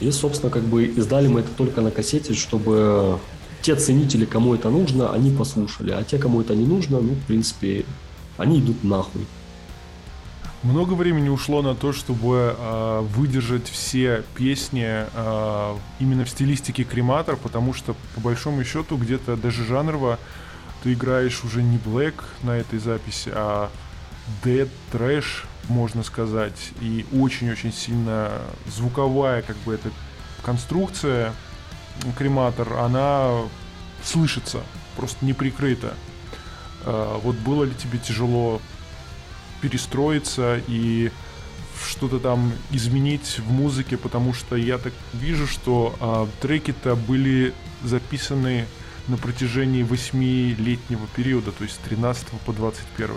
И, 0.00 0.10
собственно, 0.10 0.50
как 0.50 0.64
бы 0.64 0.84
издали 0.84 1.28
мы 1.28 1.40
это 1.40 1.48
только 1.56 1.80
на 1.80 1.90
кассете, 1.90 2.34
чтобы 2.34 3.18
те 3.66 3.74
ценители, 3.74 4.26
кому 4.26 4.54
это 4.54 4.70
нужно, 4.70 5.12
они 5.12 5.32
послушали. 5.32 5.90
А 5.90 6.04
те, 6.04 6.18
кому 6.18 6.40
это 6.40 6.54
не 6.54 6.64
нужно, 6.64 7.00
ну, 7.00 7.14
в 7.14 7.24
принципе, 7.24 7.84
они 8.38 8.60
идут 8.60 8.84
нахуй. 8.84 9.26
Много 10.62 10.94
времени 10.94 11.28
ушло 11.28 11.62
на 11.62 11.74
то, 11.74 11.92
чтобы 11.92 12.54
э, 12.56 13.00
выдержать 13.16 13.68
все 13.68 14.22
песни 14.36 14.86
э, 14.86 15.76
именно 15.98 16.24
в 16.24 16.30
стилистике 16.30 16.84
крематор, 16.84 17.36
потому 17.36 17.74
что, 17.74 17.96
по 18.14 18.20
большому 18.20 18.62
счету, 18.62 18.96
где-то 18.96 19.36
даже 19.36 19.64
жанрово 19.64 20.20
ты 20.84 20.92
играешь 20.92 21.42
уже 21.42 21.60
не 21.60 21.78
Black 21.78 22.14
на 22.44 22.52
этой 22.52 22.78
записи, 22.78 23.32
а 23.34 23.68
Dead 24.44 24.68
Trash, 24.92 25.44
можно 25.68 26.04
сказать. 26.04 26.70
И 26.80 27.04
очень-очень 27.12 27.72
сильно 27.72 28.30
звуковая, 28.72 29.42
как 29.42 29.56
бы, 29.66 29.74
эта 29.74 29.90
конструкция 30.44 31.32
крематор, 32.16 32.74
она 32.74 33.42
слышится, 34.04 34.60
просто 34.96 35.24
не 35.24 35.32
прикрыта. 35.32 35.94
А, 36.84 37.18
вот 37.18 37.36
было 37.36 37.64
ли 37.64 37.72
тебе 37.74 37.98
тяжело 37.98 38.60
перестроиться 39.60 40.60
и 40.68 41.10
что-то 41.84 42.18
там 42.18 42.52
изменить 42.70 43.38
в 43.38 43.50
музыке, 43.50 43.96
потому 43.96 44.32
что 44.32 44.56
я 44.56 44.78
так 44.78 44.92
вижу, 45.12 45.46
что 45.46 45.94
э, 46.00 46.26
треки-то 46.40 46.96
были 46.96 47.52
записаны 47.84 48.66
на 49.08 49.16
протяжении 49.16 49.82
восьмилетнего 49.82 51.06
периода, 51.14 51.52
то 51.52 51.64
есть 51.64 51.76
с 51.76 51.78
13 51.78 52.26
по 52.44 52.52
21. 52.52 53.10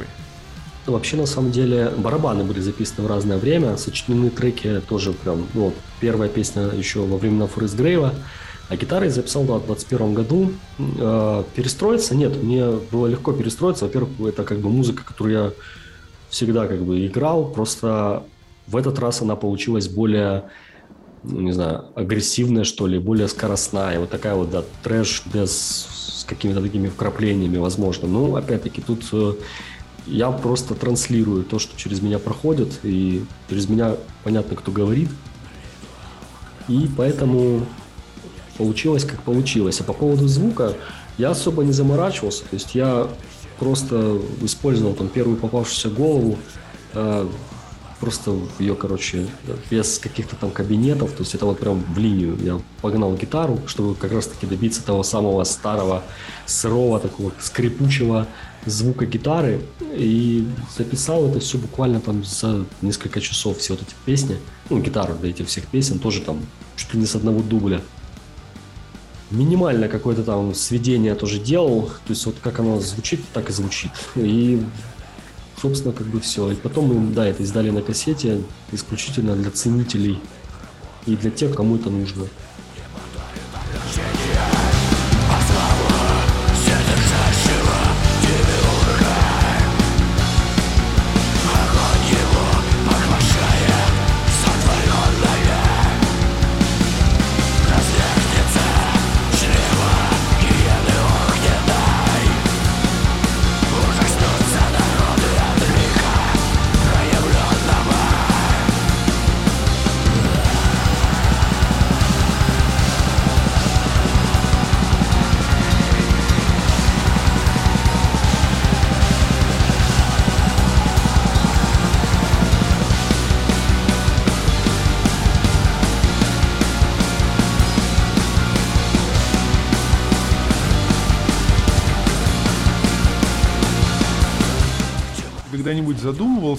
Ну, 0.86 0.94
вообще, 0.94 1.18
на 1.18 1.26
самом 1.26 1.52
деле, 1.52 1.92
барабаны 1.98 2.44
были 2.44 2.60
записаны 2.60 3.08
в 3.08 3.10
разное 3.10 3.38
время, 3.38 3.78
сочинены 3.78 4.30
треки 4.30 4.82
тоже 4.88 5.14
прям, 5.14 5.48
ну, 5.54 5.74
первая 6.00 6.30
песня 6.30 6.64
еще 6.64 7.02
во 7.02 7.18
времена 7.18 7.48
Форест 7.48 7.76
Грейва, 7.76 8.14
а 8.70 8.76
гитары 8.76 9.10
записал 9.10 9.44
да, 9.44 9.56
в 9.56 9.66
2021 9.66 10.14
году. 10.14 10.52
Э, 11.00 11.44
перестроиться? 11.56 12.16
Нет, 12.16 12.42
мне 12.42 12.70
было 12.92 13.08
легко 13.08 13.34
перестроиться. 13.34 13.86
Во-первых, 13.86 14.12
это 14.28 14.44
как 14.44 14.60
бы 14.60 14.70
музыка, 14.70 15.04
которую 15.04 15.36
я 15.36 15.52
всегда 16.30 16.68
как 16.68 16.84
бы 16.84 17.06
играл, 17.08 17.50
просто 17.50 18.24
в 18.68 18.78
этот 18.78 19.00
раз 19.00 19.22
она 19.22 19.36
получилась 19.36 19.88
более, 19.88 20.46
ну, 21.24 21.42
не 21.42 21.52
знаю, 21.52 21.86
агрессивная, 21.96 22.64
что 22.64 22.86
ли, 22.86 23.00
более 23.00 23.28
скоростная. 23.28 24.00
Вот 24.00 24.12
такая 24.12 24.36
вот, 24.36 24.52
да, 24.52 24.64
трэш 24.84 25.24
без 25.34 25.88
с 26.20 26.24
какими-то 26.26 26.62
такими 26.62 26.88
вкраплениями, 26.88 27.58
возможно. 27.58 28.08
Ну, 28.08 28.36
опять-таки, 28.36 28.82
тут 28.82 29.04
э, 29.14 29.34
я 30.06 30.30
просто 30.32 30.76
транслирую 30.76 31.44
то, 31.44 31.58
что 31.58 31.76
через 31.76 32.04
меня 32.04 32.20
проходит, 32.20 32.80
и 32.84 33.26
через 33.50 33.68
меня 33.68 33.96
понятно, 34.24 34.56
кто 34.56 34.72
говорит. 34.72 35.10
И 36.68 36.88
поэтому 36.96 37.66
получилось, 38.60 39.06
как 39.06 39.24
получилось. 39.24 39.80
А 39.80 39.84
по 39.86 39.94
поводу 39.94 40.28
звука 40.28 40.74
я 41.18 41.32
особо 41.32 41.64
не 41.64 41.72
заморачивался. 41.72 42.42
То 42.42 42.56
есть 42.56 42.76
я 42.76 43.08
просто 43.58 44.20
использовал 44.42 44.94
там 44.94 45.08
первую 45.08 45.38
попавшуюся 45.38 45.90
голову, 45.90 46.38
э, 46.94 47.28
просто 48.00 48.36
ее, 48.60 48.76
короче, 48.76 49.28
без 49.72 49.98
каких-то 49.98 50.36
там 50.36 50.52
кабинетов, 50.52 51.12
то 51.12 51.24
есть 51.24 51.36
это 51.36 51.46
вот 51.46 51.60
прям 51.60 51.84
в 51.94 51.98
линию. 51.98 52.38
Я 52.42 52.60
погнал 52.82 53.16
гитару, 53.16 53.60
чтобы 53.66 53.96
как 53.96 54.12
раз-таки 54.12 54.46
добиться 54.46 54.84
того 54.84 55.04
самого 55.04 55.44
старого, 55.46 56.04
сырого, 56.46 57.00
такого 57.00 57.32
скрипучего 57.40 58.28
звука 58.66 59.06
гитары 59.06 59.62
и 59.94 60.46
записал 60.78 61.30
это 61.30 61.40
все 61.40 61.58
буквально 61.58 62.02
там 62.02 62.24
за 62.26 62.66
несколько 62.82 63.22
часов, 63.22 63.58
все 63.58 63.74
вот 63.74 63.84
эти 63.84 63.96
песни, 64.06 64.38
ну, 64.70 64.80
гитару 64.80 65.16
для 65.16 65.30
этих 65.30 65.48
всех 65.48 65.66
песен 65.68 66.00
тоже 66.00 66.22
там 66.22 66.40
чуть 66.76 66.94
ли 66.94 67.00
не 67.00 67.06
с 67.06 67.16
одного 67.16 67.42
дубля 67.42 67.82
минимально 69.32 69.88
какое-то 69.88 70.24
там 70.24 70.54
сведение 70.54 71.16
тоже 71.16 71.40
делал. 71.40 71.90
То 72.06 72.10
есть 72.10 72.26
вот 72.26 72.36
как 72.42 72.60
оно 72.60 72.80
звучит, 72.80 73.22
так 73.34 73.50
и 73.50 73.54
звучит. 73.54 73.92
И, 74.16 74.62
собственно, 75.62 75.94
как 75.94 76.08
бы 76.08 76.20
все. 76.20 76.52
И 76.52 76.56
потом 76.56 76.86
мы, 76.86 77.14
да, 77.14 77.26
это 77.26 77.44
издали 77.44 77.70
на 77.70 77.82
кассете 77.82 78.42
исключительно 78.72 79.36
для 79.36 79.52
ценителей 79.52 80.20
и 81.06 81.16
для 81.16 81.32
тех, 81.32 81.56
кому 81.56 81.76
это 81.76 81.90
нужно. 81.90 82.26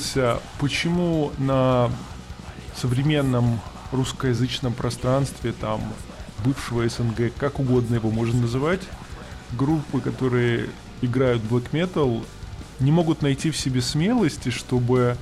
Задумывался, 0.00 0.40
почему 0.58 1.32
на 1.38 1.90
современном 2.76 3.60
русскоязычном 3.92 4.72
пространстве, 4.72 5.52
там, 5.52 5.80
бывшего 6.44 6.88
СНГ, 6.88 7.32
как 7.38 7.58
угодно 7.58 7.96
его 7.96 8.10
можно 8.10 8.42
называть, 8.42 8.80
группы, 9.52 10.00
которые 10.00 10.70
играют 11.02 11.42
black 11.42 11.70
metal, 11.72 12.24
не 12.78 12.92
могут 12.92 13.22
найти 13.22 13.50
в 13.50 13.56
себе 13.56 13.82
смелости, 13.82 14.48
чтобы 14.48 15.16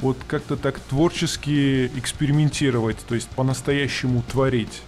вот 0.00 0.16
как-то 0.26 0.56
так 0.56 0.80
творчески 0.80 1.86
экспериментировать, 1.96 2.98
то 3.06 3.14
есть 3.14 3.28
по-настоящему 3.28 4.22
творить. 4.22 4.82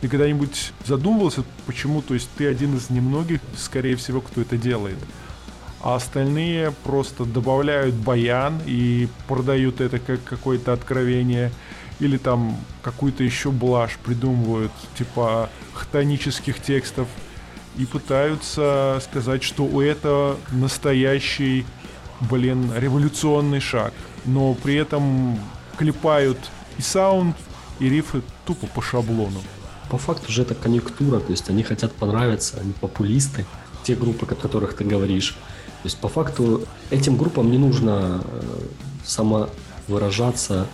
Ты 0.00 0.08
когда-нибудь 0.08 0.72
задумывался, 0.86 1.44
почему, 1.66 2.02
то 2.02 2.14
есть 2.14 2.28
ты 2.36 2.46
один 2.46 2.76
из 2.76 2.90
немногих, 2.90 3.40
скорее 3.56 3.96
всего, 3.96 4.20
кто 4.20 4.42
это 4.42 4.58
делает? 4.58 4.98
А 5.84 5.96
остальные 5.96 6.72
просто 6.82 7.26
добавляют 7.26 7.94
баян 7.94 8.58
и 8.64 9.06
продают 9.28 9.82
это 9.82 9.98
как 9.98 10.24
какое-то 10.24 10.72
откровение 10.72 11.52
или 12.00 12.16
там 12.16 12.56
какую-то 12.82 13.22
еще 13.22 13.50
блажь 13.50 13.98
придумывают, 14.02 14.72
типа 14.96 15.50
хтонических 15.74 16.62
текстов, 16.62 17.06
и 17.76 17.84
пытаются 17.84 18.98
сказать, 19.04 19.42
что 19.42 19.64
у 19.64 19.82
этого 19.82 20.38
настоящий, 20.52 21.66
блин, 22.30 22.72
революционный 22.74 23.60
шаг. 23.60 23.92
Но 24.24 24.54
при 24.54 24.76
этом 24.76 25.38
клепают 25.76 26.38
и 26.78 26.82
саунд, 26.82 27.36
и 27.78 27.90
рифы 27.90 28.22
тупо 28.46 28.66
по 28.68 28.80
шаблону. 28.80 29.42
По 29.90 29.98
факту 29.98 30.32
же 30.32 30.42
это 30.42 30.54
конъюнктура, 30.54 31.20
то 31.20 31.30
есть 31.30 31.50
они 31.50 31.62
хотят 31.62 31.92
понравиться, 31.92 32.58
они 32.58 32.72
популисты, 32.72 33.44
те 33.82 33.94
группы, 33.94 34.24
о 34.24 34.34
которых 34.34 34.74
ты 34.74 34.84
говоришь. 34.84 35.36
То 35.84 35.88
есть 35.88 35.98
по 35.98 36.08
факту 36.08 36.62
этим 36.88 37.18
группам 37.18 37.50
не 37.50 37.58
нужно 37.58 38.22
э, 38.24 38.40
само 39.04 39.50
выражаться 39.86 40.66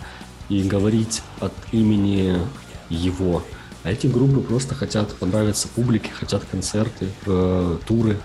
и 0.47 0.63
говорить 0.63 1.21
от 1.41 1.51
имени 1.73 2.37
его. 2.89 3.43
А 3.83 3.91
эти 3.91 4.07
группы 4.07 4.39
просто 4.39 4.73
хотят 4.73 5.13
понравиться 5.15 5.67
публике, 5.67 6.09
хотят 6.17 6.45
концерты, 6.49 7.09
э, 7.25 7.77
туры, 7.85 8.19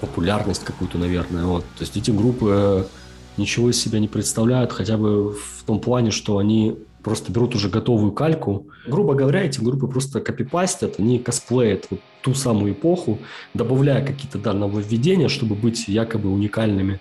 популярность 0.00 0.64
какую-то, 0.64 0.98
наверное. 0.98 1.44
Вот. 1.44 1.62
То 1.76 1.82
есть 1.82 1.96
эти 1.96 2.10
группы 2.10 2.88
ничего 3.36 3.70
из 3.70 3.80
себя 3.80 4.00
не 4.00 4.08
представляют, 4.08 4.72
хотя 4.72 4.96
бы 4.96 5.34
в 5.34 5.62
том 5.66 5.78
плане, 5.78 6.10
что 6.10 6.38
они 6.38 6.78
просто 7.08 7.32
берут 7.32 7.54
уже 7.54 7.70
готовую 7.70 8.12
кальку. 8.12 8.66
Грубо 8.86 9.14
говоря, 9.14 9.42
эти 9.42 9.60
группы 9.60 9.86
просто 9.86 10.20
копипастят, 10.20 11.00
они 11.00 11.18
косплеят 11.18 11.86
вот 11.88 12.00
ту 12.20 12.34
самую 12.34 12.74
эпоху, 12.74 13.18
добавляя 13.54 14.04
какие-то 14.04 14.36
да, 14.36 14.52
нововведения, 14.52 15.28
чтобы 15.28 15.54
быть 15.54 15.88
якобы 15.88 16.30
уникальными. 16.30 17.00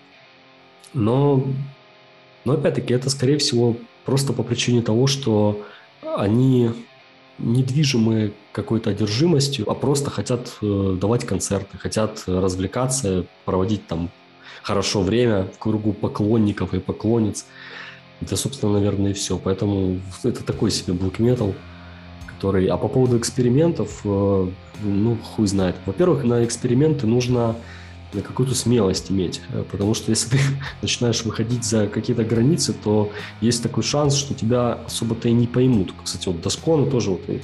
Но, 0.94 1.46
но 2.46 2.54
опять-таки 2.54 2.94
это, 2.94 3.10
скорее 3.10 3.38
всего, 3.38 3.76
просто 4.06 4.32
по 4.32 4.44
причине 4.44 4.82
того, 4.82 5.08
что 5.08 5.62
они 6.16 6.72
недвижимы 7.38 8.32
какой-то 8.54 8.92
одержимостью, 8.92 9.70
а 9.70 9.76
просто 9.76 10.10
хотят 10.10 10.58
э, 10.62 10.98
давать 11.02 11.26
концерты, 11.26 11.78
хотят 11.78 12.24
развлекаться, 12.28 13.26
проводить 13.44 13.86
там 13.88 14.10
хорошо 14.64 15.02
время 15.02 15.50
в 15.54 15.60
кругу 15.60 15.92
поклонников 15.92 16.74
и 16.74 16.80
поклонниц. 16.80 17.46
Это, 18.22 18.36
собственно, 18.36 18.74
наверное, 18.74 19.12
и 19.12 19.14
все. 19.14 19.38
Поэтому 19.38 20.00
это 20.24 20.44
такой 20.44 20.72
себе 20.72 20.94
black 20.94 21.18
metal, 21.18 21.54
который... 22.28 22.68
А 22.68 22.78
по 22.78 22.88
поводу 22.88 23.18
экспериментов, 23.18 24.02
э, 24.04 24.50
ну, 24.84 25.18
хуй 25.18 25.48
знает. 25.48 25.76
Во-первых, 25.86 26.24
на 26.24 26.44
эксперименты 26.44 27.06
нужно 27.08 27.56
какую-то 28.14 28.56
смелость 28.56 29.12
иметь. 29.12 29.42
Э, 29.52 29.64
потому 29.70 29.94
что 29.94 30.12
если 30.12 30.38
ты 30.38 30.40
начинаешь 30.82 31.24
выходить 31.24 31.64
за 31.64 31.88
какие-то 31.88 32.24
границы, 32.24 32.74
то 32.74 33.12
есть 33.42 33.62
такой 33.64 33.84
шанс, 33.84 34.16
что 34.16 34.34
тебя 34.34 34.80
особо-то 34.86 35.30
и 35.30 35.34
не 35.34 35.48
поймут. 35.48 35.94
Кстати, 36.04 36.28
вот 36.28 36.42
Доскону 36.42 36.90
тоже 36.90 37.12
вот, 37.12 37.22
э, 37.28 37.40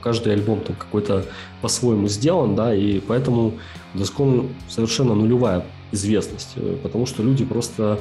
каждый 0.00 0.32
альбом 0.32 0.60
там 0.60 0.76
какой-то 0.76 1.24
по-своему 1.60 2.08
сделан, 2.08 2.54
да, 2.54 2.74
и 2.74 3.00
поэтому 3.00 3.54
Доскону 3.94 4.48
совершенно 4.68 5.14
нулевая 5.14 5.64
известность, 5.92 6.52
э, 6.56 6.76
потому 6.82 7.06
что 7.06 7.22
люди 7.22 7.44
просто 7.44 7.98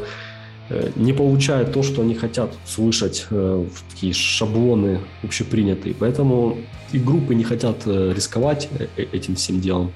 не 0.96 1.14
получают 1.14 1.72
то, 1.74 1.84
что 1.84 2.02
они 2.02 2.16
хотят 2.16 2.54
слышать 2.66 3.28
в 3.30 3.70
такие 3.90 4.14
шаблоны 4.14 5.00
общепринятые. 5.24 5.96
Поэтому 5.98 6.58
и 6.92 7.00
группы 7.00 7.36
не 7.36 7.44
хотят 7.44 7.86
рисковать 7.86 8.70
этим 8.98 9.36
всем 9.36 9.62
делом. 9.62 9.92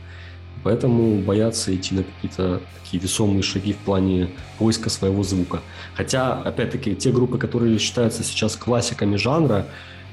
Поэтому 0.63 1.19
боятся 1.22 1.76
идти 1.76 1.95
на 1.95 2.03
какие-то 2.03 2.61
такие 2.84 3.01
весомые 3.01 3.41
шаги 3.41 3.74
в 3.74 3.78
плане 3.78 4.30
поиска 4.59 4.89
своего 4.89 5.24
звука. 5.24 5.61
Хотя, 5.95 6.34
опять-таки, 6.34 6.95
те 6.95 7.11
группы, 7.11 7.38
которые 7.38 7.80
считаются 7.80 8.24
сейчас 8.24 8.55
классиками 8.55 9.15
жанра, 9.15 9.65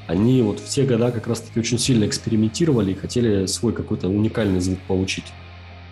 они 0.06 0.40
вот 0.40 0.58
в 0.58 0.66
те 0.66 0.84
года 0.84 1.10
как 1.10 1.26
раз-таки 1.26 1.60
очень 1.60 1.78
сильно 1.78 2.06
экспериментировали 2.06 2.92
и 2.92 2.94
хотели 2.94 3.44
свой 3.44 3.74
какой-то 3.74 4.08
уникальный 4.08 4.60
звук 4.60 4.78
получить. 4.88 5.26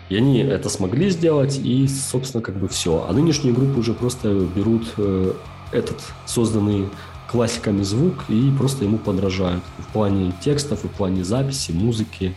И 0.09 0.15
они 0.15 0.39
это 0.39 0.69
смогли 0.69 1.09
сделать, 1.09 1.59
и, 1.61 1.87
собственно, 1.87 2.41
как 2.41 2.55
бы 2.55 2.67
все. 2.67 3.05
А 3.07 3.13
нынешние 3.13 3.53
группы 3.53 3.79
уже 3.79 3.93
просто 3.93 4.33
берут 4.55 4.93
э, 4.97 5.33
этот 5.71 6.01
созданный 6.25 6.87
классиками 7.29 7.83
звук 7.83 8.23
и 8.29 8.51
просто 8.57 8.85
ему 8.85 8.97
подражают 8.97 9.63
в 9.77 9.87
плане 9.91 10.33
текстов, 10.41 10.83
в 10.83 10.87
плане 10.87 11.25
записи, 11.25 11.71
музыки. 11.71 12.33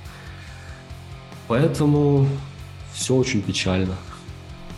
Поэтому 1.47 2.27
все 2.93 3.15
очень 3.15 3.41
печально. 3.41 3.95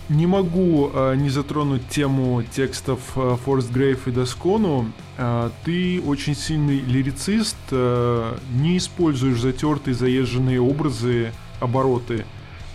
Не 0.08 0.26
могу 0.26 0.90
э, 0.92 1.14
не 1.16 1.30
затронуть 1.30 1.88
тему 1.88 2.42
текстов 2.42 3.00
э, 3.16 3.36
Форст 3.44 3.70
Грейв 3.70 4.06
и 4.06 4.10
Доскону. 4.10 4.92
Э, 5.16 5.48
ты 5.64 6.02
очень 6.02 6.34
сильный 6.34 6.80
лирицист, 6.80 7.56
э, 7.70 8.34
не 8.52 8.76
используешь 8.76 9.40
затертые 9.40 9.94
заезженные 9.94 10.60
образы, 10.60 11.32
обороты. 11.60 12.26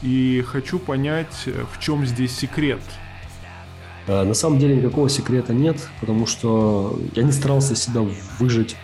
И 0.01 0.43
хочу 0.47 0.79
понять, 0.79 1.45
в 1.45 1.79
чем 1.79 2.05
здесь 2.05 2.35
секрет. 2.35 2.81
Э, 4.07 4.23
на 4.23 4.33
самом 4.33 4.59
деле 4.59 4.75
никакого 4.75 5.09
секрета 5.09 5.53
нет, 5.53 5.87
потому 5.99 6.25
что 6.25 6.99
я 7.15 7.23
не 7.23 7.31
старался 7.31 7.75
себя 7.75 8.01
выжить 8.39 8.75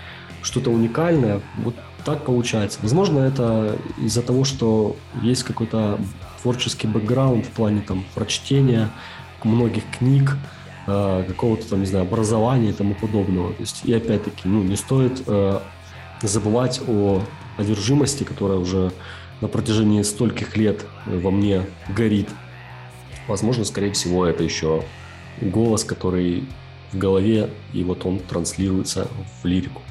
что-то 0.42 0.70
уникальное. 0.70 1.42
Вот 1.58 1.76
так 2.04 2.26
получается. 2.26 2.80
Возможно, 2.82 3.20
это 3.20 3.78
из-за 4.02 4.22
того, 4.22 4.44
что 4.44 4.96
есть 5.22 5.44
какой-то 5.44 6.00
творческий 6.42 6.88
бэкграунд 6.88 7.46
в 7.46 7.50
плане 7.50 7.82
там 7.82 8.04
прочтения 8.14 8.90
многих 9.44 9.84
книг, 9.98 10.38
э, 10.88 11.24
какого-то 11.28 11.70
там, 11.70 11.80
не 11.80 11.86
знаю, 11.86 12.06
образования 12.06 12.70
и 12.70 12.74
тому 12.74 12.94
подобного. 12.94 13.54
То 13.54 13.62
есть, 13.62 13.86
и 13.86 13.94
опять-таки, 13.94 14.42
ну, 14.48 14.64
не 14.64 14.76
стоит 14.76 15.24
э, 15.26 15.60
забывать 16.22 16.82
о 16.88 17.22
одержимости, 17.58 18.24
которая 18.24 18.58
уже 18.58 18.92
на 19.44 19.48
протяжении 19.48 20.02
стольких 20.02 20.58
лет 20.58 20.86
во 21.06 21.30
мне 21.30 21.66
горит. 21.90 22.30
Возможно, 23.28 23.64
скорее 23.64 23.92
всего, 23.92 24.26
это 24.26 24.44
еще 24.44 24.84
голос, 25.42 25.84
который 25.84 26.46
в 26.92 26.98
голове, 26.98 27.50
и 27.74 27.84
вот 27.84 28.06
он 28.06 28.20
транслируется 28.20 29.08
в 29.42 29.46
лирику 29.46 29.82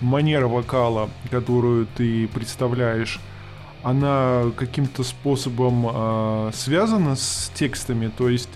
манера 0.00 0.46
вокала, 0.46 1.10
которую 1.30 1.86
ты 1.96 2.28
представляешь, 2.28 3.20
она 3.82 4.44
каким-то 4.56 5.02
способом 5.02 5.86
э, 5.88 6.50
связана 6.54 7.16
с 7.16 7.50
текстами, 7.54 8.10
то 8.16 8.28
есть 8.28 8.50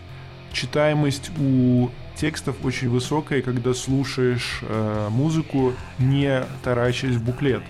читаемость 0.52 1.30
у 1.38 1.90
текстов 2.16 2.56
очень 2.64 2.88
высокая, 2.88 3.42
когда 3.42 3.72
слушаешь 3.74 4.60
э, 4.62 5.08
музыку, 5.10 5.72
не 5.98 6.44
таращаясь 6.62 7.16
в 7.16 7.24
буклет. 7.24 7.62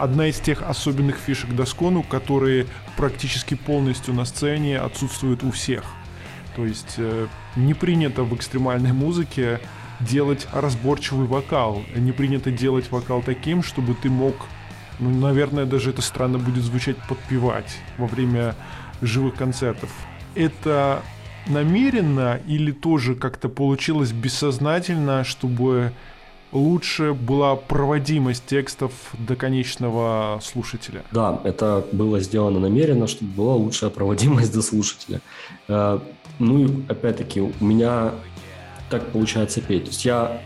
Одна 0.00 0.28
из 0.28 0.40
тех 0.40 0.62
особенных 0.62 1.16
фишек 1.16 1.54
Доскону, 1.54 2.02
которые 2.02 2.66
практически 2.96 3.54
полностью 3.54 4.14
на 4.14 4.24
сцене 4.24 4.78
отсутствуют 4.78 5.44
у 5.44 5.50
всех. 5.50 5.84
То 6.56 6.64
есть 6.64 6.94
э, 6.96 7.26
не 7.54 7.74
принято 7.74 8.22
в 8.22 8.34
экстремальной 8.34 8.94
музыке 8.94 9.60
делать 10.00 10.48
разборчивый 10.54 11.26
вокал. 11.26 11.82
Не 11.94 12.12
принято 12.12 12.50
делать 12.50 12.90
вокал 12.90 13.20
таким, 13.20 13.62
чтобы 13.62 13.94
ты 13.94 14.08
мог, 14.08 14.34
ну, 15.00 15.10
наверное, 15.10 15.66
даже 15.66 15.90
это 15.90 16.00
странно 16.00 16.38
будет 16.38 16.64
звучать, 16.64 16.96
подпевать 17.06 17.76
во 17.98 18.06
время 18.06 18.54
живых 19.02 19.34
концертов. 19.34 19.90
Это 20.34 21.02
намеренно 21.46 22.40
или 22.46 22.72
тоже 22.72 23.14
как-то 23.14 23.50
получилось 23.50 24.12
бессознательно, 24.12 25.24
чтобы 25.24 25.92
лучше 26.52 27.12
была 27.12 27.56
проводимость 27.56 28.44
текстов 28.46 28.92
до 29.18 29.36
конечного 29.36 30.40
слушателя. 30.42 31.02
Да, 31.12 31.40
это 31.44 31.84
было 31.92 32.20
сделано 32.20 32.58
намеренно, 32.58 33.06
чтобы 33.06 33.32
была 33.32 33.54
лучшая 33.54 33.90
проводимость 33.90 34.52
до 34.52 34.62
слушателя. 34.62 35.20
Э, 35.68 35.98
ну 36.38 36.58
и 36.58 36.86
опять-таки 36.88 37.40
у 37.40 37.64
меня 37.64 38.12
так 38.90 39.06
получается 39.12 39.60
петь. 39.60 39.84
То 39.84 39.90
есть 39.90 40.04
я, 40.04 40.42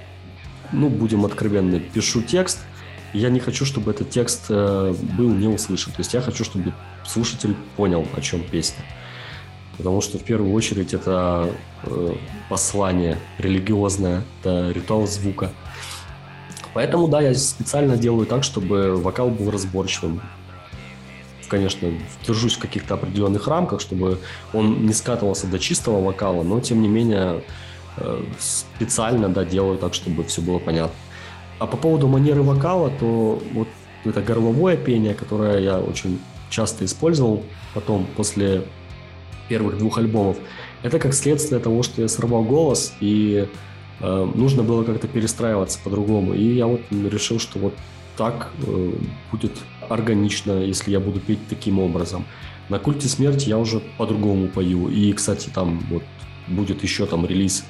ну, 0.73 0.89
будем 0.89 1.25
откровенны, 1.25 1.81
пишу 1.81 2.23
текст, 2.23 2.59
я 3.15 3.31
не 3.31 3.41
хочу, 3.41 3.65
чтобы 3.65 3.93
этот 3.93 4.11
текст 4.11 4.47
э, 4.49 4.95
был 5.17 5.31
не 5.31 5.49
услышан. 5.49 5.93
То 5.93 6.01
есть 6.01 6.13
я 6.15 6.21
хочу, 6.21 6.45
чтобы 6.45 6.73
слушатель 7.07 7.57
понял, 7.77 8.07
о 8.17 8.21
чем 8.21 8.43
песня. 8.43 8.85
Потому 9.77 10.01
что 10.01 10.19
в 10.19 10.25
первую 10.25 10.53
очередь 10.53 10.95
это 10.95 11.49
э, 11.85 12.15
послание 12.49 13.19
религиозное, 13.39 14.23
это 14.41 14.71
ритуал 14.73 15.07
звука. 15.07 15.51
Поэтому, 16.75 17.09
да, 17.09 17.21
я 17.21 17.35
специально 17.35 17.97
делаю 17.97 18.27
так, 18.27 18.45
чтобы 18.45 18.97
вокал 18.97 19.31
был 19.31 19.51
разборчивым. 19.51 20.21
Конечно, 21.49 21.93
держусь 22.27 22.57
в 22.57 22.59
каких-то 22.59 22.95
определенных 22.95 23.47
рамках, 23.47 23.81
чтобы 23.81 24.19
он 24.53 24.87
не 24.87 24.93
скатывался 24.93 25.47
до 25.47 25.59
чистого 25.59 26.05
вокала, 26.05 26.43
но 26.43 26.61
тем 26.61 26.83
не 26.83 26.89
менее 26.89 27.43
Э, 27.97 28.23
специально, 28.39 29.29
да, 29.29 29.45
делаю 29.45 29.79
так, 29.79 29.95
чтобы 29.95 30.25
все 30.25 30.43
было 30.43 30.59
понятно. 30.59 30.97
А 31.59 31.67
по 31.67 31.77
поводу 31.77 32.09
манеры 32.09 32.43
вокала, 32.43 32.91
то 32.91 33.41
вот 33.53 33.69
это 34.05 34.21
горловое 34.21 34.77
пение, 34.77 35.15
которое 35.15 35.61
я 35.61 35.79
очень 35.79 36.19
часто 36.51 36.85
использовал 36.85 37.45
потом, 37.73 38.07
после 38.17 38.65
первых 39.49 39.79
двух 39.79 39.99
альбомов, 39.99 40.37
это 40.83 40.99
как 40.99 41.15
следствие 41.15 41.61
того, 41.61 41.83
что 41.83 42.03
я 42.03 42.09
сорвал 42.09 42.43
голос, 42.43 42.93
и 43.01 43.49
э, 44.01 44.31
нужно 44.35 44.63
было 44.63 44.85
как-то 44.85 45.09
перестраиваться 45.09 45.79
по-другому. 45.83 46.35
И 46.35 46.55
я 46.55 46.67
вот 46.67 46.81
решил, 46.91 47.39
что 47.39 47.59
вот 47.59 47.75
так 48.17 48.51
э, 48.67 48.93
будет 49.31 49.53
органично, 49.89 50.53
если 50.63 50.91
я 50.91 51.01
буду 51.01 51.21
петь 51.21 51.47
таким 51.49 51.79
образом. 51.79 52.25
На 52.69 52.79
культе 52.79 53.09
смерти 53.09 53.49
я 53.49 53.59
уже 53.59 53.81
по-другому 53.99 54.49
пою. 54.49 54.89
И, 54.89 55.13
кстати, 55.13 55.51
там 55.51 55.81
вот 55.91 56.03
будет 56.49 56.83
еще 56.83 57.07
там 57.07 57.27
релиз 57.27 57.65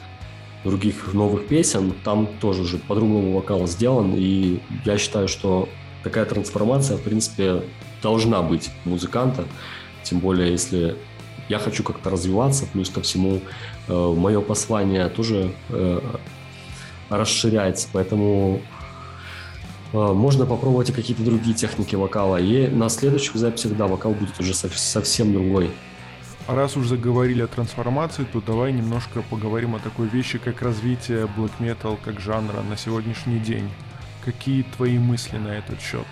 других 0.65 1.13
новых 1.13 1.47
песен, 1.47 1.93
там 2.05 2.27
тоже 2.41 2.63
уже 2.63 2.79
по-другому 2.79 3.33
вокал 3.33 3.67
сделан, 3.67 4.15
и 4.17 4.61
я 4.85 4.97
считаю, 4.99 5.29
что 5.29 5.69
такая 6.03 6.25
трансформация, 6.25 6.97
в 6.97 7.03
принципе, 7.03 7.63
должна 8.03 8.43
быть 8.43 8.71
музыканта, 8.85 9.45
тем 10.03 10.21
более, 10.21 10.51
если 10.51 10.97
я 11.49 11.59
хочу 11.59 11.83
как-то 11.83 12.11
развиваться, 12.11 12.67
плюс 12.73 12.91
ко 12.91 13.03
всему 13.03 13.41
э, 13.89 14.15
мое 14.17 14.41
послание 14.41 15.09
тоже 15.09 15.53
э, 15.69 16.01
расширяется, 17.11 17.89
поэтому 17.93 18.61
э, 19.93 19.97
можно 19.97 20.47
попробовать 20.47 20.91
и 20.91 20.93
какие-то 20.93 21.23
другие 21.23 21.55
техники 21.55 21.95
вокала. 21.95 22.39
И 22.39 22.69
на 22.69 22.89
следующих 22.89 23.37
записях, 23.37 23.77
да, 23.77 23.87
вокал 23.87 24.13
будет 24.13 24.39
уже 24.41 24.55
совсем 24.55 25.33
другой. 25.33 25.71
А 26.47 26.55
раз 26.55 26.77
уж 26.77 26.87
заговорили 26.87 27.43
о 27.43 27.47
трансформации, 27.47 28.25
то 28.25 28.41
давай 28.41 28.73
немножко 28.73 29.23
поговорим 29.23 29.75
о 29.75 29.79
такой 29.79 30.09
вещи, 30.09 30.39
как 30.39 30.61
развитие 30.61 31.27
black 31.39 31.53
metal 31.59 31.99
как 32.05 32.21
жанра 32.21 32.61
на 32.63 32.77
сегодняшний 32.77 33.39
день. 33.39 33.71
Какие 34.25 34.63
твои 34.77 34.99
мысли 34.99 35.39
на 35.39 35.49
этот 35.49 35.81
счет? 35.81 36.07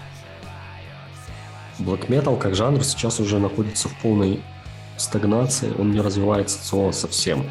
Black 1.79 2.09
metal 2.09 2.39
как 2.39 2.55
жанр 2.55 2.83
сейчас 2.83 3.21
уже 3.21 3.39
находится 3.39 3.89
в 3.89 3.95
полной 4.01 4.41
стагнации, 5.03 5.73
он 5.79 5.93
не 5.93 6.01
развивается 6.01 6.59
совсем. 6.93 7.45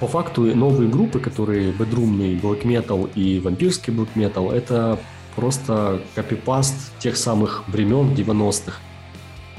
По 0.00 0.08
факту 0.08 0.42
новые 0.54 0.88
группы, 0.88 1.20
которые 1.20 1.72
бедрумный 1.72 2.36
black 2.36 2.62
metal 2.62 3.10
и 3.14 3.40
вампирский 3.40 3.92
black 3.92 4.08
metal, 4.14 4.52
это 4.52 4.98
просто 5.36 6.00
копипаст 6.14 6.74
тех 6.98 7.16
самых 7.16 7.64
времен 7.68 8.12
90-х 8.12 8.78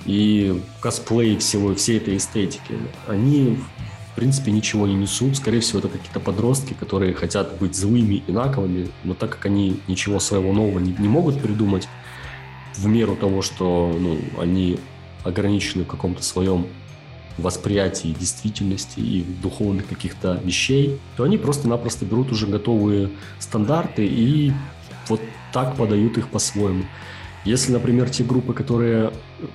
и 0.06 0.62
косплей 0.82 1.38
всего, 1.38 1.74
всей 1.76 1.98
этой 1.98 2.18
эстетики. 2.18 2.78
Они, 3.08 3.58
в 4.12 4.16
принципе, 4.16 4.52
ничего 4.52 4.86
не 4.88 4.94
несут. 4.94 5.38
Скорее 5.38 5.62
всего, 5.62 5.80
это 5.80 5.90
какие-то 5.90 6.20
подростки, 6.20 6.74
которые 6.74 7.14
хотят 7.14 7.58
быть 7.58 7.76
злыми 7.76 8.24
и 8.28 8.32
наковыми, 8.32 8.90
но 9.04 9.14
так 9.14 9.32
как 9.32 9.48
они 9.48 9.80
ничего 9.88 10.20
своего 10.20 10.54
нового 10.54 10.80
не, 10.80 10.96
не 10.98 11.08
могут 11.08 11.42
придумать, 11.42 11.88
в 12.76 12.88
меру 12.88 13.16
того, 13.16 13.42
что 13.42 13.96
ну, 13.98 14.20
они 14.40 14.80
ограничены 15.24 15.86
в 15.86 15.88
каком-то 15.88 16.24
своем 16.24 16.68
восприятии 17.38 18.16
действительности 18.18 19.00
и 19.00 19.24
духовных 19.42 19.88
каких-то 19.88 20.40
вещей, 20.44 21.00
то 21.18 21.24
они 21.24 21.38
просто-напросто 21.38 22.06
берут 22.06 22.32
уже 22.32 22.48
готовые 22.48 23.10
стандарты 23.40 24.06
и 24.06 24.54
вот 25.08 25.22
так 25.52 25.76
подают 25.76 26.18
их 26.18 26.30
по-своему. 26.30 26.86
Если, 27.46 27.72
например, 27.72 28.10
те 28.10 28.24
группы, 28.24 28.54
которые 28.54 29.12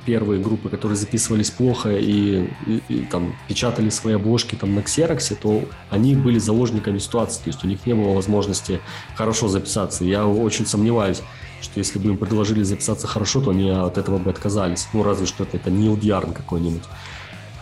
первые 0.07 0.41
группы, 0.41 0.69
которые 0.69 0.97
записывались 0.97 1.51
плохо 1.51 1.91
и, 1.97 2.47
и, 2.67 2.83
и 2.89 3.01
там 3.11 3.35
печатали 3.49 3.89
свои 3.89 4.15
обложки 4.15 4.55
там 4.55 4.77
на 4.77 4.83
ксероксе, 4.83 5.35
то 5.35 5.65
они 5.91 6.15
были 6.15 6.39
заложниками 6.39 6.99
ситуации, 6.99 7.43
то 7.43 7.49
есть 7.49 7.65
у 7.65 7.67
них 7.67 7.85
не 7.87 7.95
было 7.95 8.15
возможности 8.15 8.81
хорошо 9.17 9.49
записаться. 9.49 10.05
Я 10.05 10.25
очень 10.25 10.67
сомневаюсь, 10.67 11.21
что 11.61 11.79
если 11.79 11.99
бы 11.99 12.11
им 12.11 12.17
предложили 12.17 12.63
записаться 12.63 13.09
хорошо, 13.09 13.41
то 13.41 13.51
они 13.51 13.71
от 13.71 13.99
этого 13.99 14.19
бы 14.19 14.31
отказались. 14.31 14.87
Ну, 14.93 15.03
разве 15.03 15.27
что 15.27 15.43
это, 15.43 15.57
это 15.57 15.71
Нил 15.71 15.97
Дьярн 15.97 16.33
какой-нибудь. 16.33 16.85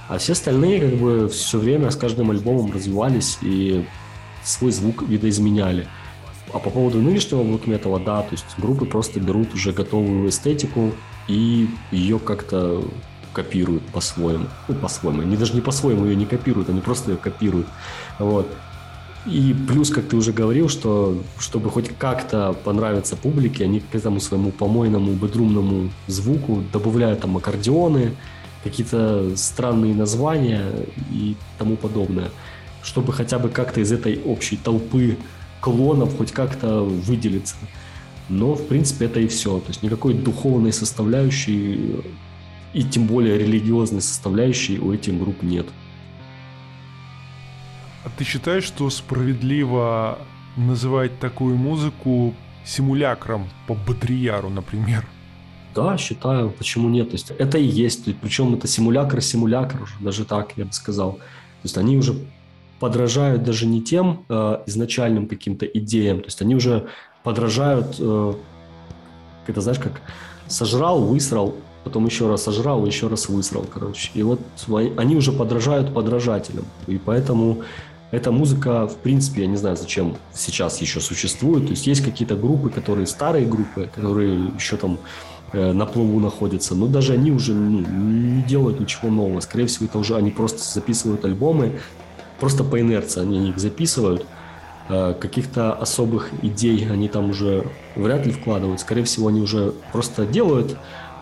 А 0.09 0.19
все 0.19 0.33
остальные 0.33 0.81
как 0.81 0.95
бы 0.99 1.29
все 1.29 1.59
время 1.59 1.91
с 1.91 1.97
каждым 1.97 2.31
альбомом 2.31 2.73
развивались 2.73 3.39
и 3.43 3.85
свой 4.43 4.73
звук 4.73 5.03
видоизменяли. 5.03 5.87
А 6.53 6.59
по 6.59 6.71
поводу 6.71 7.01
нынешнего 7.01 7.43
блокметала, 7.43 8.01
да, 8.01 8.23
то 8.23 8.33
есть 8.33 8.47
группы 8.57 8.87
просто 8.87 9.21
берут 9.21 9.53
уже 9.53 9.73
готовую 9.73 10.31
эстетику 10.31 10.93
и 11.29 11.69
ее 11.93 12.19
как-то 12.19 12.83
копируют 13.35 13.85
по-своему. 13.87 14.47
Ну, 14.67 14.75
по-своему. 14.75 15.23
Они 15.23 15.37
даже 15.37 15.55
не 15.55 15.61
по-своему 15.61 16.07
ее 16.07 16.17
не 16.17 16.25
копируют, 16.25 16.71
они 16.71 16.81
просто 16.81 17.13
ее 17.13 17.17
копируют. 17.19 17.67
Вот. 18.19 18.49
И 19.27 19.55
плюс, 19.69 19.91
как 19.91 20.07
ты 20.09 20.17
уже 20.17 20.33
говорил, 20.33 20.71
что 20.71 21.23
чтобы 21.39 21.69
хоть 21.69 21.91
как-то 21.99 22.55
понравиться 22.65 23.15
публике, 23.15 23.65
они 23.65 23.81
к 23.81 23.95
этому 23.95 24.21
своему 24.21 24.53
помойному 24.53 25.13
бедрумному 25.13 25.91
звуку 26.07 26.63
добавляют 26.73 27.21
там 27.21 27.37
аккордеоны, 27.37 28.15
какие-то 28.65 29.37
странные 29.37 29.95
названия 29.95 30.65
и 31.11 31.37
тому 31.59 31.77
подобное, 31.77 32.31
чтобы 32.83 33.13
хотя 33.13 33.39
бы 33.39 33.49
как-то 33.49 33.81
из 33.81 33.93
этой 33.93 34.21
общей 34.25 34.57
толпы 34.57 35.17
клонов 35.61 36.17
хоть 36.17 36.33
как-то 36.33 36.83
выделиться. 36.83 37.57
Но, 38.29 38.55
в 38.55 38.67
принципе, 38.67 39.07
это 39.07 39.21
и 39.21 39.27
все. 39.27 39.59
То 39.59 39.69
есть 39.69 39.83
никакой 39.83 40.15
духовной 40.15 40.73
составляющей 40.73 41.97
и 42.75 42.83
тем 42.83 43.07
более 43.07 43.39
религиозной 43.39 44.03
составляющей 44.03 44.79
у 44.79 44.93
этих 44.93 45.19
групп 45.19 45.43
нет. 45.43 45.67
А 48.05 48.11
ты 48.17 48.25
считаешь, 48.25 48.65
что 48.65 48.89
справедливо 48.91 50.19
называть 50.57 51.19
такую 51.19 51.57
музыку 51.57 52.35
симулякром 52.65 53.49
по 53.67 53.75
Батрияру, 53.75 54.51
например? 54.51 55.07
Да, 55.79 55.97
считаю, 55.97 56.51
почему 56.51 56.89
нет. 56.89 57.11
То 57.11 57.15
есть 57.15 57.31
это 57.39 57.57
и 57.57 57.63
есть, 57.63 58.13
причем 58.21 58.53
это 58.55 58.67
симулякр, 58.67 59.21
симулякр, 59.21 59.89
даже 60.01 60.25
так 60.25 60.55
я 60.57 60.65
бы 60.65 60.73
сказал. 60.73 61.13
То 61.13 61.21
есть 61.63 61.79
они 61.79 61.97
уже 61.97 62.17
подражают 62.81 63.45
даже 63.45 63.65
не 63.65 63.81
тем 63.81 64.25
э, 64.29 64.59
изначальным 64.67 65.29
каким-то 65.29 65.67
идеям, 65.67 66.19
то 66.19 66.27
есть 66.27 66.43
они 66.43 66.57
уже 66.57 66.89
подражают, 67.23 67.95
э, 68.01 68.35
это 69.47 69.61
знаешь, 69.61 69.79
как 69.79 70.03
сожрал, 70.49 71.05
высрал, 71.05 71.55
потом 71.85 72.07
еще 72.07 72.29
раз 72.29 72.43
сожрал, 72.43 72.85
еще 72.85 73.07
раз 73.07 73.29
высрал, 73.29 73.65
короче. 73.73 74.11
И 74.15 74.23
вот 74.25 74.41
они 74.97 75.15
уже 75.15 75.31
подражают 75.31 75.95
подражателям, 75.95 76.65
и 76.89 76.99
поэтому 76.99 77.63
эта 78.11 78.33
музыка, 78.33 78.89
в 78.89 78.97
принципе, 78.97 79.43
я 79.43 79.47
не 79.47 79.57
знаю, 79.57 79.77
зачем 79.77 80.17
сейчас 80.35 80.81
еще 80.81 81.01
существует. 81.01 81.67
То 81.67 81.71
есть 81.71 81.87
есть 81.87 82.03
какие-то 82.03 82.35
группы, 82.35 82.69
которые 82.69 83.07
старые 83.07 83.47
группы, 83.47 83.89
которые 83.95 84.51
еще 84.57 84.77
там 84.77 84.99
на 85.53 85.87
плаву 85.87 86.21
находятся, 86.21 86.75
но 86.75 86.87
даже 86.87 87.15
они 87.15 87.31
уже 87.31 87.55
ну, 87.55 87.81
не 87.81 88.43
делают 88.43 88.81
ничего 88.81 89.11
нового. 89.11 89.41
Скорее 89.41 89.67
всего, 89.67 89.87
это 89.87 89.99
уже 89.99 90.17
они 90.17 90.31
просто 90.31 90.63
записывают 90.63 91.25
альбомы, 91.25 91.81
просто 92.39 92.65
по 92.65 92.81
инерции 92.81 93.23
они 93.23 93.49
их 93.49 93.59
записывают. 93.59 94.27
Э, 94.89 95.15
каких-то 95.19 95.75
особых 95.75 96.31
идей 96.43 96.91
они 96.91 97.09
там 97.09 97.31
уже 97.31 97.67
вряд 97.95 98.27
ли 98.27 98.33
вкладывают. 98.33 98.81
Скорее 98.81 99.05
всего, 99.05 99.29
они 99.29 99.41
уже 99.41 99.75
просто 99.93 100.25
делают 100.25 100.77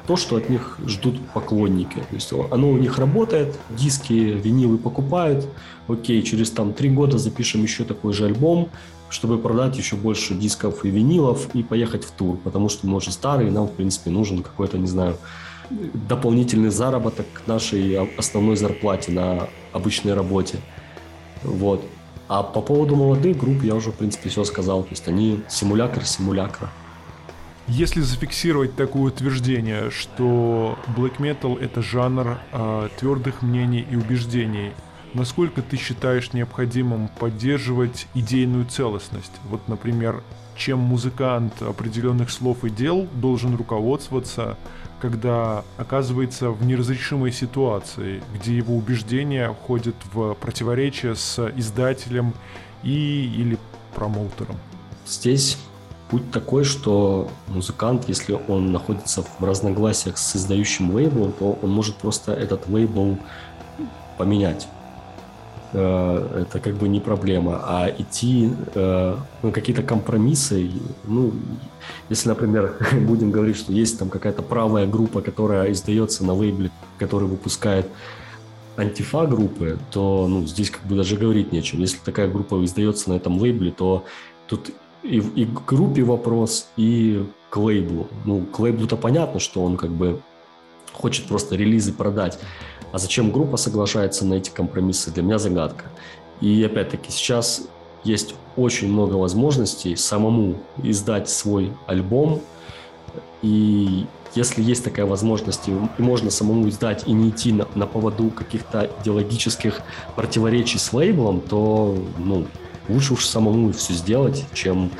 то, 0.07 0.17
что 0.17 0.37
от 0.37 0.49
них 0.49 0.79
ждут 0.87 1.21
поклонники. 1.35 1.99
То 1.99 2.15
есть 2.15 2.33
оно 2.33 2.71
у 2.71 2.79
них 2.79 2.99
работает, 2.99 3.59
диски, 3.71 4.13
винилы 4.13 4.79
покупают. 4.79 5.49
Окей, 5.89 6.23
через 6.23 6.51
там 6.51 6.73
три 6.73 6.89
года 6.91 7.19
запишем 7.19 7.63
еще 7.63 7.83
такой 7.83 8.13
же 8.13 8.27
альбом, 8.27 8.69
чтобы 9.17 9.39
продать 9.39 9.79
еще 9.79 9.97
больше 9.97 10.35
дисков 10.35 10.85
и 10.85 10.91
винилов 10.91 11.49
и 11.55 11.63
поехать 11.63 12.05
в 12.05 12.11
тур, 12.11 12.37
потому 12.37 12.69
что 12.69 12.87
мы 12.87 12.99
уже 12.99 13.11
старые, 13.11 13.51
нам, 13.51 13.67
в 13.67 13.73
принципе, 13.73 14.11
нужен 14.11 14.43
какой-то, 14.43 14.77
не 14.77 14.87
знаю, 14.87 15.17
дополнительный 15.71 16.69
заработок 16.69 17.27
к 17.33 17.47
нашей 17.47 17.97
основной 18.19 18.57
зарплате 18.57 19.13
на 19.13 19.49
обычной 19.73 20.13
работе. 20.13 20.59
Вот. 21.43 21.83
А 22.29 22.43
по 22.43 22.61
поводу 22.61 22.95
молодых 22.95 23.39
групп 23.39 23.63
я 23.63 23.75
уже, 23.75 23.91
в 23.91 23.95
принципе, 23.95 24.29
все 24.29 24.45
сказал. 24.45 24.83
То 24.83 24.91
есть 24.91 25.09
они 25.09 25.41
симулятор 25.49 26.05
симулякра. 26.05 26.69
Если 27.69 28.01
зафиксировать 28.03 28.77
такое 28.77 29.05
утверждение, 29.05 29.91
что 29.91 30.79
black 30.95 31.17
metal 31.19 31.59
это 31.59 31.81
жанр 31.81 32.39
э, 32.53 32.89
твердых 32.99 33.41
мнений 33.41 33.85
и 33.91 33.97
убеждений, 33.97 34.73
насколько 35.17 35.63
ты 35.63 35.77
считаешь 35.77 36.33
необходимым 36.33 37.09
поддерживать 37.09 38.07
идейную 38.15 38.67
целостность? 38.67 39.33
Вот, 39.45 39.67
например, 39.67 40.23
чем 40.57 40.79
музыкант 40.79 41.61
определенных 41.61 42.31
слов 42.31 42.65
и 42.65 42.71
дел 42.71 43.09
должен 43.15 43.57
руководствоваться, 43.57 44.57
когда 45.01 45.65
оказывается 45.77 46.51
в 46.51 46.65
неразрешимой 46.65 47.33
ситуации, 47.33 48.23
где 48.35 48.57
его 48.57 48.77
убеждения 48.77 49.53
входят 49.53 49.97
в 50.13 50.35
противоречие 50.35 51.15
с 51.15 51.51
издателем 51.57 52.33
и 52.83 53.27
или 53.37 53.59
промоутером. 53.95 54.57
Здесь 55.07 55.59
путь 56.11 56.31
такой, 56.31 56.65
что 56.65 57.31
музыкант, 57.49 58.05
если 58.09 58.39
он 58.49 58.73
находится 58.73 59.23
в 59.23 59.45
разногласиях 59.45 60.19
с 60.19 60.37
издающим 60.37 60.95
лейблом, 60.95 61.33
то 61.33 61.59
он 61.63 61.71
может 61.71 61.97
просто 61.97 62.33
этот 62.33 62.69
лейбл 62.69 63.19
поменять. 64.17 64.69
Э, 65.77 66.43
это 66.43 66.59
как 66.59 66.75
бы 66.77 66.89
не 66.89 67.01
проблема. 67.01 67.61
А 67.63 67.89
идти 67.89 68.51
э, 68.75 69.17
ну, 69.43 69.53
какие-то 69.53 69.83
компромиссы, 69.83 70.71
ну, 71.05 71.35
если, 72.09 72.31
например, 72.31 72.77
будем 73.07 73.31
говорить, 73.31 73.57
что 73.57 73.73
есть 73.73 73.99
там 73.99 74.09
какая-то 74.09 74.43
правая 74.43 74.87
группа, 74.87 75.21
которая 75.21 75.71
издается 75.71 76.25
на 76.25 76.33
лейбле, 76.33 76.71
который 76.99 77.29
выпускает 77.29 77.87
антифа 78.77 79.27
группы, 79.27 79.79
то 79.91 80.27
ну, 80.27 80.47
здесь 80.47 80.71
как 80.71 80.83
бы 80.85 80.97
даже 80.97 81.17
говорить 81.17 81.53
нечего. 81.53 81.81
Если 81.81 81.99
такая 81.99 82.29
группа 82.29 82.65
издается 82.65 83.11
на 83.11 83.15
этом 83.15 83.39
лейбле, 83.39 83.71
то 83.71 84.05
тут 84.47 84.71
и, 85.03 85.19
и 85.19 85.45
к 85.45 85.67
группе 85.67 86.03
вопрос, 86.03 86.69
и 86.79 87.27
к 87.51 87.57
лейблу. 87.59 88.09
Ну, 88.25 88.47
к 88.47 88.59
лейблу-то 88.59 88.97
понятно, 88.97 89.41
что 89.41 89.63
он 89.63 89.77
как 89.77 89.91
бы 89.91 90.21
хочет 90.95 91.27
просто 91.27 91.55
релизы 91.55 91.93
продать. 91.93 92.39
А 92.97 92.99
зачем 92.99 93.31
группа 93.31 93.59
соглашается 93.59 94.25
на 94.25 94.33
эти 94.33 94.49
компромиссы, 94.49 95.11
для 95.11 95.23
меня 95.23 95.39
загадка. 95.39 95.85
И 96.41 96.65
опять-таки 96.65 97.13
сейчас 97.13 97.61
есть 98.05 98.35
очень 98.57 98.91
много 98.91 99.17
возможностей 99.17 99.97
самому 99.97 100.63
издать 100.83 101.29
свой 101.29 101.75
альбом. 101.87 102.41
И 103.43 104.07
если 104.35 104.63
есть 104.63 104.83
такая 104.83 105.05
возможность, 105.05 105.69
и 105.69 105.73
можно 105.99 106.31
самому 106.31 106.71
издать 106.71 107.07
и 107.07 107.13
не 107.13 107.29
идти 107.29 107.53
на, 107.53 107.69
на 107.75 107.87
поводу 107.87 108.31
каких-то 108.31 108.91
идеологических 109.03 109.83
противоречий 110.15 110.79
с 110.79 110.91
лейблом, 110.95 111.43
то 111.43 112.03
ну, 112.17 112.47
лучше 112.89 113.13
уж 113.13 113.27
самому 113.27 113.75
все 113.75 113.93
сделать, 113.93 114.47
чем 114.55 114.91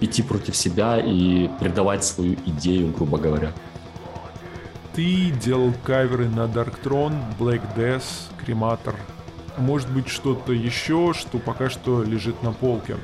идти 0.00 0.22
против 0.22 0.54
себя 0.54 1.00
и 1.04 1.48
предавать 1.58 2.04
свою 2.04 2.36
идею, 2.46 2.92
грубо 2.92 3.18
говоря. 3.18 3.52
Ты 4.96 5.30
делал 5.30 5.74
каверы 5.84 6.26
на 6.26 6.46
Dark 6.46 6.76
Throne, 6.82 7.20
Black 7.38 7.60
Death, 7.76 8.30
Cremator. 8.40 8.94
Может 9.58 9.90
быть 9.90 10.08
что-то 10.08 10.54
еще, 10.54 11.12
что 11.12 11.36
пока 11.38 11.68
что 11.68 12.02
лежит 12.02 12.42
на 12.42 12.52
полке. 12.52 12.96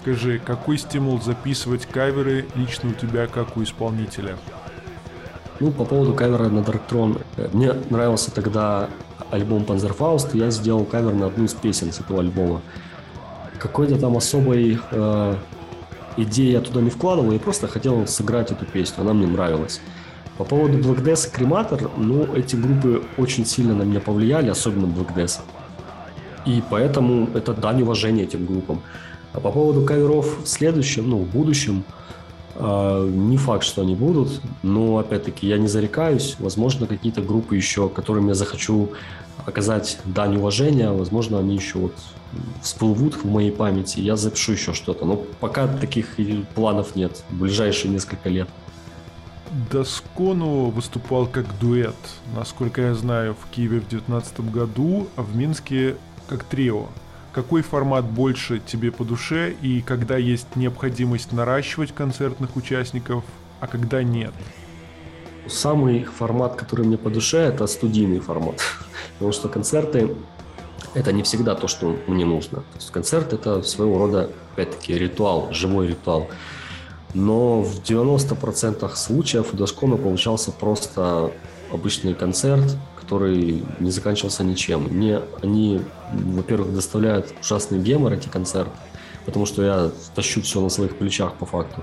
Скажи, 0.00 0.38
какой 0.38 0.78
стимул 0.78 1.20
записывать 1.20 1.84
каверы 1.86 2.46
лично 2.54 2.90
у 2.90 2.92
тебя, 2.92 3.26
как 3.26 3.56
у 3.56 3.64
исполнителя? 3.64 4.36
Ну, 5.58 5.72
по 5.72 5.84
поводу 5.84 6.14
кавера 6.14 6.48
на 6.48 6.60
Dark 6.60 6.82
Throne. 6.88 7.20
Мне 7.52 7.72
нравился 7.90 8.30
тогда 8.30 8.88
альбом 9.32 9.64
Panzerfaust, 9.64 10.28
я 10.38 10.52
сделал 10.52 10.84
кавер 10.84 11.12
на 11.12 11.26
одну 11.26 11.46
из 11.46 11.54
песен 11.54 11.92
с 11.92 11.98
этого 11.98 12.20
альбома. 12.20 12.62
Какой-то 13.58 13.98
там 13.98 14.16
особой 14.16 14.78
э, 14.92 15.36
идеи 16.18 16.52
я 16.52 16.60
туда 16.60 16.80
не 16.80 16.90
вкладывал, 16.90 17.32
я 17.32 17.40
просто 17.40 17.66
хотел 17.66 18.06
сыграть 18.06 18.52
эту 18.52 18.64
песню, 18.64 19.00
она 19.00 19.12
мне 19.12 19.26
нравилась. 19.26 19.80
По 20.38 20.44
поводу 20.44 20.78
Black 20.78 21.02
Death 21.02 21.28
и 21.28 21.42
Cremator, 21.42 21.90
ну, 21.96 22.34
эти 22.34 22.56
группы 22.56 23.02
очень 23.16 23.46
сильно 23.46 23.74
на 23.74 23.82
меня 23.82 24.00
повлияли, 24.00 24.48
особенно 24.48 24.86
Black 24.86 25.14
Death. 25.14 25.40
И 26.44 26.62
поэтому 26.68 27.28
это 27.34 27.54
дань 27.54 27.82
уважения 27.82 28.24
этим 28.24 28.44
группам. 28.46 28.82
А 29.32 29.40
по 29.40 29.50
поводу 29.50 29.84
каверов 29.84 30.44
в 30.44 30.46
следующем, 30.46 31.08
ну, 31.08 31.18
в 31.18 31.28
будущем, 31.28 31.84
э, 32.54 33.10
не 33.12 33.36
факт, 33.36 33.64
что 33.64 33.82
они 33.82 33.94
будут, 33.94 34.40
но, 34.62 34.98
опять-таки, 34.98 35.46
я 35.46 35.58
не 35.58 35.68
зарекаюсь. 35.68 36.36
Возможно, 36.38 36.86
какие-то 36.86 37.22
группы 37.22 37.56
еще, 37.56 37.88
которым 37.88 38.28
я 38.28 38.34
захочу 38.34 38.90
оказать 39.46 39.98
дань 40.04 40.36
уважения, 40.36 40.90
возможно, 40.90 41.38
они 41.38 41.54
еще 41.54 41.78
вот 41.78 41.94
всплывут 42.62 43.14
в 43.14 43.24
моей 43.24 43.52
памяти, 43.52 44.00
я 44.00 44.16
запишу 44.16 44.52
еще 44.52 44.72
что-то. 44.74 45.04
Но 45.04 45.16
пока 45.40 45.66
таких 45.66 46.16
планов 46.54 46.94
нет 46.96 47.22
в 47.30 47.40
ближайшие 47.40 47.90
несколько 47.90 48.28
лет. 48.28 48.48
Доскону 49.70 50.70
выступал 50.70 51.26
как 51.26 51.46
дуэт, 51.58 51.96
насколько 52.34 52.80
я 52.82 52.94
знаю, 52.94 53.34
в 53.34 53.50
Киеве 53.50 53.78
в 53.80 53.88
2019 53.88 54.40
году, 54.50 55.08
а 55.16 55.22
в 55.22 55.36
Минске 55.36 55.96
как 56.28 56.44
трио 56.44 56.88
какой 57.36 57.60
формат 57.60 58.06
больше 58.06 58.60
тебе 58.60 58.90
по 58.90 59.04
душе 59.04 59.54
и 59.60 59.82
когда 59.82 60.16
есть 60.16 60.56
необходимость 60.56 61.32
наращивать 61.32 61.92
концертных 61.92 62.56
участников, 62.56 63.24
а 63.60 63.66
когда 63.66 64.02
нет? 64.02 64.32
Самый 65.46 66.04
формат, 66.04 66.54
который 66.54 66.86
мне 66.86 66.96
по 66.96 67.10
душе, 67.10 67.36
это 67.36 67.66
студийный 67.66 68.20
формат. 68.20 68.62
Потому 69.12 69.32
что 69.32 69.50
концерты 69.50 70.16
это 70.94 71.12
не 71.12 71.22
всегда 71.22 71.54
то, 71.54 71.68
что 71.68 71.98
мне 72.06 72.24
нужно. 72.24 72.60
То 72.60 72.76
есть 72.76 72.90
концерт 72.90 73.34
это 73.34 73.62
своего 73.62 73.98
рода, 73.98 74.30
опять-таки, 74.54 74.94
ритуал, 74.94 75.52
живой 75.52 75.88
ритуал. 75.88 76.30
Но 77.16 77.62
в 77.62 77.80
90% 77.80 78.94
случаев 78.94 79.54
у 79.54 79.56
Дашкона 79.56 79.96
получался 79.96 80.52
просто 80.52 81.32
обычный 81.72 82.12
концерт, 82.12 82.76
который 83.00 83.62
не 83.80 83.90
заканчивался 83.90 84.44
ничем. 84.44 84.82
Мне 84.90 85.22
они, 85.42 85.80
во-первых, 86.12 86.74
доставляют 86.74 87.32
ужасный 87.40 87.78
гемор, 87.78 88.12
эти 88.12 88.28
концерты, 88.28 88.76
потому 89.24 89.46
что 89.46 89.62
я 89.62 89.90
тащу 90.14 90.42
все 90.42 90.60
на 90.60 90.68
своих 90.68 90.98
плечах 90.98 91.32
по 91.36 91.46
факту. 91.46 91.82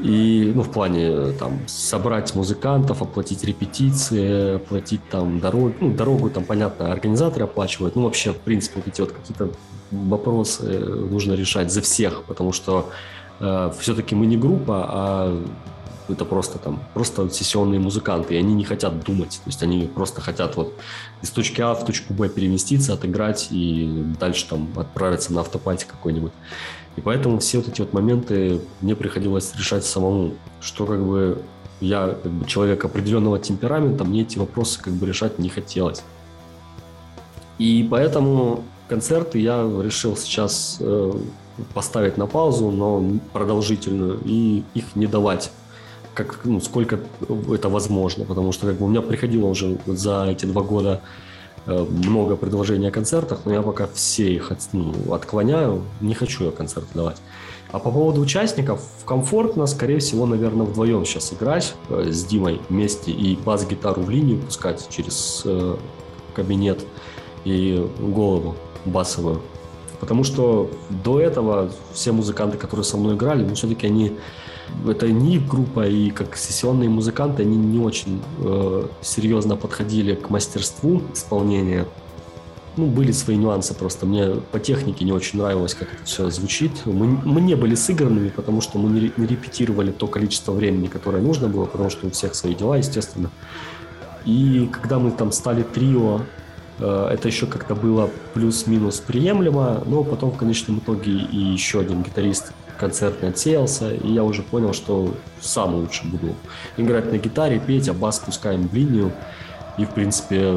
И, 0.00 0.50
ну, 0.52 0.62
в 0.62 0.72
плане, 0.72 1.30
там, 1.38 1.60
собрать 1.68 2.34
музыкантов, 2.34 3.02
оплатить 3.02 3.44
репетиции, 3.44 4.56
оплатить 4.56 5.08
там 5.10 5.38
дорогу, 5.38 5.74
ну, 5.80 5.94
дорогу 5.94 6.28
там, 6.28 6.44
понятно, 6.44 6.90
организаторы 6.90 7.44
оплачивают, 7.44 7.94
ну, 7.94 8.02
вообще, 8.02 8.32
в 8.32 8.38
принципе, 8.38 8.80
вот 8.80 8.88
эти 8.88 9.00
вот 9.00 9.12
какие-то 9.12 9.50
вопросы 9.92 10.64
нужно 10.64 11.34
решать 11.34 11.72
за 11.72 11.82
всех, 11.82 12.24
потому 12.24 12.50
что 12.50 12.90
э, 13.40 13.72
все-таки 13.78 14.14
мы 14.14 14.26
не 14.26 14.36
группа, 14.36 14.86
а 14.88 15.44
это 16.08 16.24
просто 16.24 16.58
там, 16.58 16.80
просто 16.92 17.30
сессионные 17.30 17.80
музыканты, 17.80 18.34
и 18.34 18.36
они 18.36 18.54
не 18.54 18.64
хотят 18.64 19.04
думать, 19.04 19.40
то 19.42 19.48
есть 19.48 19.62
они 19.62 19.86
просто 19.86 20.20
хотят 20.20 20.56
вот 20.56 20.74
из 21.22 21.30
точки 21.30 21.60
А 21.62 21.74
в 21.74 21.84
точку 21.84 22.12
Б 22.12 22.28
переместиться, 22.28 22.92
отыграть 22.92 23.48
и 23.50 24.04
дальше 24.20 24.46
там 24.48 24.68
отправиться 24.76 25.32
на 25.32 25.40
автопате 25.40 25.86
какой-нибудь. 25.86 26.32
И 26.96 27.00
поэтому 27.00 27.38
все 27.38 27.58
вот 27.58 27.68
эти 27.68 27.80
вот 27.80 27.92
моменты 27.92 28.60
мне 28.80 28.94
приходилось 28.94 29.54
решать 29.56 29.84
самому, 29.84 30.34
что 30.60 30.86
как 30.86 31.04
бы 31.04 31.42
я 31.80 32.16
как 32.22 32.32
бы 32.32 32.46
человек 32.46 32.84
определенного 32.84 33.38
темперамента, 33.38 34.04
мне 34.04 34.22
эти 34.22 34.38
вопросы 34.38 34.80
как 34.80 34.92
бы 34.92 35.06
решать 35.06 35.38
не 35.38 35.48
хотелось. 35.48 36.02
И 37.58 37.86
поэтому 37.90 38.64
концерты 38.88 39.38
я 39.38 39.62
решил 39.82 40.16
сейчас 40.16 40.78
э, 40.80 41.12
поставить 41.72 42.16
на 42.16 42.26
паузу, 42.26 42.70
но 42.70 43.04
продолжительную, 43.32 44.20
и 44.24 44.62
их 44.74 44.96
не 44.96 45.06
давать 45.06 45.50
как, 46.14 46.40
ну, 46.44 46.60
сколько 46.60 47.00
это 47.52 47.68
возможно, 47.68 48.24
потому 48.24 48.52
что 48.52 48.66
как 48.66 48.76
бы 48.76 48.86
у 48.86 48.88
меня 48.88 49.02
приходило 49.02 49.46
уже 49.46 49.76
за 49.86 50.26
эти 50.30 50.46
два 50.46 50.62
года 50.62 51.00
э, 51.66 51.86
много 51.90 52.36
предложений 52.36 52.88
о 52.88 52.90
концертах, 52.90 53.40
но 53.44 53.52
я 53.52 53.62
пока 53.62 53.88
все 53.92 54.32
их 54.32 54.52
от, 54.52 54.60
ну, 54.72 54.94
отклоняю, 55.12 55.82
не 56.00 56.14
хочу 56.14 56.44
я 56.44 56.50
концерты 56.50 56.88
давать. 56.94 57.20
А 57.72 57.80
по 57.80 57.90
поводу 57.90 58.20
участников, 58.20 58.82
комфортно, 59.04 59.66
скорее 59.66 59.98
всего, 59.98 60.26
наверное, 60.26 60.64
вдвоем 60.64 61.04
сейчас 61.04 61.32
играть 61.32 61.74
э, 61.88 62.10
с 62.10 62.24
Димой 62.24 62.60
вместе 62.68 63.10
и 63.10 63.36
бас-гитару 63.36 64.02
в 64.02 64.10
линию 64.10 64.40
пускать 64.40 64.86
через 64.90 65.42
э, 65.44 65.76
кабинет 66.34 66.86
и 67.44 67.84
голову 67.98 68.54
басовую. 68.84 69.42
Потому 70.04 70.22
что 70.22 70.70
до 70.90 71.18
этого 71.18 71.70
все 71.94 72.12
музыканты, 72.12 72.58
которые 72.58 72.84
со 72.84 72.98
мной 72.98 73.14
играли, 73.14 73.42
ну, 73.42 73.54
все-таки 73.54 73.86
они 73.86 74.12
это 74.86 75.10
не 75.10 75.38
группа, 75.38 75.88
и 75.88 76.10
как 76.10 76.36
сессионные 76.36 76.90
музыканты, 76.90 77.42
они 77.42 77.56
не 77.56 77.78
очень 77.78 78.20
э, 78.38 78.86
серьезно 79.00 79.56
подходили 79.56 80.14
к 80.14 80.28
мастерству 80.28 81.00
исполнения. 81.14 81.86
Ну, 82.76 82.84
были 82.84 83.12
свои 83.12 83.36
нюансы 83.36 83.72
просто. 83.72 84.04
Мне 84.04 84.34
по 84.52 84.60
технике 84.60 85.06
не 85.06 85.12
очень 85.12 85.38
нравилось, 85.38 85.72
как 85.72 85.88
это 85.94 86.04
все 86.04 86.28
звучит. 86.28 86.84
Мы, 86.84 87.06
мы 87.06 87.40
не 87.40 87.54
были 87.54 87.74
сыгранными, 87.74 88.28
потому 88.28 88.60
что 88.60 88.78
мы 88.78 88.90
не, 88.90 89.10
не 89.16 89.26
репетировали 89.26 89.90
то 89.90 90.06
количество 90.06 90.52
времени, 90.52 90.88
которое 90.88 91.22
нужно 91.22 91.48
было, 91.48 91.64
потому 91.64 91.88
что 91.88 92.08
у 92.08 92.10
всех 92.10 92.34
свои 92.34 92.54
дела, 92.54 92.76
естественно. 92.76 93.30
И 94.26 94.68
когда 94.70 94.98
мы 94.98 95.12
там 95.12 95.32
стали 95.32 95.62
трио, 95.62 96.20
это 96.78 97.28
еще 97.28 97.46
как-то 97.46 97.74
было 97.74 98.10
плюс-минус 98.32 99.00
приемлемо, 99.00 99.82
но 99.86 100.02
потом 100.02 100.32
в 100.32 100.36
конечном 100.36 100.78
итоге 100.78 101.12
и 101.12 101.36
еще 101.36 101.80
один 101.80 102.02
гитарист 102.02 102.52
концертный 102.78 103.28
отсеялся, 103.28 103.94
и 103.94 104.12
я 104.12 104.24
уже 104.24 104.42
понял, 104.42 104.72
что 104.72 105.14
сам 105.40 105.74
лучше 105.76 106.04
буду 106.06 106.34
играть 106.76 107.12
на 107.12 107.18
гитаре, 107.18 107.60
петь, 107.60 107.88
а 107.88 107.94
бас 107.94 108.18
пускаем 108.18 108.68
в 108.68 108.74
линию. 108.74 109.12
И, 109.78 109.84
в 109.84 109.90
принципе, 109.90 110.52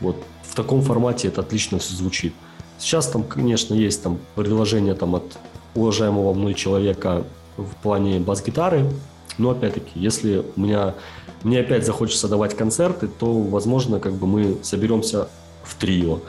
вот 0.00 0.16
в 0.42 0.54
таком 0.54 0.82
формате 0.82 1.28
это 1.28 1.40
отлично 1.40 1.78
все 1.78 1.94
звучит. 1.94 2.34
Сейчас 2.78 3.08
там, 3.08 3.22
конечно, 3.22 3.74
есть 3.74 4.02
там 4.02 4.18
предложение 4.34 4.94
там 4.94 5.14
от 5.16 5.38
уважаемого 5.74 6.32
мной 6.34 6.54
человека 6.54 7.24
в 7.56 7.74
плане 7.82 8.20
бас-гитары, 8.20 8.88
но 9.36 9.50
опять-таки, 9.50 9.90
если 9.94 10.44
у 10.56 10.60
меня 10.60 10.94
мне 11.42 11.60
опять 11.60 11.86
захочется 11.86 12.28
давать 12.28 12.56
концерты, 12.56 13.08
то, 13.08 13.32
возможно, 13.32 14.00
как 14.00 14.14
бы 14.14 14.26
мы 14.26 14.58
соберемся 14.62 15.28
в 15.68 15.74
трио. 15.74 16.20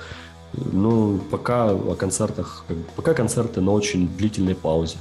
Ну, 0.54 1.20
пока 1.32 1.72
о 1.72 1.96
концертах, 1.96 2.66
пока 2.96 3.14
концерты 3.14 3.62
на 3.62 3.72
очень 3.72 4.08
длительной 4.08 4.56
паузе. 4.56 4.98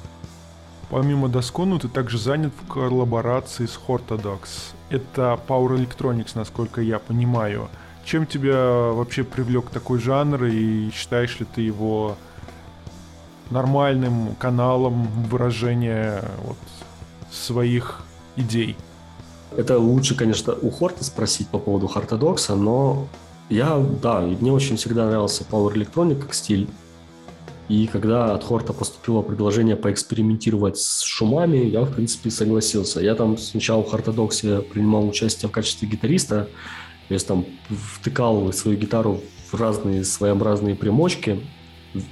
Помимо 0.90 1.28
Доскону, 1.28 1.78
ты 1.78 1.88
также 1.88 2.18
занят 2.18 2.52
в 2.62 2.72
коллаборации 2.72 3.66
с 3.66 3.78
Hortodox. 3.86 4.72
Это 4.90 5.38
Power 5.46 5.76
Electronics, 5.76 6.30
насколько 6.34 6.80
я 6.80 6.98
понимаю. 6.98 7.68
Чем 8.04 8.26
тебя 8.26 8.92
вообще 8.92 9.22
привлек 9.22 9.68
такой 9.68 9.98
жанр 9.98 10.44
и 10.44 10.90
считаешь 10.90 11.38
ли 11.40 11.46
ты 11.54 11.60
его 11.60 12.16
нормальным 13.50 14.34
каналом 14.36 15.08
выражения 15.28 16.24
вот, 16.44 16.56
своих 17.30 18.02
идей? 18.36 18.76
Это 19.56 19.78
лучше, 19.78 20.14
конечно, 20.14 20.54
у 20.54 20.70
Хорта 20.70 21.04
спросить 21.04 21.48
по 21.48 21.58
поводу 21.58 21.86
Хортодокса, 21.86 22.54
но 22.54 23.08
я, 23.48 23.78
да, 24.02 24.20
мне 24.20 24.52
очень 24.52 24.76
всегда 24.76 25.06
нравился 25.06 25.44
Power 25.44 25.72
Electronic 25.74 26.20
как 26.20 26.34
стиль. 26.34 26.68
И 27.68 27.86
когда 27.86 28.34
от 28.34 28.44
Хорта 28.44 28.72
поступило 28.72 29.20
предложение 29.20 29.76
поэкспериментировать 29.76 30.78
с 30.78 31.02
шумами, 31.02 31.58
я, 31.58 31.82
в 31.82 31.92
принципе, 31.92 32.30
согласился. 32.30 33.00
Я 33.00 33.14
там 33.14 33.36
сначала 33.36 33.82
в 33.82 33.90
Хортодоксе 33.90 34.60
принимал 34.60 35.06
участие 35.06 35.50
в 35.50 35.52
качестве 35.52 35.86
гитариста, 35.86 36.48
то 37.08 37.14
есть 37.14 37.26
там 37.26 37.44
втыкал 37.68 38.52
свою 38.52 38.78
гитару 38.78 39.20
в 39.50 39.60
разные 39.60 40.04
своеобразные 40.04 40.74
примочки, 40.74 41.40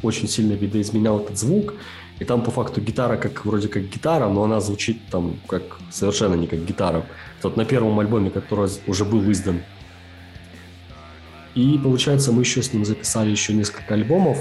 очень 0.02 0.28
сильно 0.28 0.52
видоизменял 0.52 1.20
этот 1.20 1.38
звук. 1.38 1.74
И 2.18 2.24
там 2.24 2.42
по 2.42 2.50
факту 2.50 2.80
гитара 2.80 3.18
как 3.18 3.44
вроде 3.44 3.68
как 3.68 3.90
гитара, 3.90 4.28
но 4.28 4.44
она 4.44 4.60
звучит 4.60 4.98
там 5.10 5.38
как 5.46 5.62
совершенно 5.90 6.34
не 6.34 6.46
как 6.46 6.64
гитара. 6.64 7.04
Вот 7.42 7.58
на 7.58 7.66
первом 7.66 7.98
альбоме, 8.00 8.30
который 8.30 8.70
уже 8.86 9.04
был 9.04 9.30
издан. 9.30 9.60
И 11.56 11.78
получается, 11.78 12.32
мы 12.32 12.42
еще 12.42 12.62
с 12.62 12.74
ним 12.74 12.84
записали 12.84 13.30
еще 13.30 13.54
несколько 13.54 13.94
альбомов, 13.94 14.38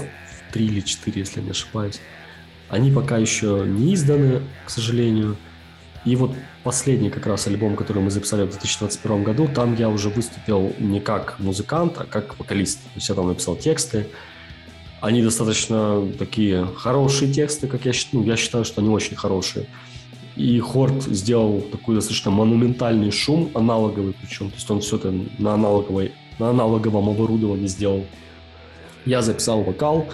три 0.52 0.66
или 0.66 0.80
четыре, 0.80 1.20
если 1.20 1.40
не 1.40 1.50
ошибаюсь. 1.50 1.98
Они 2.68 2.92
пока 2.92 3.16
еще 3.16 3.64
не 3.66 3.94
изданы, 3.94 4.42
к 4.66 4.70
сожалению. 4.70 5.38
И 6.04 6.14
вот 6.14 6.34
последний 6.62 7.08
как 7.08 7.26
раз 7.26 7.46
альбом, 7.46 7.74
который 7.74 8.02
мы 8.02 8.10
записали 8.10 8.42
в 8.42 8.50
2021 8.50 9.24
году, 9.24 9.48
там 9.48 9.74
я 9.76 9.88
уже 9.88 10.10
выступил 10.10 10.74
не 10.78 11.00
как 11.00 11.38
музыкант, 11.38 11.94
а 11.96 12.04
как 12.04 12.38
вокалист. 12.38 12.82
То 12.82 12.90
есть 12.96 13.08
я 13.08 13.14
там 13.14 13.28
написал 13.28 13.56
тексты. 13.56 14.08
Они 15.00 15.22
достаточно 15.22 16.06
такие 16.18 16.66
хорошие 16.76 17.32
тексты, 17.32 17.66
как 17.66 17.86
я 17.86 17.94
считаю. 17.94 18.24
Ну, 18.24 18.28
я 18.28 18.36
считаю, 18.36 18.66
что 18.66 18.82
они 18.82 18.90
очень 18.90 19.16
хорошие. 19.16 19.66
И 20.36 20.60
Хорт 20.60 21.04
сделал 21.04 21.62
такой 21.62 21.94
достаточно 21.94 22.30
монументальный 22.30 23.10
шум, 23.10 23.50
аналоговый 23.54 24.14
причем. 24.20 24.50
То 24.50 24.56
есть 24.56 24.70
он 24.70 24.80
все 24.82 24.96
это 24.96 25.14
на, 25.38 25.54
аналоговой, 25.54 26.12
на 26.38 26.50
аналоговом 26.50 27.08
оборудовании 27.08 27.66
сделал. 27.66 28.04
Я 29.04 29.22
записал 29.22 29.62
вокал, 29.62 30.08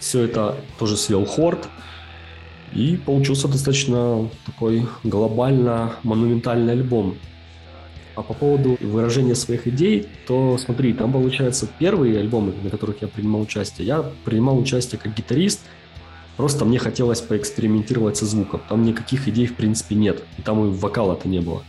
все 0.00 0.22
это 0.24 0.56
тоже 0.78 0.96
свел 0.96 1.24
Хорт. 1.24 1.68
И 2.72 2.96
получился 2.96 3.46
достаточно 3.46 4.28
такой 4.44 4.86
глобально 5.04 5.94
монументальный 6.02 6.72
альбом. 6.72 7.16
А 8.16 8.22
по 8.22 8.34
поводу 8.34 8.76
выражения 8.80 9.34
своих 9.34 9.66
идей, 9.68 10.08
то 10.26 10.58
смотри, 10.58 10.92
там 10.92 11.12
получается 11.12 11.68
первые 11.78 12.18
альбомы, 12.18 12.52
на 12.62 12.70
которых 12.70 13.02
я 13.02 13.08
принимал 13.08 13.42
участие. 13.42 13.86
Я 13.86 14.04
принимал 14.24 14.58
участие 14.58 15.00
как 15.00 15.14
гитарист, 15.14 15.60
просто 16.36 16.64
мне 16.64 16.78
хотелось 16.78 17.20
поэкспериментировать 17.20 18.16
со 18.16 18.26
звуком. 18.26 18.60
Там 18.68 18.82
никаких 18.82 19.28
идей 19.28 19.46
в 19.46 19.54
принципе 19.54 19.94
нет, 19.94 20.22
и 20.36 20.42
там 20.42 20.64
и 20.64 20.76
вокала-то 20.76 21.28
не 21.28 21.40
было. 21.40 21.62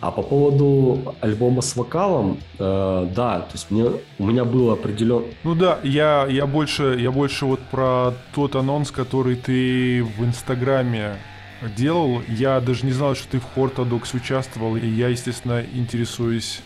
А 0.00 0.10
по 0.10 0.22
поводу 0.22 1.14
альбома 1.20 1.62
с 1.62 1.74
вокалом, 1.74 2.38
э, 2.58 3.08
да, 3.14 3.40
то 3.40 3.52
есть 3.52 3.70
мне, 3.70 3.92
у 4.18 4.26
меня 4.26 4.44
был 4.44 4.70
определен... 4.70 5.24
Ну 5.42 5.54
да, 5.54 5.78
я, 5.82 6.26
я, 6.28 6.46
больше, 6.46 6.98
я 7.00 7.10
больше 7.10 7.46
вот 7.46 7.60
про 7.70 8.12
тот 8.34 8.56
анонс, 8.56 8.90
который 8.90 9.36
ты 9.36 10.04
в 10.04 10.24
Инстаграме 10.24 11.16
делал. 11.76 12.20
Я 12.28 12.60
даже 12.60 12.84
не 12.84 12.92
знал, 12.92 13.14
что 13.14 13.28
ты 13.28 13.40
в 13.40 13.44
Хортодокс 13.54 14.12
участвовал, 14.12 14.76
и 14.76 14.86
я, 14.86 15.08
естественно, 15.08 15.64
интересуюсь 15.72 16.60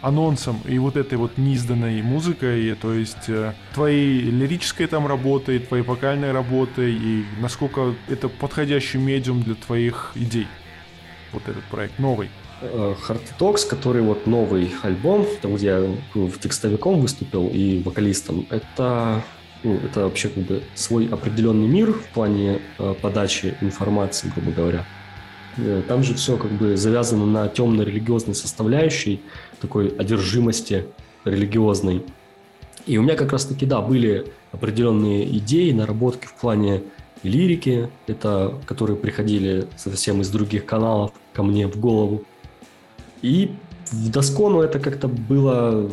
анонсом 0.00 0.60
и 0.66 0.78
вот 0.78 0.96
этой 0.96 1.16
вот 1.16 1.38
неизданной 1.38 2.02
музыкой, 2.02 2.74
то 2.74 2.92
есть 2.92 3.28
э, 3.28 3.54
твоей 3.72 4.20
лирической 4.22 4.86
там 4.88 5.06
работой, 5.06 5.60
твоей 5.60 5.84
вокальной 5.84 6.32
работой, 6.32 6.92
и 6.92 7.24
насколько 7.40 7.94
это 8.08 8.28
подходящий 8.28 8.98
медиум 8.98 9.42
для 9.42 9.54
твоих 9.54 10.10
идей, 10.16 10.48
вот 11.32 11.48
этот 11.48 11.62
проект 11.64 11.98
новый. 12.00 12.30
Hard 12.62 13.68
который 13.68 14.02
вот 14.02 14.26
новый 14.26 14.72
альбом, 14.82 15.26
там, 15.40 15.56
где 15.56 15.66
я 15.66 15.96
ну, 16.14 16.30
текстовиком 16.30 17.00
выступил 17.00 17.48
и 17.48 17.82
вокалистом, 17.82 18.46
это, 18.50 19.22
ну, 19.62 19.76
это 19.76 20.04
вообще 20.04 20.28
как 20.28 20.44
бы 20.44 20.62
свой 20.74 21.06
определенный 21.06 21.66
мир 21.66 21.92
в 21.92 22.06
плане 22.14 22.60
э, 22.78 22.94
подачи 23.00 23.54
информации, 23.60 24.32
грубо 24.34 24.52
говоря. 24.52 24.86
Э, 25.58 25.82
там 25.86 26.02
же 26.02 26.14
все 26.14 26.36
как 26.36 26.52
бы 26.52 26.76
завязано 26.76 27.26
на 27.26 27.48
темно-религиозной 27.48 28.34
составляющей, 28.34 29.20
такой 29.60 29.88
одержимости 29.88 30.86
религиозной. 31.24 32.02
И 32.86 32.98
у 32.98 33.02
меня 33.02 33.14
как 33.14 33.32
раз-таки, 33.32 33.66
да, 33.66 33.80
были 33.80 34.32
определенные 34.50 35.38
идеи, 35.38 35.70
наработки 35.72 36.26
в 36.26 36.34
плане 36.34 36.82
лирики, 37.22 37.88
это 38.06 38.58
которые 38.66 38.96
приходили 38.96 39.66
совсем 39.76 40.20
из 40.20 40.30
других 40.30 40.66
каналов 40.66 41.12
ко 41.32 41.42
мне 41.42 41.66
в 41.68 41.78
голову. 41.78 42.24
И 43.22 43.54
в 43.90 44.10
Доскону 44.10 44.60
это 44.60 44.78
как-то 44.78 45.08
было 45.08 45.88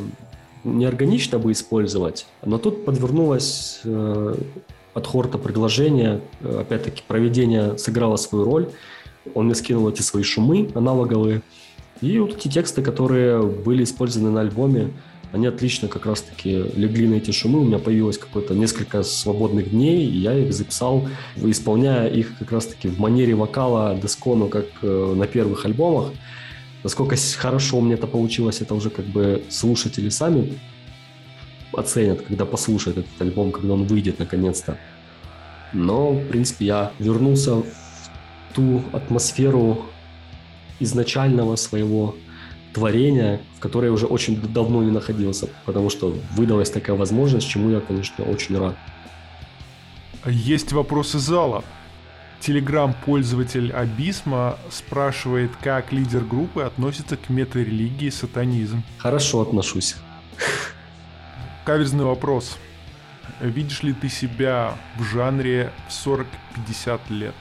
неорганично 0.64 1.40
бы 1.40 1.52
использовать, 1.52 2.26
но 2.44 2.58
тут 2.58 2.84
подвернулось 2.84 3.80
э, 3.86 4.36
от 4.94 5.08
Хорта 5.08 5.38
предложение, 5.38 6.20
опять-таки 6.44 7.02
проведение 7.08 7.78
сыграло 7.78 8.18
свою 8.18 8.44
роль, 8.44 8.70
он 9.34 9.46
мне 9.46 9.56
скинул 9.56 9.90
эти 9.90 10.02
свои 10.02 10.24
шумы 10.24 10.70
аналоговые, 10.76 11.42
и 12.02 12.20
вот 12.20 12.36
эти 12.36 12.48
тексты, 12.48 12.82
которые 12.82 13.42
были 13.44 13.84
использованы 13.84 14.32
на 14.32 14.42
альбоме, 14.42 14.92
они 15.32 15.46
отлично 15.46 15.88
как 15.88 16.06
раз-таки 16.06 16.52
легли 16.76 17.08
на 17.08 17.16
эти 17.16 17.32
шумы. 17.32 17.60
У 17.60 17.66
меня 17.66 17.78
появилось 17.78 18.18
какое-то 18.18 18.56
несколько 18.56 19.04
свободных 19.04 19.70
дней, 19.70 20.06
и 20.06 20.18
я 20.18 20.34
их 20.34 20.54
записал, 20.54 21.08
исполняя 21.38 22.08
их 22.08 22.38
как 22.40 22.52
раз-таки 22.52 22.88
в 22.88 23.00
манере 23.00 23.36
вокала 23.36 23.96
Дескону, 23.96 24.48
как 24.48 24.66
э, 24.82 25.14
на 25.16 25.28
первых 25.28 25.66
альбомах. 25.66 26.14
Насколько 26.84 27.16
хорошо 27.38 27.78
у 27.78 27.82
меня 27.82 27.96
это 27.96 28.08
получилось, 28.08 28.62
это 28.62 28.74
уже 28.74 28.90
как 28.90 29.06
бы 29.06 29.44
слушатели 29.50 30.10
сами 30.10 30.60
оценят, 31.74 32.22
когда 32.22 32.46
послушают 32.46 33.00
этот 33.00 33.22
альбом, 33.22 33.52
когда 33.52 33.74
он 33.74 33.84
выйдет 33.84 34.20
наконец-то. 34.20 34.78
Но, 35.74 36.14
в 36.14 36.28
принципе, 36.28 36.66
я 36.66 36.92
вернулся 37.00 37.56
в 37.56 37.66
ту 38.54 38.82
атмосферу 38.94 39.86
изначального 40.80 41.56
своего 41.58 42.16
творения, 42.74 43.42
в 43.58 43.60
которой 43.60 43.88
я 43.88 43.92
уже 43.92 44.06
очень 44.06 44.40
давно 44.42 44.82
не 44.82 44.92
находился, 44.92 45.50
потому 45.66 45.90
что 45.90 46.16
выдалась 46.32 46.70
такая 46.70 46.96
возможность, 46.96 47.48
чему 47.48 47.70
я, 47.72 47.82
конечно, 47.82 48.24
очень 48.24 48.58
рад. 48.58 48.76
Есть 50.26 50.72
вопросы 50.72 51.20
зала. 51.20 51.64
Телеграм-пользователь 52.40 53.72
Абисма 53.74 54.58
спрашивает, 54.72 55.52
как 55.62 55.92
лидер 55.92 56.24
группы 56.24 56.62
относится 56.62 57.18
к 57.18 57.30
метарелигии 57.30 58.10
сатанизм. 58.10 58.82
Хорошо 58.98 59.42
отношусь. 59.42 59.96
Каверзный 61.66 62.06
вопрос. 62.06 62.58
Видишь 63.42 63.84
ли 63.84 63.94
ты 63.94 64.08
себя 64.08 64.78
в 64.98 65.04
жанре 65.04 65.72
40-50 65.90 67.00
лет? 67.10 67.36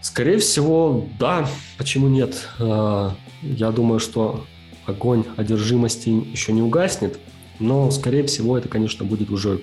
Скорее 0.00 0.38
всего, 0.38 1.08
да. 1.18 1.48
Почему 1.78 2.08
нет? 2.08 2.48
А, 2.58 3.14
я 3.42 3.70
думаю, 3.70 4.00
что 4.00 4.46
огонь 4.86 5.24
одержимости 5.36 6.08
еще 6.08 6.52
не 6.52 6.62
угаснет, 6.62 7.20
но, 7.60 7.90
скорее 7.92 8.26
всего, 8.26 8.58
это, 8.58 8.68
конечно, 8.68 9.04
будет 9.04 9.30
уже 9.30 9.62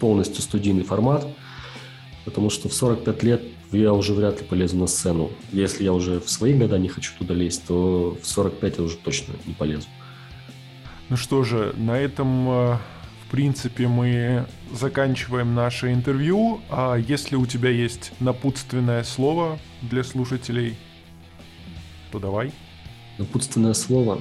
полностью 0.00 0.42
студийный 0.42 0.82
формат– 0.82 1.24
потому 2.26 2.50
что 2.50 2.68
в 2.68 2.74
45 2.74 3.22
лет 3.22 3.42
я 3.72 3.92
уже 3.92 4.12
вряд 4.12 4.42
ли 4.42 4.46
полезу 4.46 4.76
на 4.76 4.88
сцену. 4.88 5.30
Если 5.52 5.84
я 5.84 5.92
уже 5.92 6.20
в 6.20 6.28
свои 6.28 6.52
года 6.52 6.76
не 6.76 6.88
хочу 6.88 7.12
туда 7.18 7.32
лезть, 7.32 7.62
то 7.66 8.18
в 8.20 8.26
45 8.26 8.78
я 8.78 8.84
уже 8.84 8.96
точно 8.96 9.34
не 9.46 9.54
полезу. 9.54 9.86
Ну 11.08 11.16
что 11.16 11.44
же, 11.44 11.72
на 11.76 11.96
этом, 11.96 12.48
э, 12.48 12.78
в 13.26 13.30
принципе, 13.30 13.86
мы 13.86 14.44
заканчиваем 14.72 15.54
наше 15.54 15.92
интервью. 15.92 16.60
А 16.68 16.96
если 16.96 17.36
у 17.36 17.46
тебя 17.46 17.70
есть 17.70 18.12
напутственное 18.18 19.04
слово 19.04 19.58
для 19.82 20.02
слушателей, 20.02 20.76
то 22.10 22.18
давай. 22.18 22.52
Напутственное 23.18 23.74
слово. 23.74 24.18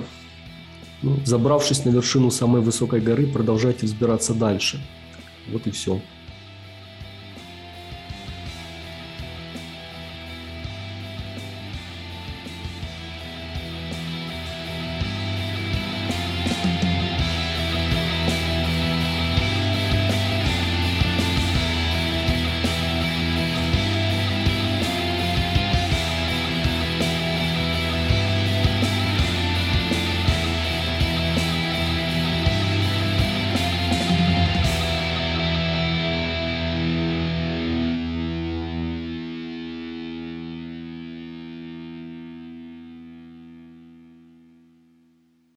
Ну, 1.01 1.17
забравшись 1.25 1.85
на 1.85 1.89
вершину 1.89 2.29
самой 2.29 2.61
высокой 2.61 3.01
горы, 3.01 3.25
продолжайте 3.25 3.87
взбираться 3.87 4.35
дальше. 4.35 4.79
Вот 5.51 5.65
и 5.65 5.71
все. 5.71 5.99